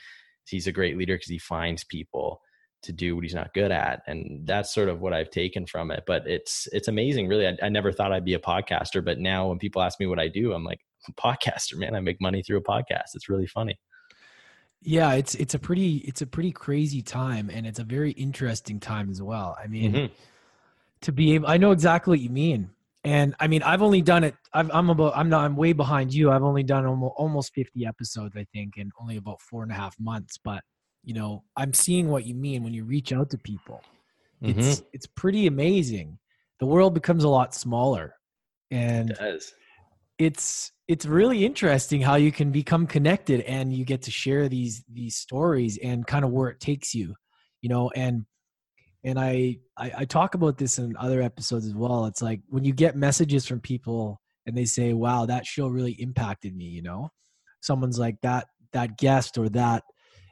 He's 0.49 0.67
a 0.67 0.73
great 0.73 0.97
leader 0.97 1.15
because 1.15 1.29
he 1.29 1.39
finds 1.39 1.85
people 1.85 2.41
to 2.83 2.93
do 2.93 3.15
what 3.15 3.25
he's 3.25 3.35
not 3.35 3.53
good 3.53 3.71
at 3.71 4.03
and 4.07 4.47
that's 4.47 4.73
sort 4.73 4.89
of 4.89 5.01
what 5.01 5.13
i've 5.13 5.31
taken 5.31 5.67
from 5.67 5.91
it 5.91 6.03
but 6.07 6.27
it's 6.27 6.67
it's 6.73 6.89
amazing 6.89 7.29
really 7.29 7.47
I, 7.47 7.57
I, 7.63 7.69
never 7.69 7.93
thought 7.93 8.13
i'd 8.13 8.25
be 8.25 8.35
a 8.35 8.39
podcaster 8.39 9.05
but 9.05 9.19
now 9.19 9.49
when 9.49 9.59
people 9.59 9.83
ask 9.83 10.01
me 10.01 10.07
what 10.07 10.19
i 10.19 10.29
do 10.29 10.53
i'm 10.53 10.65
like 10.65 10.81
podcaster 11.19 11.77
man 11.77 11.95
i 11.95 12.01
make 12.01 12.21
money 12.21 12.43
through 12.43 12.59
a 12.59 12.63
podcast 12.63 13.15
it's 13.15 13.29
really 13.29 13.47
funny. 13.47 13.79
Yeah 14.83 15.13
it's 15.13 15.35
it's 15.35 15.55
a 15.55 15.59
pretty 15.59 15.97
it's 15.99 16.23
a 16.23 16.27
pretty 16.27 16.53
crazy 16.53 17.03
time 17.03 17.51
and 17.53 17.67
it's 17.67 17.79
a 17.79 17.85
very 17.85 18.13
interesting 18.13 18.81
time 18.81 19.11
as 19.11 19.21
well 19.21 19.57
i 19.63 19.67
mean 19.67 19.93
mm-hmm. 19.93 20.15
to 21.03 21.13
be 21.13 21.35
able 21.35 21.49
i 21.49 21.59
know 21.59 21.73
exactly 21.73 22.13
what 22.13 22.21
you 22.21 22.31
mean 22.31 22.71
and 23.05 23.35
i 23.41 23.47
mean 23.47 23.63
i've 23.63 23.83
only 23.83 24.03
done 24.03 24.25
it 24.25 24.35
i 24.53 24.61
am 24.61 24.91
about 24.91 25.17
i'm 25.17 25.29
not 25.29 25.45
i'm 25.45 25.57
way 25.57 25.73
behind 25.73 26.13
you. 26.13 26.31
I've 26.31 26.43
only 26.43 26.63
done 26.63 26.85
almost, 26.87 27.15
almost 27.17 27.55
50 27.55 27.87
episodes 27.87 28.37
i 28.37 28.45
think 28.53 28.77
in 28.77 28.91
only 29.01 29.17
about 29.17 29.41
four 29.41 29.63
and 29.63 29.73
a 29.73 29.75
half 29.75 29.95
months. 29.99 30.39
But 30.43 30.63
you 31.03 31.15
know 31.15 31.45
i'm 31.57 31.73
seeing 31.73 32.09
what 32.09 32.27
you 32.27 32.35
mean 32.35 32.63
when 32.63 32.75
you 32.75 32.85
reach 32.85 33.13
out 33.13 33.31
to 33.31 33.39
people. 33.39 33.83
It's 34.43 34.59
mm-hmm. 34.59 34.87
it's 34.95 35.07
pretty 35.07 35.47
amazing. 35.47 36.19
The 36.61 36.67
world 36.67 36.95
becomes 36.95 37.25
a 37.25 37.29
lot 37.29 37.55
smaller. 37.55 38.15
And 38.71 39.11
it 39.11 39.45
it's 40.21 40.73
it's 40.87 41.07
really 41.07 41.45
interesting 41.47 42.03
how 42.03 42.17
you 42.17 42.31
can 42.31 42.51
become 42.51 42.87
connected 42.87 43.41
and 43.43 43.73
you 43.73 43.85
get 43.85 44.03
to 44.03 44.11
share 44.11 44.49
these 44.49 44.85
these 44.93 45.17
stories 45.17 45.79
and 45.83 46.07
kind 46.07 46.25
of 46.25 46.31
where 46.31 46.51
it 46.51 46.61
takes 46.61 46.95
you 46.95 47.15
you 47.63 47.71
know 47.71 47.91
and 47.97 48.27
and 49.05 49.19
I, 49.19 49.59
I, 49.79 49.93
I 49.99 50.05
talk 50.05 50.35
about 50.35 50.59
this 50.59 50.79
in 50.79 50.97
other 50.97 51.23
episodes 51.23 51.67
as 51.67 51.75
well. 51.75 52.07
It's 52.07 52.23
like 52.23 52.41
when 52.49 52.65
you 52.65 52.73
get 52.73 52.97
messages 52.97 53.47
from 53.47 53.61
people 53.61 54.21
and 54.47 54.57
they 54.57 54.65
say 54.65 54.93
wow 54.93 55.27
that 55.27 55.47
show 55.47 55.69
really 55.69 55.93
impacted 55.93 56.55
me 56.57 56.67
you 56.67 56.83
know? 56.83 57.11
Someone's 57.61 57.99
like 57.99 58.17
that 58.23 58.47
that 58.73 58.99
guest 58.99 59.39
or 59.39 59.49
that 59.51 59.83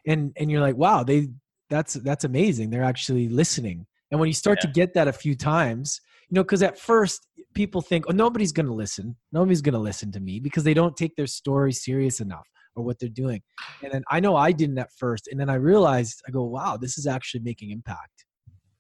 and 0.06 0.32
and 0.36 0.50
you're 0.50 0.60
like 0.60 0.76
wow 0.76 1.02
they 1.02 1.28
that's 1.70 1.94
that's 1.94 2.24
amazing. 2.24 2.70
They're 2.70 2.84
actually 2.84 3.28
listening. 3.28 3.86
And 4.10 4.18
when 4.18 4.28
you 4.28 4.34
start 4.34 4.58
yeah. 4.62 4.66
to 4.68 4.72
get 4.72 4.94
that 4.94 5.08
a 5.08 5.12
few 5.12 5.34
times 5.34 6.00
you 6.30 6.34
know 6.34 6.42
because 6.42 6.62
at 6.62 6.78
first 6.78 7.26
people 7.54 7.80
think 7.80 8.04
oh 8.08 8.12
nobody's 8.12 8.52
going 8.52 8.66
to 8.66 8.74
listen. 8.74 9.16
Nobody's 9.32 9.62
going 9.62 9.74
to 9.74 9.78
listen 9.78 10.12
to 10.12 10.20
me 10.20 10.40
because 10.40 10.64
they 10.64 10.74
don't 10.74 10.96
take 10.96 11.16
their 11.16 11.26
story 11.26 11.72
serious 11.72 12.20
enough 12.20 12.46
or 12.76 12.84
what 12.84 12.98
they're 12.98 13.08
doing. 13.08 13.40
And 13.82 13.92
then 13.92 14.04
i 14.10 14.20
know 14.20 14.36
i 14.36 14.52
didn't 14.52 14.78
at 14.78 14.92
first. 14.98 15.28
And 15.28 15.40
then 15.40 15.48
i 15.48 15.54
realized 15.54 16.22
i 16.28 16.30
go 16.30 16.44
wow 16.44 16.76
this 16.76 16.98
is 16.98 17.06
actually 17.06 17.40
making 17.40 17.70
impact 17.70 18.26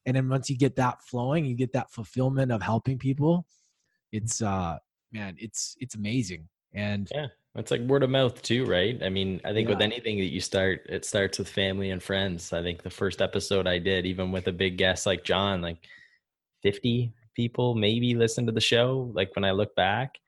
and 0.08 0.16
then 0.16 0.28
once 0.30 0.48
you 0.48 0.56
get 0.56 0.74
that 0.74 1.02
flowing 1.02 1.44
you 1.44 1.54
get 1.54 1.72
that 1.74 1.92
fulfillment 1.92 2.50
of 2.50 2.62
helping 2.62 2.98
people 2.98 3.46
it's 4.10 4.40
uh 4.40 4.78
man 5.12 5.36
it's 5.38 5.76
it's 5.80 5.94
amazing. 5.94 6.48
And 6.74 7.08
yeah 7.14 7.26
it's 7.54 7.70
like 7.70 7.80
word 7.82 8.02
of 8.02 8.10
mouth 8.10 8.40
too 8.40 8.64
right? 8.64 8.98
I 9.02 9.10
mean 9.10 9.40
i 9.44 9.52
think 9.52 9.68
yeah. 9.68 9.74
with 9.74 9.82
anything 9.82 10.16
that 10.18 10.32
you 10.32 10.40
start 10.40 10.80
it 10.88 11.04
starts 11.04 11.38
with 11.38 11.48
family 11.48 11.90
and 11.90 12.02
friends. 12.02 12.52
I 12.52 12.62
think 12.62 12.82
the 12.82 12.90
first 12.90 13.20
episode 13.20 13.66
i 13.66 13.78
did 13.78 14.06
even 14.06 14.32
with 14.32 14.48
a 14.48 14.52
big 14.52 14.78
guest 14.78 15.04
like 15.04 15.24
john 15.24 15.60
like 15.60 15.86
50 16.62 17.12
people 17.34 17.74
maybe 17.74 18.14
listen 18.14 18.46
to 18.46 18.52
the 18.52 18.60
show 18.60 19.12
like 19.14 19.34
when 19.36 19.44
i 19.44 19.50
look 19.50 19.76
back 19.76 20.18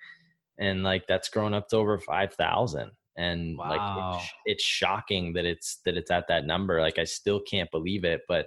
and 0.59 0.83
like 0.83 1.07
that's 1.07 1.31
grown 1.31 1.55
up 1.55 1.69
to 1.69 1.77
over 1.77 1.99
5000 1.99 2.91
and 3.17 3.59
wow. 3.59 3.69
like 3.69 4.21
it's, 4.21 4.33
it's 4.45 4.65
shocking 4.65 5.33
that 5.33 5.47
it's 5.47 5.79
that 5.85 5.97
it's 5.97 6.11
at 6.11 6.29
that 6.29 6.47
number. 6.47 6.81
Like 6.81 6.99
i 6.99 7.05
still 7.05 7.41
can't 7.41 7.71
believe 7.71 8.05
it 8.05 8.23
but 8.29 8.47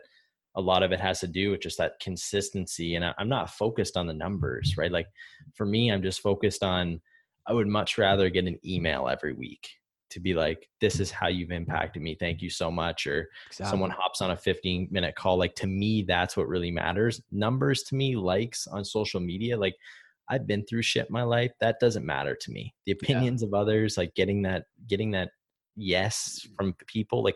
a 0.55 0.61
lot 0.61 0.83
of 0.83 0.91
it 0.91 0.99
has 0.99 1.19
to 1.19 1.27
do 1.27 1.51
with 1.51 1.61
just 1.61 1.77
that 1.77 1.99
consistency 1.99 2.95
and 2.95 3.03
I, 3.03 3.13
i'm 3.17 3.29
not 3.29 3.49
focused 3.49 3.97
on 3.97 4.07
the 4.07 4.13
numbers 4.13 4.75
right? 4.77 4.91
Like 4.91 5.07
for 5.53 5.65
me 5.65 5.91
i'm 5.91 6.03
just 6.03 6.21
focused 6.21 6.63
on 6.63 7.01
i 7.47 7.53
would 7.53 7.67
much 7.67 7.97
rather 7.97 8.29
get 8.29 8.45
an 8.45 8.59
email 8.65 9.07
every 9.07 9.33
week 9.33 9.67
to 10.13 10.19
be 10.19 10.35
like 10.35 10.69
this 10.79 10.99
is 10.99 11.09
how 11.09 11.27
you've 11.27 11.51
impacted 11.51 12.01
me. 12.01 12.15
Thank 12.15 12.41
you 12.41 12.49
so 12.49 12.69
much 12.69 13.07
or 13.07 13.29
exactly. 13.47 13.71
someone 13.71 13.89
hops 13.89 14.21
on 14.21 14.31
a 14.31 14.37
15 14.37 14.87
minute 14.91 15.15
call. 15.15 15.37
Like 15.37 15.55
to 15.55 15.67
me 15.67 16.03
that's 16.03 16.37
what 16.37 16.47
really 16.47 16.71
matters. 16.71 17.19
Numbers 17.31 17.83
to 17.83 17.95
me 17.95 18.15
likes 18.15 18.67
on 18.67 18.85
social 18.85 19.19
media 19.19 19.57
like 19.57 19.75
i've 20.29 20.47
been 20.47 20.65
through 20.65 20.81
shit 20.81 21.11
my 21.11 21.21
life 21.23 21.51
that 21.59 21.79
doesn't 21.79 22.05
matter 22.05 22.35
to 22.35 22.51
me. 22.51 22.73
The 22.85 22.93
opinions 22.93 23.41
yeah. 23.41 23.47
of 23.47 23.53
others 23.53 23.97
like 23.97 24.13
getting 24.15 24.43
that 24.43 24.65
getting 24.87 25.11
that 25.11 25.31
yes 25.75 26.45
mm. 26.47 26.55
from 26.55 26.75
people 26.87 27.23
like 27.23 27.35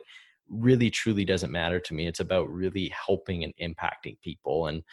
really 0.50 0.89
truly 0.89 1.26
doesn't 1.26 1.52
matter 1.52 1.80
to 1.80 1.93
me. 1.93 2.08
It's 2.08 2.20
about 2.20 2.50
really 2.50 2.89
helping 2.89 3.43
and 3.43 3.54
impacting 3.62 4.20
people. 4.22 4.68
And 4.68 4.84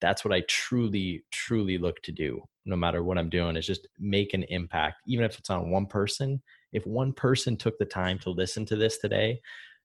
that's 0.00 0.24
what 0.24 0.34
I 0.34 0.42
truly, 0.48 1.24
truly 1.30 1.78
look 1.78 2.02
to 2.02 2.12
do 2.12 2.42
no 2.64 2.76
matter 2.76 3.02
what 3.02 3.18
I'm 3.18 3.28
doing 3.28 3.56
is 3.56 3.66
just 3.66 3.88
make 3.98 4.34
an 4.34 4.44
impact, 4.44 5.02
even 5.06 5.24
if 5.24 5.38
it's 5.38 5.50
on 5.50 5.70
one 5.70 5.86
person. 5.86 6.42
If 6.72 6.86
one 6.86 7.12
person 7.12 7.56
took 7.56 7.78
the 7.78 7.84
time 7.84 8.18
to 8.20 8.30
listen 8.30 8.64
to 8.66 8.76
this 8.76 8.98
today, 8.98 9.40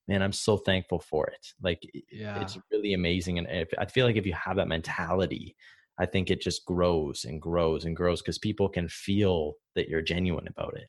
man, 0.08 0.22
I'm 0.22 0.34
so 0.34 0.58
thankful 0.58 1.00
for 1.00 1.28
it. 1.28 1.54
Like, 1.62 1.82
yeah. 2.12 2.42
it's 2.42 2.58
really 2.72 2.94
amazing. 2.94 3.40
And 3.40 3.48
if, 3.50 3.70
I 3.78 3.86
feel 3.86 4.06
like 4.06 4.16
if 4.16 4.26
you 4.26 4.34
have 4.34 4.58
that 4.58 4.68
mentality, 4.68 5.56
I 6.00 6.06
think 6.06 6.30
it 6.30 6.42
just 6.42 6.66
grows 6.66 7.26
and 7.26 7.42
grows 7.42 7.86
and 7.86 7.96
grows 7.96 8.22
because 8.22 8.38
people 8.38 8.70
can 8.70 8.88
feel 8.88 9.54
that 9.76 9.90
you're 9.90 10.02
genuine 10.02 10.48
about 10.48 10.78
it. 10.78 10.86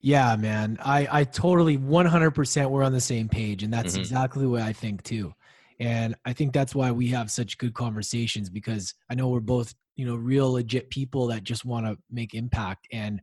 Yeah, 0.00 0.36
man. 0.36 0.78
I, 0.80 1.08
I 1.10 1.24
totally 1.24 1.76
100% 1.76 2.70
we're 2.70 2.84
on 2.84 2.92
the 2.92 3.00
same 3.00 3.28
page. 3.28 3.62
And 3.62 3.72
that's 3.72 3.92
mm-hmm. 3.92 4.00
exactly 4.00 4.46
what 4.46 4.62
I 4.62 4.72
think 4.72 5.02
too. 5.02 5.34
And 5.80 6.14
I 6.24 6.32
think 6.32 6.52
that's 6.52 6.74
why 6.74 6.90
we 6.90 7.08
have 7.08 7.30
such 7.30 7.58
good 7.58 7.74
conversations 7.74 8.50
because 8.50 8.94
I 9.10 9.14
know 9.14 9.28
we're 9.28 9.40
both, 9.40 9.74
you 9.96 10.06
know, 10.06 10.14
real 10.14 10.52
legit 10.52 10.90
people 10.90 11.28
that 11.28 11.44
just 11.44 11.64
want 11.64 11.86
to 11.86 11.96
make 12.10 12.34
impact. 12.34 12.86
And 12.92 13.20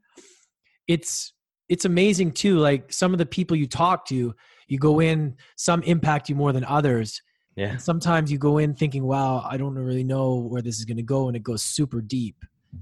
it's, 0.88 1.34
it's 1.68 1.86
amazing 1.86 2.32
too. 2.32 2.58
Like 2.60 2.92
some 2.94 3.14
of 3.14 3.18
the 3.18 3.26
people 3.26 3.58
you 3.58 3.68
talk 3.68 4.06
to, 4.08 4.34
you 4.68 4.78
go 4.80 5.02
in, 5.02 5.36
some 5.58 5.82
impact 5.84 6.30
you 6.30 6.36
more 6.36 6.54
than 6.54 6.64
others. 6.66 7.22
Yeah. 7.56 7.72
And 7.72 7.82
sometimes 7.82 8.32
you 8.32 8.38
go 8.38 8.58
in 8.58 8.74
thinking, 8.74 9.06
wow, 9.06 9.46
I 9.50 9.58
don't 9.58 9.76
really 9.76 10.04
know 10.04 10.36
where 10.36 10.62
this 10.62 10.78
is 10.78 10.86
going 10.86 10.98
to 10.98 11.04
go. 11.04 11.28
And 11.28 11.38
it 11.38 11.44
goes 11.44 11.64
super 11.64 12.02
deep. 12.02 12.36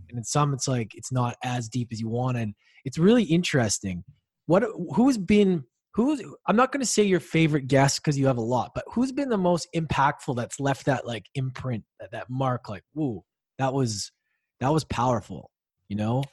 And 0.10 0.18
in 0.18 0.24
some, 0.24 0.54
it's 0.54 0.68
like, 0.68 0.96
it's 0.96 1.12
not 1.12 1.36
as 1.44 1.70
deep 1.70 1.90
as 1.92 2.00
you 2.00 2.10
wanted. 2.10 2.50
It's 2.86 2.98
really 2.98 3.24
interesting. 3.24 4.04
What, 4.46 4.64
who's 4.96 5.18
been, 5.18 5.64
who's, 5.94 6.22
I'm 6.48 6.56
not 6.56 6.72
going 6.72 6.82
to 6.82 6.88
say 6.88 7.04
your 7.04 7.20
favorite 7.20 7.68
guest 7.68 8.02
because 8.02 8.18
you 8.18 8.28
have 8.28 8.38
a 8.38 8.42
lot, 8.42 8.72
but 8.76 8.84
who's 8.88 9.12
been 9.12 9.30
the 9.30 9.38
most 9.38 9.68
impactful 9.76 10.36
that's 10.36 10.60
left 10.60 10.86
that 10.86 11.08
like 11.08 11.26
imprint, 11.36 11.84
that, 12.00 12.12
that 12.12 12.30
mark, 12.30 12.70
like, 12.70 12.84
whoa, 12.94 13.24
that 13.58 13.74
was, 13.74 14.12
that 14.60 14.74
was 14.74 14.84
powerful, 14.84 15.50
you 15.88 15.96
know? 15.96 16.24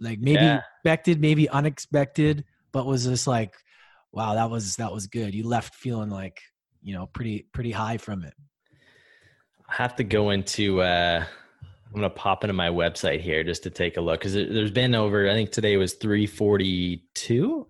Like 0.00 0.18
maybe 0.18 0.42
yeah. 0.42 0.60
expected, 0.76 1.20
maybe 1.20 1.48
unexpected, 1.48 2.44
but 2.72 2.86
was 2.86 3.04
just 3.04 3.26
like, 3.26 3.54
wow, 4.10 4.34
that 4.34 4.50
was, 4.50 4.76
that 4.76 4.92
was 4.92 5.06
good. 5.06 5.34
You 5.34 5.46
left 5.46 5.74
feeling 5.74 6.10
like, 6.10 6.40
you 6.82 6.94
know 6.94 7.06
pretty 7.06 7.46
pretty 7.52 7.70
high 7.70 7.96
from 7.96 8.24
it 8.24 8.34
i 9.68 9.74
have 9.74 9.96
to 9.96 10.04
go 10.04 10.30
into 10.30 10.82
uh 10.82 11.24
i'm 11.94 12.00
gonna 12.00 12.10
pop 12.10 12.44
into 12.44 12.54
my 12.54 12.68
website 12.68 13.20
here 13.20 13.44
just 13.44 13.62
to 13.62 13.70
take 13.70 13.96
a 13.96 14.00
look 14.00 14.20
because 14.20 14.34
there's 14.34 14.70
been 14.70 14.94
over 14.94 15.28
i 15.28 15.34
think 15.34 15.50
today 15.50 15.76
was 15.76 15.94
342 15.94 17.66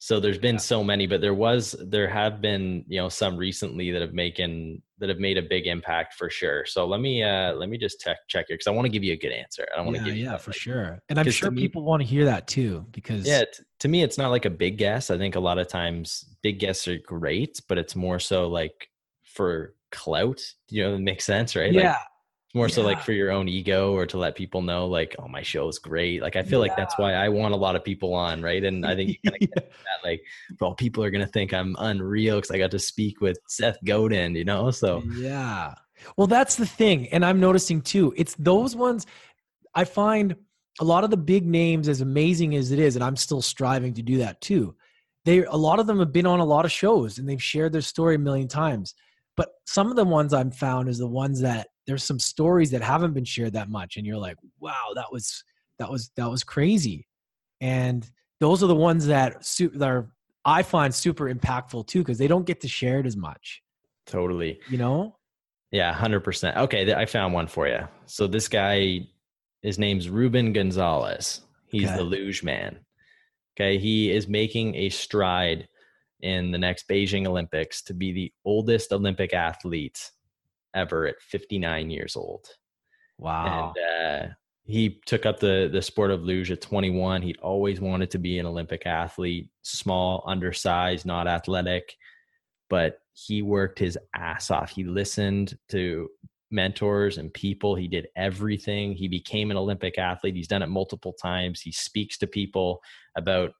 so 0.00 0.20
there's 0.20 0.38
been 0.38 0.54
yeah. 0.54 0.60
so 0.60 0.84
many 0.84 1.06
but 1.06 1.20
there 1.20 1.34
was 1.34 1.74
there 1.80 2.08
have 2.08 2.40
been 2.40 2.84
you 2.88 3.00
know 3.00 3.08
some 3.08 3.36
recently 3.36 3.90
that 3.90 4.00
have 4.00 4.12
making 4.12 4.80
that 4.98 5.08
have 5.08 5.18
made 5.18 5.38
a 5.38 5.42
big 5.42 5.66
impact 5.66 6.14
for 6.14 6.28
sure. 6.28 6.64
So 6.66 6.86
let 6.86 7.00
me 7.00 7.22
uh 7.22 7.52
let 7.54 7.68
me 7.68 7.78
just 7.78 8.00
check 8.00 8.18
check 8.28 8.46
here 8.48 8.56
because 8.56 8.66
i 8.66 8.70
want 8.70 8.86
to 8.86 8.90
give 8.90 9.04
you 9.04 9.12
a 9.12 9.16
good 9.16 9.32
answer. 9.32 9.66
I 9.72 9.76
don't 9.76 9.86
want 9.86 9.98
to 9.98 10.02
yeah, 10.02 10.08
give 10.08 10.16
you 10.16 10.24
yeah 10.24 10.36
for 10.36 10.50
like, 10.50 10.60
sure. 10.60 11.02
And 11.08 11.18
i'm 11.18 11.30
sure 11.30 11.50
people 11.50 11.82
want 11.82 12.02
to 12.02 12.06
hear 12.06 12.24
that 12.24 12.46
too 12.46 12.86
because 12.90 13.26
yeah 13.26 13.40
t- 13.40 13.62
to 13.80 13.88
me 13.88 14.02
it's 14.02 14.18
not 14.18 14.30
like 14.30 14.44
a 14.44 14.50
big 14.50 14.78
guess. 14.78 15.10
I 15.10 15.18
think 15.18 15.36
a 15.36 15.40
lot 15.40 15.58
of 15.58 15.68
times 15.68 16.24
big 16.42 16.58
guests 16.58 16.86
are 16.88 16.98
great 16.98 17.60
but 17.68 17.78
it's 17.78 17.94
more 17.94 18.18
so 18.18 18.48
like 18.48 18.88
for 19.24 19.74
clout 19.90 20.40
you 20.68 20.82
know 20.82 20.94
it 20.94 21.00
makes 21.00 21.24
sense 21.24 21.56
right? 21.56 21.72
Yeah. 21.72 21.92
like, 21.92 21.98
more 22.58 22.66
yeah. 22.66 22.74
so 22.74 22.82
like 22.82 23.00
for 23.00 23.12
your 23.12 23.30
own 23.30 23.48
ego 23.48 23.94
or 23.94 24.04
to 24.04 24.18
let 24.18 24.34
people 24.34 24.62
know 24.62 24.86
like 24.86 25.14
oh 25.20 25.28
my 25.28 25.42
show 25.42 25.68
is 25.68 25.78
great 25.78 26.20
like 26.20 26.34
i 26.34 26.42
feel 26.42 26.58
yeah. 26.58 26.68
like 26.68 26.76
that's 26.76 26.98
why 26.98 27.14
i 27.14 27.28
want 27.28 27.54
a 27.54 27.56
lot 27.56 27.76
of 27.76 27.84
people 27.84 28.12
on 28.12 28.42
right 28.42 28.64
and 28.64 28.84
i 28.84 28.94
think 28.96 29.16
yeah. 29.22 29.30
that 29.54 29.70
like 30.02 30.20
well 30.60 30.74
people 30.74 31.02
are 31.02 31.10
gonna 31.10 31.26
think 31.26 31.54
i'm 31.54 31.76
unreal 31.78 32.36
because 32.36 32.50
i 32.50 32.58
got 32.58 32.70
to 32.70 32.78
speak 32.78 33.20
with 33.20 33.38
seth 33.46 33.78
godin 33.84 34.34
you 34.34 34.44
know 34.44 34.70
so 34.70 35.02
yeah 35.14 35.72
well 36.16 36.26
that's 36.26 36.56
the 36.56 36.66
thing 36.66 37.06
and 37.08 37.24
i'm 37.24 37.38
noticing 37.38 37.80
too 37.80 38.12
it's 38.16 38.34
those 38.40 38.74
ones 38.74 39.06
i 39.74 39.84
find 39.84 40.34
a 40.80 40.84
lot 40.84 41.04
of 41.04 41.10
the 41.10 41.16
big 41.16 41.46
names 41.46 41.88
as 41.88 42.00
amazing 42.00 42.56
as 42.56 42.72
it 42.72 42.80
is 42.80 42.96
and 42.96 43.04
i'm 43.04 43.16
still 43.16 43.40
striving 43.40 43.94
to 43.94 44.02
do 44.02 44.18
that 44.18 44.40
too 44.40 44.74
they 45.24 45.44
a 45.44 45.56
lot 45.56 45.78
of 45.78 45.86
them 45.86 46.00
have 46.00 46.12
been 46.12 46.26
on 46.26 46.40
a 46.40 46.44
lot 46.44 46.64
of 46.64 46.72
shows 46.72 47.18
and 47.18 47.28
they've 47.28 47.42
shared 47.42 47.72
their 47.72 47.80
story 47.80 48.16
a 48.16 48.18
million 48.18 48.48
times 48.48 48.94
but 49.36 49.50
some 49.64 49.90
of 49.90 49.96
the 49.96 50.04
ones 50.04 50.34
i've 50.34 50.56
found 50.56 50.88
is 50.88 50.98
the 50.98 51.06
ones 51.06 51.40
that 51.40 51.68
there's 51.88 52.04
some 52.04 52.18
stories 52.18 52.70
that 52.70 52.82
haven't 52.82 53.14
been 53.14 53.24
shared 53.24 53.54
that 53.54 53.70
much 53.70 53.96
and 53.96 54.06
you're 54.06 54.18
like 54.18 54.36
wow 54.60 54.92
that 54.94 55.10
was 55.10 55.42
that 55.78 55.90
was 55.90 56.10
that 56.16 56.30
was 56.30 56.44
crazy. 56.44 57.06
And 57.60 58.08
those 58.40 58.62
are 58.62 58.66
the 58.68 58.74
ones 58.74 59.06
that, 59.06 59.44
su- 59.44 59.70
that 59.70 59.88
are 59.88 60.12
i 60.44 60.62
find 60.62 60.94
super 60.94 61.32
impactful 61.32 61.86
too 61.86 62.00
because 62.00 62.18
they 62.18 62.28
don't 62.28 62.46
get 62.46 62.60
to 62.60 62.68
share 62.68 63.00
it 63.00 63.06
as 63.06 63.16
much. 63.16 63.62
Totally. 64.06 64.60
You 64.70 64.78
know? 64.78 65.16
Yeah 65.70 65.94
100% 65.94 66.56
okay 66.56 66.94
i 66.94 67.06
found 67.06 67.34
one 67.34 67.46
for 67.46 67.66
you 67.66 67.80
so 68.06 68.26
this 68.26 68.48
guy 68.48 69.06
his 69.62 69.78
name's 69.78 70.08
ruben 70.08 70.52
gonzalez. 70.52 71.40
He's 71.66 71.88
okay. 71.88 71.96
the 71.96 72.04
luge 72.04 72.42
man. 72.42 72.78
Okay 73.54 73.78
he 73.78 74.10
is 74.10 74.28
making 74.28 74.74
a 74.74 74.88
stride 74.88 75.68
in 76.20 76.50
the 76.50 76.58
next 76.58 76.88
beijing 76.88 77.26
olympics 77.26 77.82
to 77.82 77.94
be 77.94 78.12
the 78.12 78.32
oldest 78.44 78.92
olympic 78.92 79.32
athlete 79.32 80.10
ever 80.74 81.06
at 81.06 81.20
59 81.20 81.90
years 81.90 82.16
old. 82.16 82.46
Wow. 83.18 83.74
And 83.76 84.30
uh, 84.30 84.34
he 84.64 85.00
took 85.06 85.26
up 85.26 85.40
the 85.40 85.68
the 85.72 85.82
sport 85.82 86.10
of 86.10 86.22
luge 86.22 86.50
at 86.50 86.60
21. 86.60 87.22
He'd 87.22 87.38
always 87.38 87.80
wanted 87.80 88.10
to 88.12 88.18
be 88.18 88.38
an 88.38 88.46
Olympic 88.46 88.86
athlete, 88.86 89.50
small, 89.62 90.22
undersized, 90.26 91.06
not 91.06 91.26
athletic, 91.26 91.94
but 92.68 93.00
he 93.14 93.42
worked 93.42 93.78
his 93.78 93.98
ass 94.14 94.50
off. 94.50 94.70
He 94.70 94.84
listened 94.84 95.56
to 95.70 96.08
mentors 96.50 97.18
and 97.18 97.32
people. 97.32 97.74
He 97.74 97.88
did 97.88 98.08
everything. 98.16 98.92
He 98.92 99.08
became 99.08 99.50
an 99.50 99.56
Olympic 99.56 99.98
athlete. 99.98 100.36
He's 100.36 100.48
done 100.48 100.62
it 100.62 100.68
multiple 100.68 101.12
times. 101.12 101.60
He 101.60 101.72
speaks 101.72 102.18
to 102.18 102.26
people 102.26 102.80
about 103.16 103.52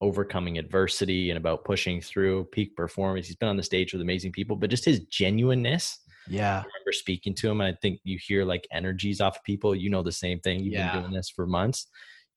overcoming 0.00 0.58
adversity 0.58 1.30
and 1.30 1.36
about 1.38 1.64
pushing 1.64 2.00
through 2.00 2.44
peak 2.46 2.76
performance. 2.76 3.26
He's 3.26 3.36
been 3.36 3.48
on 3.48 3.56
the 3.56 3.62
stage 3.62 3.92
with 3.92 4.02
amazing 4.02 4.32
people, 4.32 4.56
but 4.56 4.70
just 4.70 4.84
his 4.84 5.00
genuineness 5.00 6.00
yeah. 6.32 6.56
I 6.56 6.64
remember 6.64 6.92
speaking 6.92 7.34
to 7.34 7.50
him. 7.50 7.60
I 7.60 7.74
think 7.82 8.00
you 8.04 8.18
hear 8.20 8.44
like 8.44 8.66
energies 8.72 9.20
off 9.20 9.36
of 9.36 9.44
people. 9.44 9.74
You 9.74 9.90
know 9.90 10.02
the 10.02 10.12
same 10.12 10.40
thing. 10.40 10.60
You've 10.60 10.74
yeah. 10.74 10.92
been 10.92 11.02
doing 11.02 11.14
this 11.14 11.30
for 11.30 11.46
months. 11.46 11.86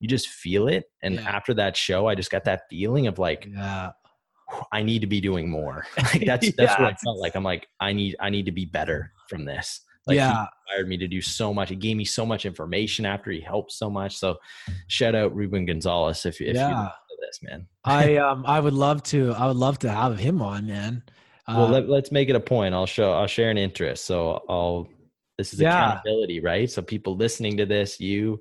You 0.00 0.08
just 0.08 0.28
feel 0.28 0.68
it. 0.68 0.84
And 1.02 1.14
yeah. 1.14 1.22
after 1.22 1.54
that 1.54 1.76
show, 1.76 2.06
I 2.06 2.14
just 2.14 2.30
got 2.30 2.44
that 2.44 2.62
feeling 2.68 3.06
of 3.06 3.18
like, 3.18 3.46
yeah. 3.50 3.90
I 4.72 4.82
need 4.82 5.00
to 5.00 5.06
be 5.06 5.20
doing 5.20 5.50
more. 5.50 5.86
Like 5.96 6.24
that's 6.26 6.52
that's 6.52 6.78
yeah. 6.78 6.82
what 6.82 6.92
I 6.92 6.96
felt 6.96 7.18
like. 7.18 7.34
I'm 7.34 7.44
like, 7.44 7.66
I 7.80 7.92
need 7.92 8.16
I 8.20 8.30
need 8.30 8.46
to 8.46 8.52
be 8.52 8.64
better 8.64 9.12
from 9.28 9.44
this. 9.44 9.80
Like 10.06 10.16
yeah. 10.16 10.32
he 10.32 10.38
inspired 10.38 10.88
me 10.88 10.96
to 10.98 11.08
do 11.08 11.20
so 11.20 11.52
much. 11.52 11.70
He 11.70 11.76
gave 11.76 11.96
me 11.96 12.04
so 12.04 12.24
much 12.24 12.46
information 12.46 13.04
after 13.04 13.32
he 13.32 13.40
helped 13.40 13.72
so 13.72 13.90
much. 13.90 14.16
So 14.16 14.36
shout 14.86 15.16
out 15.16 15.34
Ruben 15.34 15.66
Gonzalez 15.66 16.24
if, 16.26 16.40
if 16.40 16.54
yeah. 16.54 16.68
you 16.68 16.74
know 16.74 16.90
this, 17.22 17.40
man. 17.42 17.66
I 17.84 18.16
um 18.28 18.44
I 18.46 18.60
would 18.60 18.74
love 18.74 19.02
to 19.04 19.32
I 19.32 19.46
would 19.46 19.56
love 19.56 19.80
to 19.80 19.90
have 19.90 20.18
him 20.18 20.40
on, 20.42 20.66
man 20.66 21.02
well, 21.48 21.66
uh, 21.66 21.80
let, 21.80 22.04
us 22.04 22.12
make 22.12 22.28
it 22.28 22.36
a 22.36 22.40
point. 22.40 22.74
I'll 22.74 22.86
show. 22.86 23.12
I'll 23.12 23.26
share 23.26 23.50
an 23.50 23.58
interest. 23.58 24.04
So 24.04 24.42
I'll. 24.48 24.88
This 25.38 25.52
is 25.52 25.60
yeah. 25.60 25.92
accountability, 25.92 26.40
right? 26.40 26.70
So 26.70 26.80
people 26.80 27.14
listening 27.14 27.58
to 27.58 27.66
this, 27.66 28.00
you, 28.00 28.40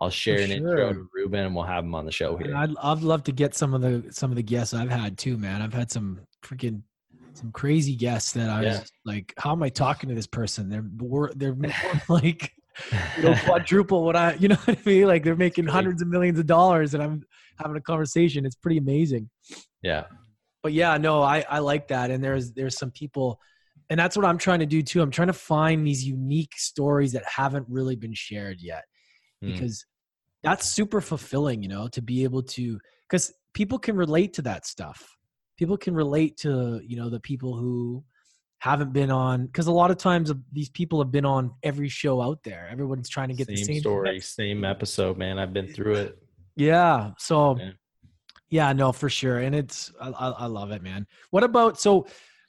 I'll 0.00 0.10
share 0.10 0.38
For 0.38 0.44
an 0.44 0.48
sure. 0.50 0.56
intro 0.56 0.92
to 0.92 1.08
Ruben, 1.12 1.44
and 1.44 1.54
we'll 1.54 1.64
have 1.64 1.84
him 1.84 1.94
on 1.94 2.04
the 2.06 2.12
show 2.12 2.36
here. 2.36 2.54
I'd, 2.54 2.70
I'd 2.82 3.02
love 3.02 3.24
to 3.24 3.32
get 3.32 3.54
some 3.54 3.74
of 3.74 3.80
the 3.80 4.04
some 4.10 4.30
of 4.30 4.36
the 4.36 4.42
guests 4.42 4.74
I've 4.74 4.90
had 4.90 5.18
too, 5.18 5.36
man. 5.36 5.60
I've 5.60 5.74
had 5.74 5.90
some 5.90 6.20
freaking 6.44 6.82
some 7.34 7.52
crazy 7.52 7.94
guests 7.96 8.32
that 8.32 8.48
I 8.48 8.62
was 8.62 8.92
like, 9.04 9.34
how 9.36 9.52
am 9.52 9.62
I 9.62 9.68
talking 9.68 10.08
to 10.08 10.14
this 10.14 10.26
person? 10.26 10.68
They're 10.68 10.82
more, 10.82 11.32
they're 11.34 11.54
more 11.54 11.72
like 12.08 12.52
you 13.16 13.22
know 13.22 13.34
quadruple 13.44 14.04
what 14.04 14.16
I 14.16 14.34
you 14.34 14.48
know 14.48 14.56
what 14.64 14.78
I 14.78 14.88
mean? 14.88 15.06
Like 15.06 15.24
they're 15.24 15.36
making 15.36 15.66
hundreds 15.66 16.02
of 16.02 16.08
millions 16.08 16.38
of 16.38 16.46
dollars, 16.46 16.94
and 16.94 17.02
I'm 17.02 17.22
having 17.58 17.76
a 17.76 17.80
conversation. 17.80 18.44
It's 18.44 18.56
pretty 18.56 18.78
amazing. 18.78 19.30
Yeah, 19.82 20.04
but 20.66 20.72
yeah, 20.72 20.96
no, 20.96 21.22
I, 21.22 21.44
I 21.48 21.60
like 21.60 21.86
that. 21.88 22.10
And 22.10 22.24
there's 22.24 22.50
there's 22.50 22.76
some 22.76 22.90
people 22.90 23.40
and 23.88 24.00
that's 24.00 24.16
what 24.16 24.26
I'm 24.26 24.36
trying 24.36 24.58
to 24.58 24.66
do 24.66 24.82
too. 24.82 25.00
I'm 25.00 25.12
trying 25.12 25.28
to 25.28 25.32
find 25.32 25.86
these 25.86 26.04
unique 26.04 26.54
stories 26.56 27.12
that 27.12 27.22
haven't 27.24 27.66
really 27.68 27.94
been 27.94 28.14
shared 28.14 28.60
yet. 28.60 28.82
Mm. 29.44 29.52
Because 29.52 29.86
that's 30.42 30.68
super 30.68 31.00
fulfilling, 31.00 31.62
you 31.62 31.68
know, 31.68 31.86
to 31.86 32.02
be 32.02 32.24
able 32.24 32.42
to 32.42 32.80
because 33.08 33.32
people 33.54 33.78
can 33.78 33.94
relate 33.94 34.32
to 34.32 34.42
that 34.42 34.66
stuff. 34.66 35.16
People 35.56 35.76
can 35.76 35.94
relate 35.94 36.36
to, 36.38 36.80
you 36.84 36.96
know, 36.96 37.10
the 37.10 37.20
people 37.20 37.56
who 37.56 38.02
haven't 38.58 38.92
been 38.92 39.12
on 39.12 39.46
because 39.46 39.68
a 39.68 39.72
lot 39.72 39.92
of 39.92 39.98
times 39.98 40.32
these 40.50 40.70
people 40.70 40.98
have 41.00 41.12
been 41.12 41.24
on 41.24 41.52
every 41.62 41.88
show 41.88 42.20
out 42.20 42.42
there. 42.42 42.68
Everyone's 42.72 43.08
trying 43.08 43.28
to 43.28 43.34
get 43.34 43.46
same 43.46 43.54
the 43.54 43.62
same 43.62 43.80
story, 43.82 44.18
same 44.18 44.64
episode, 44.64 45.16
man. 45.16 45.38
I've 45.38 45.52
been 45.52 45.68
through 45.68 45.94
it. 45.94 46.18
Yeah. 46.56 47.12
So 47.18 47.56
yeah. 47.56 47.70
Yeah, 48.56 48.72
no, 48.72 48.90
for 48.92 49.10
sure, 49.10 49.38
and 49.46 49.54
it's 49.54 49.92
I, 50.00 50.08
I 50.44 50.46
love 50.46 50.70
it, 50.76 50.82
man. 50.82 51.06
What 51.32 51.44
about 51.44 51.78
so? 51.78 52.06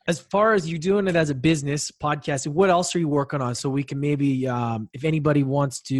As 0.07 0.19
far 0.33 0.53
as 0.53 0.63
you 0.71 0.77
doing 0.79 1.05
it 1.09 1.17
as 1.17 1.29
a 1.29 1.35
business 1.35 1.91
podcasting, 1.91 2.53
what 2.59 2.69
else 2.69 2.95
are 2.95 2.99
you 2.99 3.09
working 3.09 3.41
on? 3.41 3.53
So 3.55 3.69
we 3.69 3.83
can 3.83 3.99
maybe, 3.99 4.47
um, 4.47 4.89
if 4.93 5.03
anybody 5.03 5.43
wants 5.43 5.81
to, 5.89 5.95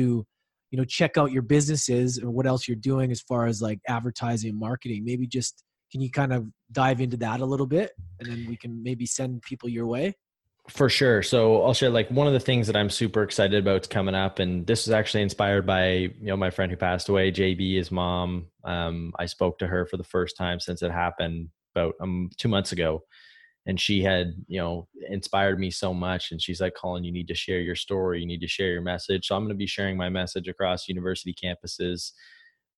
you 0.72 0.78
know, 0.78 0.86
check 0.86 1.18
out 1.18 1.34
your 1.34 1.42
businesses 1.42 2.10
or 2.24 2.30
what 2.32 2.48
else 2.48 2.70
you're 2.70 2.84
doing 2.92 3.12
as 3.12 3.20
far 3.20 3.48
as 3.48 3.62
like 3.62 3.80
advertising 3.90 4.52
and 4.52 4.60
marketing, 4.68 5.04
maybe 5.04 5.28
just 5.28 5.54
Can 5.92 6.02
you 6.02 6.12
kind 6.12 6.34
of 6.34 6.48
dive 6.72 7.00
into 7.00 7.18
that 7.18 7.40
a 7.40 7.46
little 7.46 7.66
bit, 7.68 7.92
and 8.20 8.30
then 8.30 8.46
we 8.48 8.58
can 8.58 8.84
maybe 8.84 9.06
send 9.06 9.42
people 9.42 9.70
your 9.70 9.88
way? 9.88 10.16
For 10.70 10.90
sure. 10.90 11.24
So 11.24 11.64
I'll 11.64 11.74
share 11.74 11.90
like 11.90 12.10
one 12.12 12.28
of 12.28 12.34
the 12.34 12.42
things 12.42 12.68
that 12.68 12.76
I'm 12.76 12.90
super 12.90 13.24
excited 13.24 13.58
about 13.58 13.82
is 13.84 13.88
coming 13.88 14.16
up, 14.16 14.40
and 14.40 14.68
this 14.68 14.86
was 14.86 14.94
actually 14.94 15.24
inspired 15.24 15.66
by 15.66 15.92
you 15.92 16.12
know 16.22 16.36
my 16.36 16.50
friend 16.50 16.70
who 16.70 16.78
passed 16.78 17.08
away, 17.08 17.32
JB, 17.32 17.78
his 17.78 17.90
mom. 17.90 18.48
Um, 18.66 19.14
I 19.18 19.28
spoke 19.28 19.60
to 19.60 19.68
her 19.68 19.86
for 19.86 19.96
the 19.96 20.04
first 20.04 20.36
time 20.36 20.60
since 20.60 20.82
it 20.82 20.92
happened 20.92 21.50
about 21.74 21.94
um, 22.02 22.30
two 22.38 22.50
months 22.50 22.74
ago, 22.74 23.04
and 23.66 23.80
she 23.80 24.04
had 24.04 24.34
you 24.48 24.60
know 24.60 24.90
inspired 25.10 25.58
me 25.58 25.72
so 25.72 25.94
much. 25.94 26.32
And 26.32 26.42
she's 26.42 26.60
like, 26.60 26.74
"Colin, 26.76 27.06
you 27.06 27.14
need 27.14 27.30
to 27.30 27.36
share 27.36 27.62
your 27.62 27.76
story. 27.76 28.20
You 28.20 28.28
need 28.28 28.42
to 28.42 28.48
share 28.48 28.72
your 28.74 28.82
message." 28.82 29.28
So 29.28 29.38
I'm 29.38 29.44
going 29.44 29.56
to 29.56 29.56
be 29.56 29.68
sharing 29.68 29.96
my 29.96 30.10
message 30.10 30.50
across 30.50 30.90
university 30.90 31.34
campuses 31.34 32.12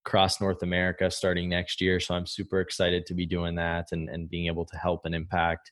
across 0.05 0.39
North 0.39 0.61
America 0.61 1.09
starting 1.09 1.49
next 1.49 1.81
year. 1.81 1.99
So 1.99 2.13
I'm 2.13 2.27
super 2.27 2.61
excited 2.61 3.07
to 3.07 3.15
be 3.15 3.25
doing 3.25 3.55
that 3.55 3.87
and 3.91 4.09
and 4.09 4.29
being 4.29 4.45
able 4.45 4.65
to 4.65 4.77
help 4.77 5.05
and 5.05 5.15
impact 5.15 5.71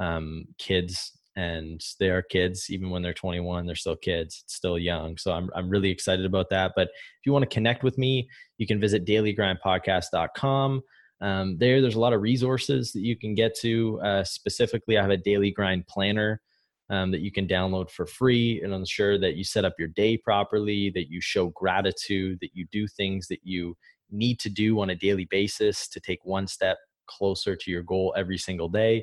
um, 0.00 0.46
kids 0.58 1.12
and 1.36 1.82
they 1.98 2.10
are 2.10 2.22
kids 2.22 2.66
even 2.68 2.90
when 2.90 3.02
they're 3.02 3.14
21 3.14 3.64
they're 3.64 3.74
still 3.74 3.96
kids 3.96 4.42
it's 4.44 4.54
still 4.54 4.78
young 4.78 5.16
so 5.16 5.32
I'm, 5.32 5.50
I'm 5.54 5.70
really 5.70 5.90
excited 5.90 6.26
about 6.26 6.50
that 6.50 6.72
but 6.76 6.88
if 6.88 7.26
you 7.26 7.32
want 7.32 7.42
to 7.42 7.54
connect 7.54 7.82
with 7.82 7.96
me 7.96 8.28
you 8.58 8.66
can 8.66 8.80
visit 8.80 9.06
dailygrindpodcast.com 9.06 10.82
um, 11.20 11.56
there 11.58 11.80
there's 11.80 11.94
a 11.94 12.00
lot 12.00 12.12
of 12.12 12.20
resources 12.20 12.92
that 12.92 13.00
you 13.00 13.16
can 13.16 13.34
get 13.34 13.56
to 13.60 14.00
uh, 14.02 14.24
specifically 14.24 14.98
i 14.98 15.02
have 15.02 15.10
a 15.10 15.16
daily 15.16 15.50
grind 15.50 15.86
planner 15.86 16.40
um, 16.90 17.10
that 17.10 17.20
you 17.22 17.32
can 17.32 17.48
download 17.48 17.90
for 17.90 18.04
free 18.04 18.60
and 18.62 18.74
ensure 18.74 19.18
that 19.18 19.34
you 19.34 19.44
set 19.44 19.64
up 19.64 19.74
your 19.78 19.88
day 19.88 20.18
properly 20.18 20.90
that 20.90 21.10
you 21.10 21.20
show 21.22 21.48
gratitude 21.48 22.38
that 22.42 22.50
you 22.52 22.66
do 22.70 22.86
things 22.86 23.26
that 23.28 23.40
you 23.42 23.74
need 24.10 24.38
to 24.40 24.50
do 24.50 24.78
on 24.80 24.90
a 24.90 24.94
daily 24.94 25.26
basis 25.30 25.88
to 25.88 25.98
take 25.98 26.22
one 26.24 26.46
step 26.46 26.76
closer 27.06 27.56
to 27.56 27.70
your 27.70 27.82
goal 27.82 28.12
every 28.16 28.36
single 28.36 28.68
day 28.68 29.02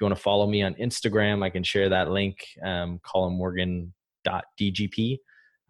you 0.00 0.04
want 0.04 0.16
to 0.16 0.22
follow 0.22 0.46
me 0.46 0.62
on 0.62 0.74
Instagram, 0.74 1.44
I 1.44 1.50
can 1.50 1.62
share 1.62 1.88
that 1.88 2.10
link, 2.10 2.38
um, 2.64 3.00
colinmorgan.dgp. 3.04 5.18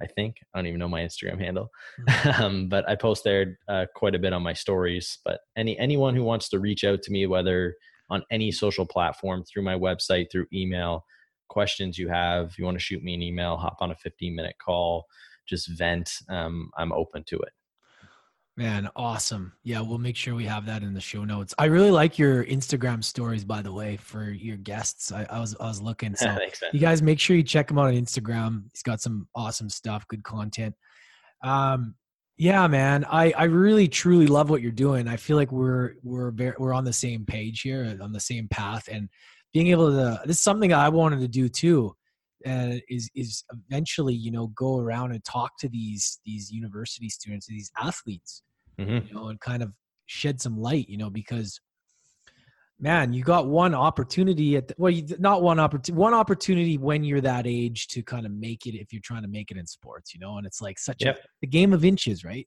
I 0.01 0.07
think 0.07 0.37
I 0.53 0.59
don't 0.59 0.67
even 0.67 0.81
know 0.81 0.89
my 0.89 1.03
Instagram 1.03 1.39
handle, 1.39 1.71
mm-hmm. 2.09 2.43
um, 2.43 2.69
but 2.69 2.89
I 2.89 2.97
post 2.97 3.25
there 3.25 3.59
uh, 3.69 3.87
quite 3.95 4.15
a 4.15 4.19
bit 4.19 4.33
on 4.33 4.43
my 4.43 4.53
stories. 4.53 5.19
But 5.25 5.41
any 5.57 5.79
anyone 5.79 6.17
who 6.17 6.25
wants 6.25 6.49
to 6.51 6.59
reach 6.59 6.85
out 6.85 7.03
to 7.03 7.13
me, 7.13 7.27
whether 7.27 7.75
on 8.11 8.23
any 8.31 8.51
social 8.51 8.85
platform, 8.85 9.45
through 9.45 9.63
my 9.63 9.75
website, 9.75 10.31
through 10.31 10.47
email, 10.53 11.05
questions 11.49 11.99
you 11.99 12.09
have, 12.09 12.53
you 12.59 12.65
want 12.65 12.77
to 12.77 12.83
shoot 12.83 13.03
me 13.03 13.15
an 13.15 13.23
email, 13.23 13.57
hop 13.57 13.77
on 13.81 13.91
a 13.91 13.97
15 13.97 14.35
minute 14.35 14.57
call, 14.63 15.07
just 15.47 15.69
vent. 15.79 16.11
Um, 16.29 16.71
I'm 16.77 16.93
open 16.93 17.25
to 17.29 17.37
it. 17.37 17.53
Man, 18.57 18.91
awesome. 18.97 19.53
Yeah, 19.65 19.81
we'll 19.81 19.99
make 19.99 20.15
sure 20.15 20.35
we 20.35 20.45
have 20.45 20.67
that 20.67 20.83
in 20.83 20.93
the 20.93 21.01
show 21.01 21.25
notes. 21.25 21.55
I 21.59 21.67
really 21.67 21.91
like 21.91 22.19
your 22.19 22.45
Instagram 22.45 23.03
stories, 23.03 23.47
by 23.47 23.63
the 23.63 23.73
way, 23.73 23.97
for 23.97 24.25
your 24.25 24.59
guests. 24.59 25.11
I, 25.11 25.27
I 25.31 25.41
was 25.41 25.57
I 25.59 25.67
was 25.67 25.81
looking. 25.81 26.15
So 26.15 26.27
Thanks, 26.37 26.63
you 26.71 26.79
guys 26.79 27.01
make 27.01 27.19
sure 27.19 27.35
you 27.35 27.43
check 27.43 27.71
him 27.71 27.79
out 27.79 27.87
on 27.87 27.95
Instagram. 27.95 28.65
He's 28.73 28.83
got 28.83 29.01
some 29.01 29.27
awesome 29.35 29.71
stuff, 29.71 30.07
good 30.09 30.23
content. 30.23 30.75
Um, 31.43 31.95
yeah, 32.37 32.67
man, 32.67 33.07
I 33.11 33.33
I 33.33 33.45
really 33.45 33.89
truly 33.89 34.27
love 34.27 34.51
what 34.51 34.61
you're 34.61 34.71
doing. 34.71 35.09
I 35.09 35.17
feel 35.17 35.39
like 35.39 35.51
we're 35.51 35.95
we're 36.03 36.31
very, 36.31 36.55
we're 36.59 36.75
on 36.75 36.85
the 36.85 36.93
same 36.93 37.25
page 37.25 37.63
here, 37.63 37.99
on 38.03 38.13
the 38.13 38.21
same 38.21 38.49
path, 38.49 38.87
and 38.87 39.09
being 39.55 39.69
able 39.69 39.91
to. 39.91 40.21
This 40.27 40.37
is 40.37 40.45
something 40.45 40.75
I 40.75 40.91
wanted 40.91 41.21
to 41.21 41.29
do 41.29 41.49
too 41.49 41.97
uh, 42.47 42.77
is 42.89 43.11
is 43.15 43.45
eventually 43.53 44.15
you 44.15 44.31
know 44.31 44.49
go 44.49 44.79
around 44.79 45.13
and 45.13 45.25
talk 45.25 45.59
to 45.59 45.69
these 45.69 46.21
these 46.25 46.51
university 46.51 47.09
students 47.09 47.47
these 47.47 47.71
athletes 47.81 48.43
mm-hmm. 48.79 49.07
you 49.07 49.15
know 49.15 49.29
and 49.29 49.41
kind 49.41 49.63
of 49.63 49.73
shed 50.07 50.41
some 50.41 50.59
light 50.59 50.89
you 50.89 50.97
know 50.97 51.11
because 51.11 51.61
man 52.79 53.13
you 53.13 53.23
got 53.23 53.47
one 53.47 53.75
opportunity 53.75 54.57
at 54.57 54.69
the, 54.69 54.75
well 54.77 54.91
you, 54.91 55.05
not 55.19 55.43
one 55.43 55.59
opportunity 55.59 55.93
one 55.93 56.15
opportunity 56.15 56.77
when 56.77 57.05
you're 57.05 57.21
that 57.21 57.47
age 57.47 57.87
to 57.89 58.03
kind 58.03 58.27
of 58.27 58.33
make 58.33 58.67
it 58.67 58.75
if 58.75 58.93
you're 58.93 59.03
trying 59.03 59.23
to 59.23 59.29
make 59.29 59.51
it 59.51 59.57
in 59.57 59.67
sports 59.67 60.13
you 60.13 60.21
know 60.21 60.37
and 60.39 60.47
it's 60.47 60.61
like 60.61 60.79
such 60.79 61.03
yep. 61.05 61.17
a 61.17 61.29
the 61.41 61.47
game 61.47 61.73
of 61.73 61.85
inches 61.85 62.25
right 62.25 62.47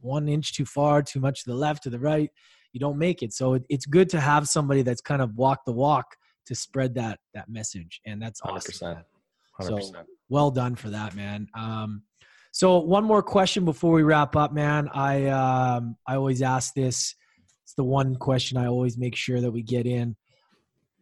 one 0.00 0.28
inch 0.28 0.54
too 0.54 0.64
far 0.64 1.02
too 1.02 1.20
much 1.20 1.44
to 1.44 1.50
the 1.50 1.56
left 1.56 1.82
to 1.82 1.90
the 1.90 1.98
right 1.98 2.30
you 2.72 2.80
don't 2.80 2.98
make 2.98 3.22
it 3.22 3.32
so 3.32 3.54
it, 3.54 3.64
it's 3.68 3.86
good 3.86 4.08
to 4.08 4.20
have 4.20 4.46
somebody 4.48 4.82
that's 4.82 5.00
kind 5.00 5.20
of 5.20 5.34
walk 5.34 5.64
the 5.66 5.72
walk 5.72 6.16
to 6.46 6.54
spread 6.54 6.94
that 6.94 7.18
that 7.34 7.48
message 7.48 8.00
and 8.06 8.22
that's 8.22 8.40
awesome 8.44 8.94
100%. 8.96 9.04
So 9.60 9.78
well 10.28 10.50
done 10.50 10.74
for 10.76 10.90
that, 10.90 11.14
man. 11.14 11.46
Um, 11.54 12.02
so 12.52 12.78
one 12.78 13.04
more 13.04 13.22
question 13.22 13.64
before 13.64 13.92
we 13.92 14.02
wrap 14.02 14.36
up, 14.36 14.52
man. 14.52 14.88
I 14.92 15.26
um, 15.26 15.96
I 16.06 16.16
always 16.16 16.42
ask 16.42 16.74
this. 16.74 17.14
It's 17.64 17.74
the 17.74 17.84
one 17.84 18.16
question 18.16 18.58
I 18.58 18.66
always 18.66 18.98
make 18.98 19.16
sure 19.16 19.40
that 19.40 19.50
we 19.50 19.62
get 19.62 19.86
in. 19.86 20.16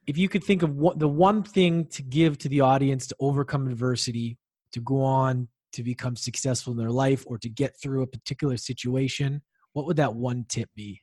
If 0.06 0.18
you 0.18 0.28
could 0.28 0.44
think 0.44 0.62
of 0.62 0.76
what 0.76 0.98
the 0.98 1.08
one 1.08 1.42
thing 1.42 1.86
to 1.86 2.02
give 2.02 2.38
to 2.38 2.48
the 2.48 2.60
audience 2.60 3.06
to 3.08 3.16
overcome 3.20 3.68
adversity, 3.68 4.38
to 4.72 4.80
go 4.80 5.02
on 5.02 5.48
to 5.72 5.82
become 5.84 6.16
successful 6.16 6.72
in 6.72 6.78
their 6.78 6.90
life, 6.90 7.24
or 7.26 7.38
to 7.38 7.48
get 7.48 7.74
through 7.80 8.02
a 8.02 8.06
particular 8.06 8.56
situation, 8.56 9.42
what 9.72 9.86
would 9.86 9.96
that 9.96 10.14
one 10.14 10.44
tip 10.48 10.68
be? 10.74 11.00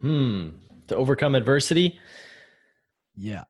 Hmm. 0.00 0.48
To 0.88 0.96
overcome 0.96 1.34
adversity. 1.34 1.98
Yeah. 3.14 3.44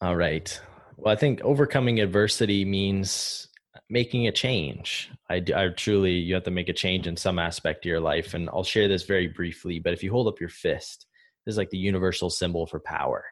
All 0.00 0.16
right. 0.16 0.60
Well, 1.00 1.12
I 1.12 1.16
think 1.16 1.40
overcoming 1.40 2.00
adversity 2.00 2.64
means 2.64 3.48
making 3.88 4.26
a 4.26 4.32
change. 4.32 5.10
I, 5.30 5.42
I 5.54 5.68
truly, 5.68 6.12
you 6.12 6.34
have 6.34 6.44
to 6.44 6.50
make 6.50 6.68
a 6.68 6.74
change 6.74 7.06
in 7.06 7.16
some 7.16 7.38
aspect 7.38 7.84
of 7.84 7.88
your 7.88 8.00
life. 8.00 8.34
And 8.34 8.48
I'll 8.50 8.64
share 8.64 8.86
this 8.86 9.04
very 9.04 9.26
briefly, 9.28 9.78
but 9.78 9.92
if 9.92 10.02
you 10.02 10.12
hold 10.12 10.28
up 10.28 10.40
your 10.40 10.48
fist, 10.48 11.06
this 11.46 11.54
is 11.54 11.58
like 11.58 11.70
the 11.70 11.78
universal 11.78 12.28
symbol 12.28 12.66
for 12.66 12.80
power. 12.80 13.24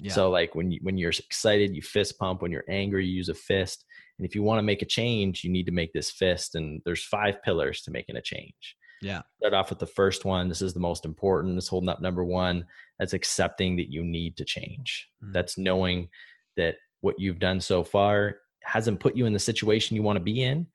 Yeah. 0.00 0.12
So 0.12 0.30
like 0.30 0.54
when 0.56 0.72
you, 0.72 0.80
when 0.82 0.98
you're 0.98 1.10
excited, 1.10 1.76
you 1.76 1.82
fist 1.82 2.18
pump. 2.18 2.42
When 2.42 2.50
you're 2.50 2.64
angry, 2.68 3.06
you 3.06 3.14
use 3.14 3.28
a 3.28 3.34
fist. 3.34 3.84
And 4.18 4.26
if 4.26 4.34
you 4.34 4.42
want 4.42 4.58
to 4.58 4.62
make 4.62 4.82
a 4.82 4.86
change, 4.86 5.44
you 5.44 5.50
need 5.50 5.66
to 5.66 5.72
make 5.72 5.92
this 5.92 6.10
fist. 6.10 6.56
And 6.56 6.82
there's 6.84 7.04
five 7.04 7.40
pillars 7.42 7.82
to 7.82 7.92
making 7.92 8.16
a 8.16 8.22
change. 8.22 8.76
Yeah. 9.00 9.22
Start 9.38 9.54
off 9.54 9.70
with 9.70 9.78
the 9.78 9.86
first 9.86 10.24
one. 10.24 10.48
This 10.48 10.62
is 10.62 10.74
the 10.74 10.80
most 10.80 11.04
important. 11.04 11.56
It's 11.56 11.68
holding 11.68 11.88
up 11.88 12.00
number 12.00 12.24
one. 12.24 12.66
That's 12.98 13.12
accepting 13.12 13.76
that 13.76 13.92
you 13.92 14.02
need 14.02 14.36
to 14.38 14.44
change. 14.44 15.08
Mm-hmm. 15.22 15.32
That's 15.32 15.56
knowing 15.56 16.08
that 16.56 16.76
what 17.02 17.20
you've 17.20 17.38
done 17.38 17.60
so 17.60 17.84
far 17.84 18.36
hasn't 18.64 19.00
put 19.00 19.16
you 19.16 19.26
in 19.26 19.32
the 19.32 19.38
situation 19.38 19.96
you 19.96 20.02
want 20.02 20.16
to 20.16 20.22
be 20.22 20.42
in 20.42 20.66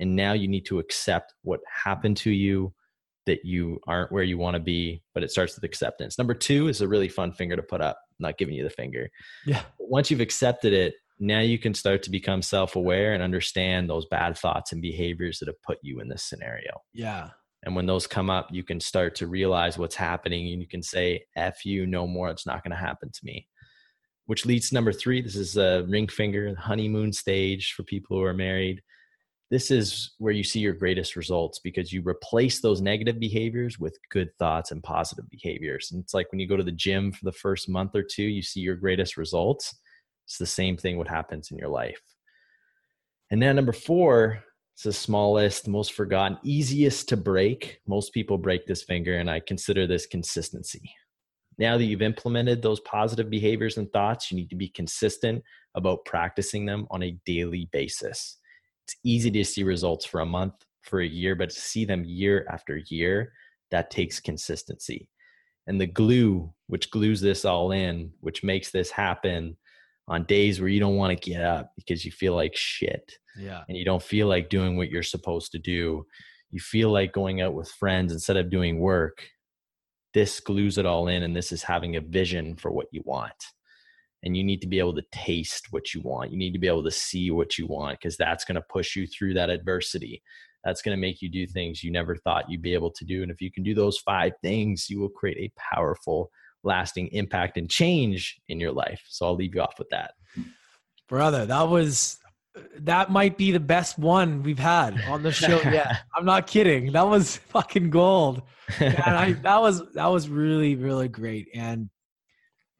and 0.00 0.16
now 0.16 0.32
you 0.32 0.48
need 0.48 0.66
to 0.66 0.78
accept 0.78 1.34
what 1.42 1.60
happened 1.84 2.16
to 2.16 2.30
you 2.30 2.74
that 3.26 3.44
you 3.44 3.80
aren't 3.86 4.12
where 4.12 4.22
you 4.22 4.36
want 4.36 4.54
to 4.54 4.60
be 4.60 5.02
but 5.14 5.22
it 5.22 5.30
starts 5.30 5.54
with 5.54 5.64
acceptance. 5.64 6.18
Number 6.18 6.34
two 6.34 6.68
is 6.68 6.80
a 6.80 6.88
really 6.88 7.08
fun 7.08 7.32
finger 7.32 7.56
to 7.56 7.62
put 7.62 7.80
up 7.80 7.98
I'm 8.18 8.24
not 8.24 8.38
giving 8.38 8.54
you 8.54 8.64
the 8.64 8.70
finger. 8.70 9.08
Yeah. 9.46 9.62
Once 9.78 10.10
you've 10.10 10.20
accepted 10.20 10.72
it 10.72 10.94
now 11.20 11.40
you 11.40 11.58
can 11.58 11.74
start 11.74 12.02
to 12.02 12.10
become 12.10 12.42
self-aware 12.42 13.14
and 13.14 13.22
understand 13.22 13.88
those 13.88 14.06
bad 14.06 14.36
thoughts 14.36 14.72
and 14.72 14.82
behaviors 14.82 15.38
that 15.38 15.48
have 15.48 15.62
put 15.62 15.78
you 15.82 16.00
in 16.00 16.08
this 16.08 16.24
scenario. 16.24 16.80
Yeah. 16.92 17.30
And 17.62 17.76
when 17.76 17.86
those 17.86 18.06
come 18.06 18.30
up 18.30 18.48
you 18.50 18.64
can 18.64 18.80
start 18.80 19.14
to 19.16 19.26
realize 19.26 19.78
what's 19.78 19.94
happening 19.94 20.52
and 20.52 20.60
you 20.60 20.68
can 20.68 20.82
say 20.82 21.24
f 21.36 21.64
you 21.64 21.86
no 21.86 22.06
more 22.06 22.30
it's 22.30 22.46
not 22.46 22.64
going 22.64 22.72
to 22.72 22.76
happen 22.76 23.10
to 23.10 23.20
me 23.22 23.46
which 24.26 24.46
leads 24.46 24.68
to 24.68 24.74
number 24.74 24.92
three. 24.92 25.20
This 25.20 25.36
is 25.36 25.56
a 25.56 25.84
ring 25.88 26.08
finger, 26.08 26.54
honeymoon 26.56 27.12
stage 27.12 27.72
for 27.72 27.82
people 27.82 28.16
who 28.16 28.24
are 28.24 28.34
married. 28.34 28.82
This 29.50 29.70
is 29.70 30.14
where 30.18 30.32
you 30.32 30.42
see 30.42 30.60
your 30.60 30.72
greatest 30.72 31.16
results 31.16 31.58
because 31.58 31.92
you 31.92 32.02
replace 32.02 32.60
those 32.60 32.80
negative 32.80 33.20
behaviors 33.20 33.78
with 33.78 33.98
good 34.10 34.30
thoughts 34.38 34.70
and 34.70 34.82
positive 34.82 35.28
behaviors. 35.30 35.90
And 35.92 36.02
it's 36.02 36.14
like 36.14 36.30
when 36.32 36.40
you 36.40 36.48
go 36.48 36.56
to 36.56 36.64
the 36.64 36.72
gym 36.72 37.12
for 37.12 37.24
the 37.24 37.32
first 37.32 37.68
month 37.68 37.94
or 37.94 38.02
two, 38.02 38.24
you 38.24 38.42
see 38.42 38.60
your 38.60 38.74
greatest 38.74 39.16
results. 39.16 39.76
It's 40.26 40.38
the 40.38 40.46
same 40.46 40.76
thing 40.76 40.96
what 40.96 41.08
happens 41.08 41.50
in 41.50 41.58
your 41.58 41.68
life. 41.68 42.00
And 43.30 43.42
then 43.42 43.56
number 43.56 43.72
four, 43.72 44.42
it's 44.74 44.84
the 44.84 44.92
smallest, 44.92 45.68
most 45.68 45.92
forgotten, 45.92 46.38
easiest 46.42 47.08
to 47.10 47.16
break. 47.16 47.78
Most 47.86 48.12
people 48.12 48.38
break 48.38 48.66
this 48.66 48.82
finger, 48.82 49.18
and 49.18 49.30
I 49.30 49.40
consider 49.40 49.86
this 49.86 50.06
consistency 50.06 50.90
now 51.58 51.76
that 51.76 51.84
you've 51.84 52.02
implemented 52.02 52.62
those 52.62 52.80
positive 52.80 53.30
behaviors 53.30 53.76
and 53.76 53.92
thoughts, 53.92 54.30
you 54.30 54.36
need 54.36 54.50
to 54.50 54.56
be 54.56 54.68
consistent 54.68 55.42
about 55.74 56.04
practicing 56.04 56.66
them 56.66 56.86
on 56.90 57.02
a 57.02 57.16
daily 57.24 57.68
basis. 57.72 58.38
It's 58.86 58.96
easy 59.04 59.30
to 59.30 59.44
see 59.44 59.62
results 59.62 60.04
for 60.04 60.20
a 60.20 60.26
month, 60.26 60.54
for 60.82 61.00
a 61.00 61.06
year, 61.06 61.34
but 61.34 61.50
to 61.50 61.60
see 61.60 61.84
them 61.84 62.04
year 62.04 62.46
after 62.50 62.80
year, 62.88 63.32
that 63.70 63.90
takes 63.90 64.20
consistency. 64.20 65.08
And 65.66 65.80
the 65.80 65.86
glue, 65.86 66.52
which 66.66 66.90
glues 66.90 67.20
this 67.20 67.44
all 67.44 67.72
in, 67.72 68.12
which 68.20 68.44
makes 68.44 68.70
this 68.70 68.90
happen 68.90 69.56
on 70.06 70.24
days 70.24 70.60
where 70.60 70.68
you 70.68 70.80
don't 70.80 70.96
want 70.96 71.18
to 71.18 71.30
get 71.30 71.40
up 71.40 71.72
because 71.76 72.04
you 72.04 72.12
feel 72.12 72.34
like 72.34 72.54
shit. 72.54 73.12
Yeah. 73.38 73.62
And 73.68 73.76
you 73.76 73.84
don't 73.84 74.02
feel 74.02 74.26
like 74.26 74.50
doing 74.50 74.76
what 74.76 74.90
you're 74.90 75.02
supposed 75.02 75.52
to 75.52 75.58
do. 75.58 76.06
You 76.50 76.60
feel 76.60 76.90
like 76.90 77.12
going 77.12 77.40
out 77.40 77.54
with 77.54 77.70
friends 77.70 78.12
instead 78.12 78.36
of 78.36 78.50
doing 78.50 78.78
work 78.78 79.26
this 80.14 80.40
glues 80.40 80.78
it 80.78 80.86
all 80.86 81.08
in 81.08 81.22
and 81.22 81.36
this 81.36 81.52
is 81.52 81.62
having 81.62 81.96
a 81.96 82.00
vision 82.00 82.56
for 82.56 82.70
what 82.70 82.86
you 82.92 83.02
want 83.04 83.32
and 84.22 84.36
you 84.36 84.42
need 84.42 84.60
to 84.62 84.66
be 84.66 84.78
able 84.78 84.94
to 84.94 85.04
taste 85.12 85.66
what 85.70 85.92
you 85.92 86.00
want 86.00 86.30
you 86.30 86.38
need 86.38 86.52
to 86.52 86.58
be 86.58 86.68
able 86.68 86.84
to 86.84 86.90
see 86.90 87.30
what 87.30 87.58
you 87.58 87.66
want 87.66 87.98
because 87.98 88.16
that's 88.16 88.44
going 88.44 88.56
to 88.56 88.64
push 88.70 88.96
you 88.96 89.06
through 89.06 89.34
that 89.34 89.50
adversity 89.50 90.22
that's 90.64 90.80
going 90.80 90.96
to 90.96 91.00
make 91.00 91.20
you 91.20 91.28
do 91.28 91.46
things 91.46 91.84
you 91.84 91.90
never 91.90 92.16
thought 92.16 92.48
you'd 92.48 92.62
be 92.62 92.74
able 92.74 92.90
to 92.90 93.04
do 93.04 93.22
and 93.22 93.30
if 93.30 93.40
you 93.40 93.50
can 93.50 93.62
do 93.62 93.74
those 93.74 93.98
five 93.98 94.32
things 94.42 94.88
you 94.88 94.98
will 94.98 95.10
create 95.10 95.36
a 95.38 95.74
powerful 95.74 96.30
lasting 96.64 97.08
impact 97.08 97.56
and 97.56 97.70
change 97.70 98.40
in 98.48 98.58
your 98.58 98.72
life. 98.72 99.04
So 99.08 99.26
I'll 99.26 99.36
leave 99.36 99.54
you 99.54 99.60
off 99.60 99.78
with 99.78 99.90
that. 99.90 100.14
Brother, 101.08 101.46
that 101.46 101.68
was 101.68 102.18
that 102.80 103.10
might 103.10 103.36
be 103.36 103.50
the 103.50 103.60
best 103.60 103.98
one 103.98 104.42
we've 104.42 104.58
had 104.58 105.00
on 105.08 105.22
the 105.22 105.32
show 105.32 105.60
yet. 105.64 106.02
I'm 106.14 106.24
not 106.24 106.46
kidding. 106.46 106.92
That 106.92 107.06
was 107.06 107.36
fucking 107.48 107.90
gold. 107.90 108.42
And 108.78 108.96
I, 108.96 109.32
that 109.32 109.60
was 109.60 109.82
that 109.94 110.06
was 110.06 110.28
really 110.28 110.76
really 110.76 111.08
great, 111.08 111.48
and 111.54 111.90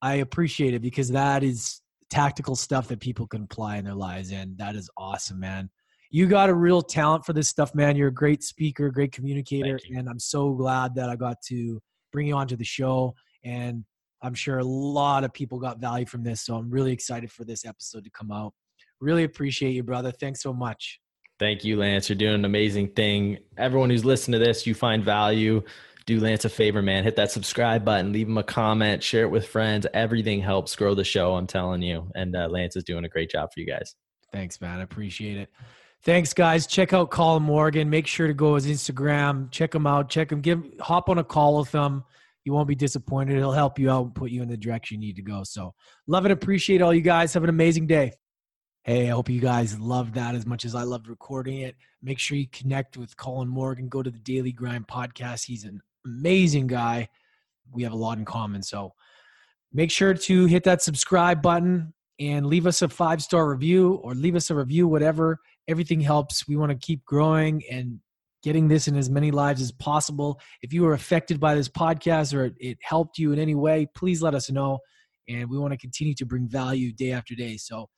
I 0.01 0.17
appreciate 0.17 0.75
it 0.75 0.81
because 0.81 1.11
that 1.11 1.43
is 1.43 1.81
tactical 2.11 2.57
stuff 2.57 2.89
that 2.89 3.01
people 3.01 3.27
can 3.27 3.43
apply 3.43 3.77
in 3.77 3.85
their 3.85 3.95
lives, 3.95 4.31
and 4.31 4.57
that 4.59 4.77
is 4.77 4.89
awesome, 4.97 5.41
man. 5.41 5.71
You 6.11 6.27
got 6.27 6.49
a 6.49 6.55
real 6.55 6.81
talent 6.81 7.27
for 7.27 7.33
this 7.33 7.49
stuff, 7.49 7.75
man. 7.75 7.97
You're 7.97 8.09
a 8.09 8.15
great 8.15 8.43
speaker, 8.45 8.89
great 8.91 9.13
communicator, 9.13 9.79
and 9.95 10.09
I'm 10.09 10.21
so 10.21 10.53
glad 10.53 10.95
that 10.95 11.11
I 11.11 11.17
got 11.17 11.43
to 11.49 11.81
bring 12.13 12.29
you 12.29 12.37
onto 12.37 12.57
the 12.57 12.65
show. 12.65 13.15
And 13.45 13.85
I'm 14.23 14.35
sure 14.35 14.59
a 14.59 14.65
lot 14.65 15.25
of 15.25 15.33
people 15.35 15.59
got 15.59 15.81
value 15.81 16.07
from 16.07 16.23
this, 16.23 16.43
so 16.43 16.55
I'm 16.55 16.71
really 16.71 16.93
excited 16.93 17.31
for 17.31 17.45
this 17.45 17.67
episode 17.67 18.05
to 18.05 18.11
come 18.11 18.31
out. 18.31 18.55
Really 19.05 19.25
appreciate 19.25 19.73
you, 19.73 19.83
brother. 19.83 20.11
Thanks 20.11 20.41
so 20.43 20.53
much. 20.53 20.99
Thank 21.39 21.63
you, 21.63 21.77
Lance. 21.77 22.09
You're 22.09 22.17
doing 22.17 22.35
an 22.35 22.45
amazing 22.45 22.89
thing. 22.95 23.39
Everyone 23.59 23.91
who's 23.91 24.05
listening 24.05 24.41
to 24.41 24.47
this, 24.47 24.67
you 24.67 24.75
find 24.75 25.05
value. 25.05 25.63
Do 26.07 26.21
Lance 26.21 26.45
a 26.45 26.49
favor, 26.49 26.81
man. 26.81 27.05
Hit 27.05 27.17
that 27.17 27.31
subscribe 27.31 27.85
button, 27.85 28.13
leave 28.13 28.29
him 28.29 28.39
a 28.39 28.43
comment, 28.43 29.03
share 29.03 29.25
it 29.25 29.31
with 29.31 29.47
friends. 29.47 29.87
Everything 29.95 30.41
helps 30.41 30.75
grow 30.77 30.95
the 30.95 31.05
show, 31.05 31.35
I'm 31.35 31.47
telling 31.47 31.83
you. 31.83 32.11
And 32.15 32.35
uh, 32.37 32.49
Lance 32.49 32.77
is 32.77 32.85
doing 32.85 33.05
a 33.05 33.09
great 33.09 33.31
job 33.31 33.51
for 33.53 33.61
you 33.61 33.67
guys. 33.67 33.95
Thanks, 34.33 34.61
man. 34.61 34.81
I 34.81 34.83
appreciate 34.83 35.37
it. 35.37 35.51
Thanks, 36.03 36.33
guys. 36.33 36.67
Check 36.67 36.93
out 36.93 37.11
Colin 37.11 37.43
Morgan. 37.43 37.91
Make 37.91 38.07
sure 38.07 38.27
to 38.27 38.35
go 38.35 38.55
his 38.55 38.67
Instagram. 38.67 39.51
Check 39.51 39.75
him 39.75 39.87
out. 39.87 40.09
Check 40.09 40.33
him. 40.33 40.41
Give 40.41 40.63
hop 40.81 41.09
on 41.09 41.19
a 41.19 41.25
call 41.25 41.59
with 41.59 41.73
him. 41.73 42.05
You 42.45 42.53
won't 42.53 42.69
be 42.69 42.75
disappointed. 42.75 43.37
He'll 43.37 43.53
help 43.53 43.79
you 43.79 43.91
out 43.91 44.05
and 44.05 44.15
put 44.15 44.31
you 44.31 44.43
in 44.43 44.49
the 44.49 44.57
direction 44.57 45.01
you 45.01 45.09
need 45.09 45.17
to 45.17 45.23
go. 45.23 45.43
So 45.45 45.75
love 46.07 46.25
and 46.27 46.33
appreciate 46.33 46.83
all 46.83 46.93
you 46.93 47.01
guys. 47.01 47.33
Have 47.33 47.45
an 47.45 47.49
amazing 47.49 47.87
day. 47.87 48.13
Hey, 48.87 49.07
I 49.07 49.13
hope 49.13 49.31
you 49.31 49.41
guys 49.41 49.81
loved 49.81 50.13
that 50.13 50.35
as 50.35 50.45
much 50.45 50.67
as 50.67 50.75
I 50.75 50.83
loved 50.83 51.09
recording 51.09 51.61
it. 51.61 51.75
Make 52.03 52.19
sure 52.19 52.37
you 52.37 52.47
connect 52.49 52.99
with 52.99 53.17
Colin 53.17 53.49
Morgan. 53.49 53.89
Go 53.89 54.03
to 54.03 54.11
the 54.11 54.19
Daily 54.19 54.53
Grind 54.53 54.87
podcast. 54.87 55.47
He's 55.47 55.65
an 55.65 55.81
amazing 56.05 56.67
guy. 56.67 57.09
We 57.73 57.83
have 57.83 57.95
a 57.95 57.97
lot 57.97 58.19
in 58.19 58.27
common. 58.27 58.63
So 58.63 58.93
make 59.73 59.91
sure 59.91 60.13
to 60.13 60.45
hit 60.45 60.65
that 60.65 60.83
subscribe 60.83 61.41
button 61.41 61.95
and 62.21 62.45
leave 62.45 62.67
us 62.67 62.83
a 62.83 62.89
five 62.91 63.23
star 63.23 63.49
review 63.49 63.95
or 64.05 64.15
leave 64.15 64.37
us 64.37 64.51
a 64.51 64.55
review, 64.55 64.87
whatever. 64.87 65.39
Everything 65.67 66.03
helps. 66.03 66.47
We 66.47 66.57
want 66.57 66.71
to 66.71 66.77
keep 66.77 67.07
growing 67.07 67.63
and 67.71 68.01
getting 68.43 68.69
this 68.69 68.87
in 68.87 68.97
as 68.97 69.09
many 69.09 69.31
lives 69.31 69.63
as 69.63 69.73
possible. 69.73 70.39
If 70.61 70.75
you 70.75 70.83
were 70.83 70.93
affected 70.93 71.41
by 71.41 71.55
this 71.55 71.71
podcast 71.71 72.35
or 72.35 72.53
it 72.61 72.77
helped 72.83 73.17
you 73.17 73.33
in 73.33 73.39
any 73.39 73.55
way, 73.55 73.89
please 73.95 74.21
let 74.21 74.35
us 74.35 74.51
know. 74.51 74.81
And 75.27 75.49
we 75.49 75.57
want 75.57 75.73
to 75.73 75.79
continue 75.79 76.13
to 76.17 76.27
bring 76.27 76.47
value 76.47 76.93
day 76.93 77.13
after 77.13 77.35
day. 77.35 77.57
So, 77.57 77.89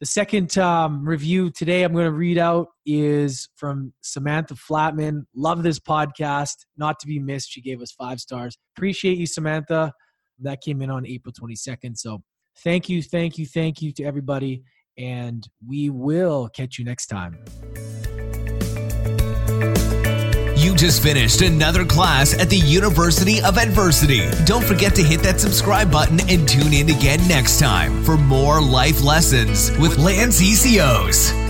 the 0.00 0.06
second 0.06 0.58
um, 0.58 1.06
review 1.06 1.50
today 1.50 1.82
I'm 1.82 1.92
going 1.92 2.04
to 2.04 2.10
read 2.10 2.36
out 2.36 2.68
is 2.84 3.48
from 3.56 3.92
Samantha 4.02 4.54
Flatman. 4.54 5.22
Love 5.34 5.62
this 5.62 5.78
podcast, 5.78 6.56
not 6.76 6.98
to 7.00 7.06
be 7.06 7.18
missed. 7.18 7.50
She 7.50 7.60
gave 7.60 7.80
us 7.80 7.92
five 7.92 8.20
stars. 8.20 8.56
Appreciate 8.76 9.18
you, 9.18 9.26
Samantha. 9.26 9.92
That 10.40 10.60
came 10.60 10.82
in 10.82 10.90
on 10.90 11.06
April 11.06 11.32
22nd. 11.32 11.96
So, 11.96 12.22
thank 12.64 12.88
you, 12.88 13.02
thank 13.02 13.38
you, 13.38 13.46
thank 13.46 13.80
you 13.80 13.92
to 13.92 14.04
everybody. 14.04 14.62
And 14.98 15.46
we 15.66 15.90
will 15.90 16.48
catch 16.54 16.78
you 16.78 16.84
next 16.84 17.06
time. 17.06 17.38
Just 20.76 21.04
finished 21.04 21.40
another 21.40 21.84
class 21.84 22.36
at 22.36 22.50
the 22.50 22.56
University 22.56 23.40
of 23.42 23.58
Adversity. 23.58 24.28
Don't 24.44 24.64
forget 24.64 24.94
to 24.96 25.04
hit 25.04 25.20
that 25.20 25.40
subscribe 25.40 25.90
button 25.90 26.18
and 26.28 26.48
tune 26.48 26.72
in 26.72 26.90
again 26.90 27.26
next 27.28 27.60
time 27.60 28.02
for 28.02 28.16
more 28.16 28.60
life 28.60 29.02
lessons 29.02 29.70
with 29.78 29.98
Lance 29.98 30.42
Essihos. 30.42 31.43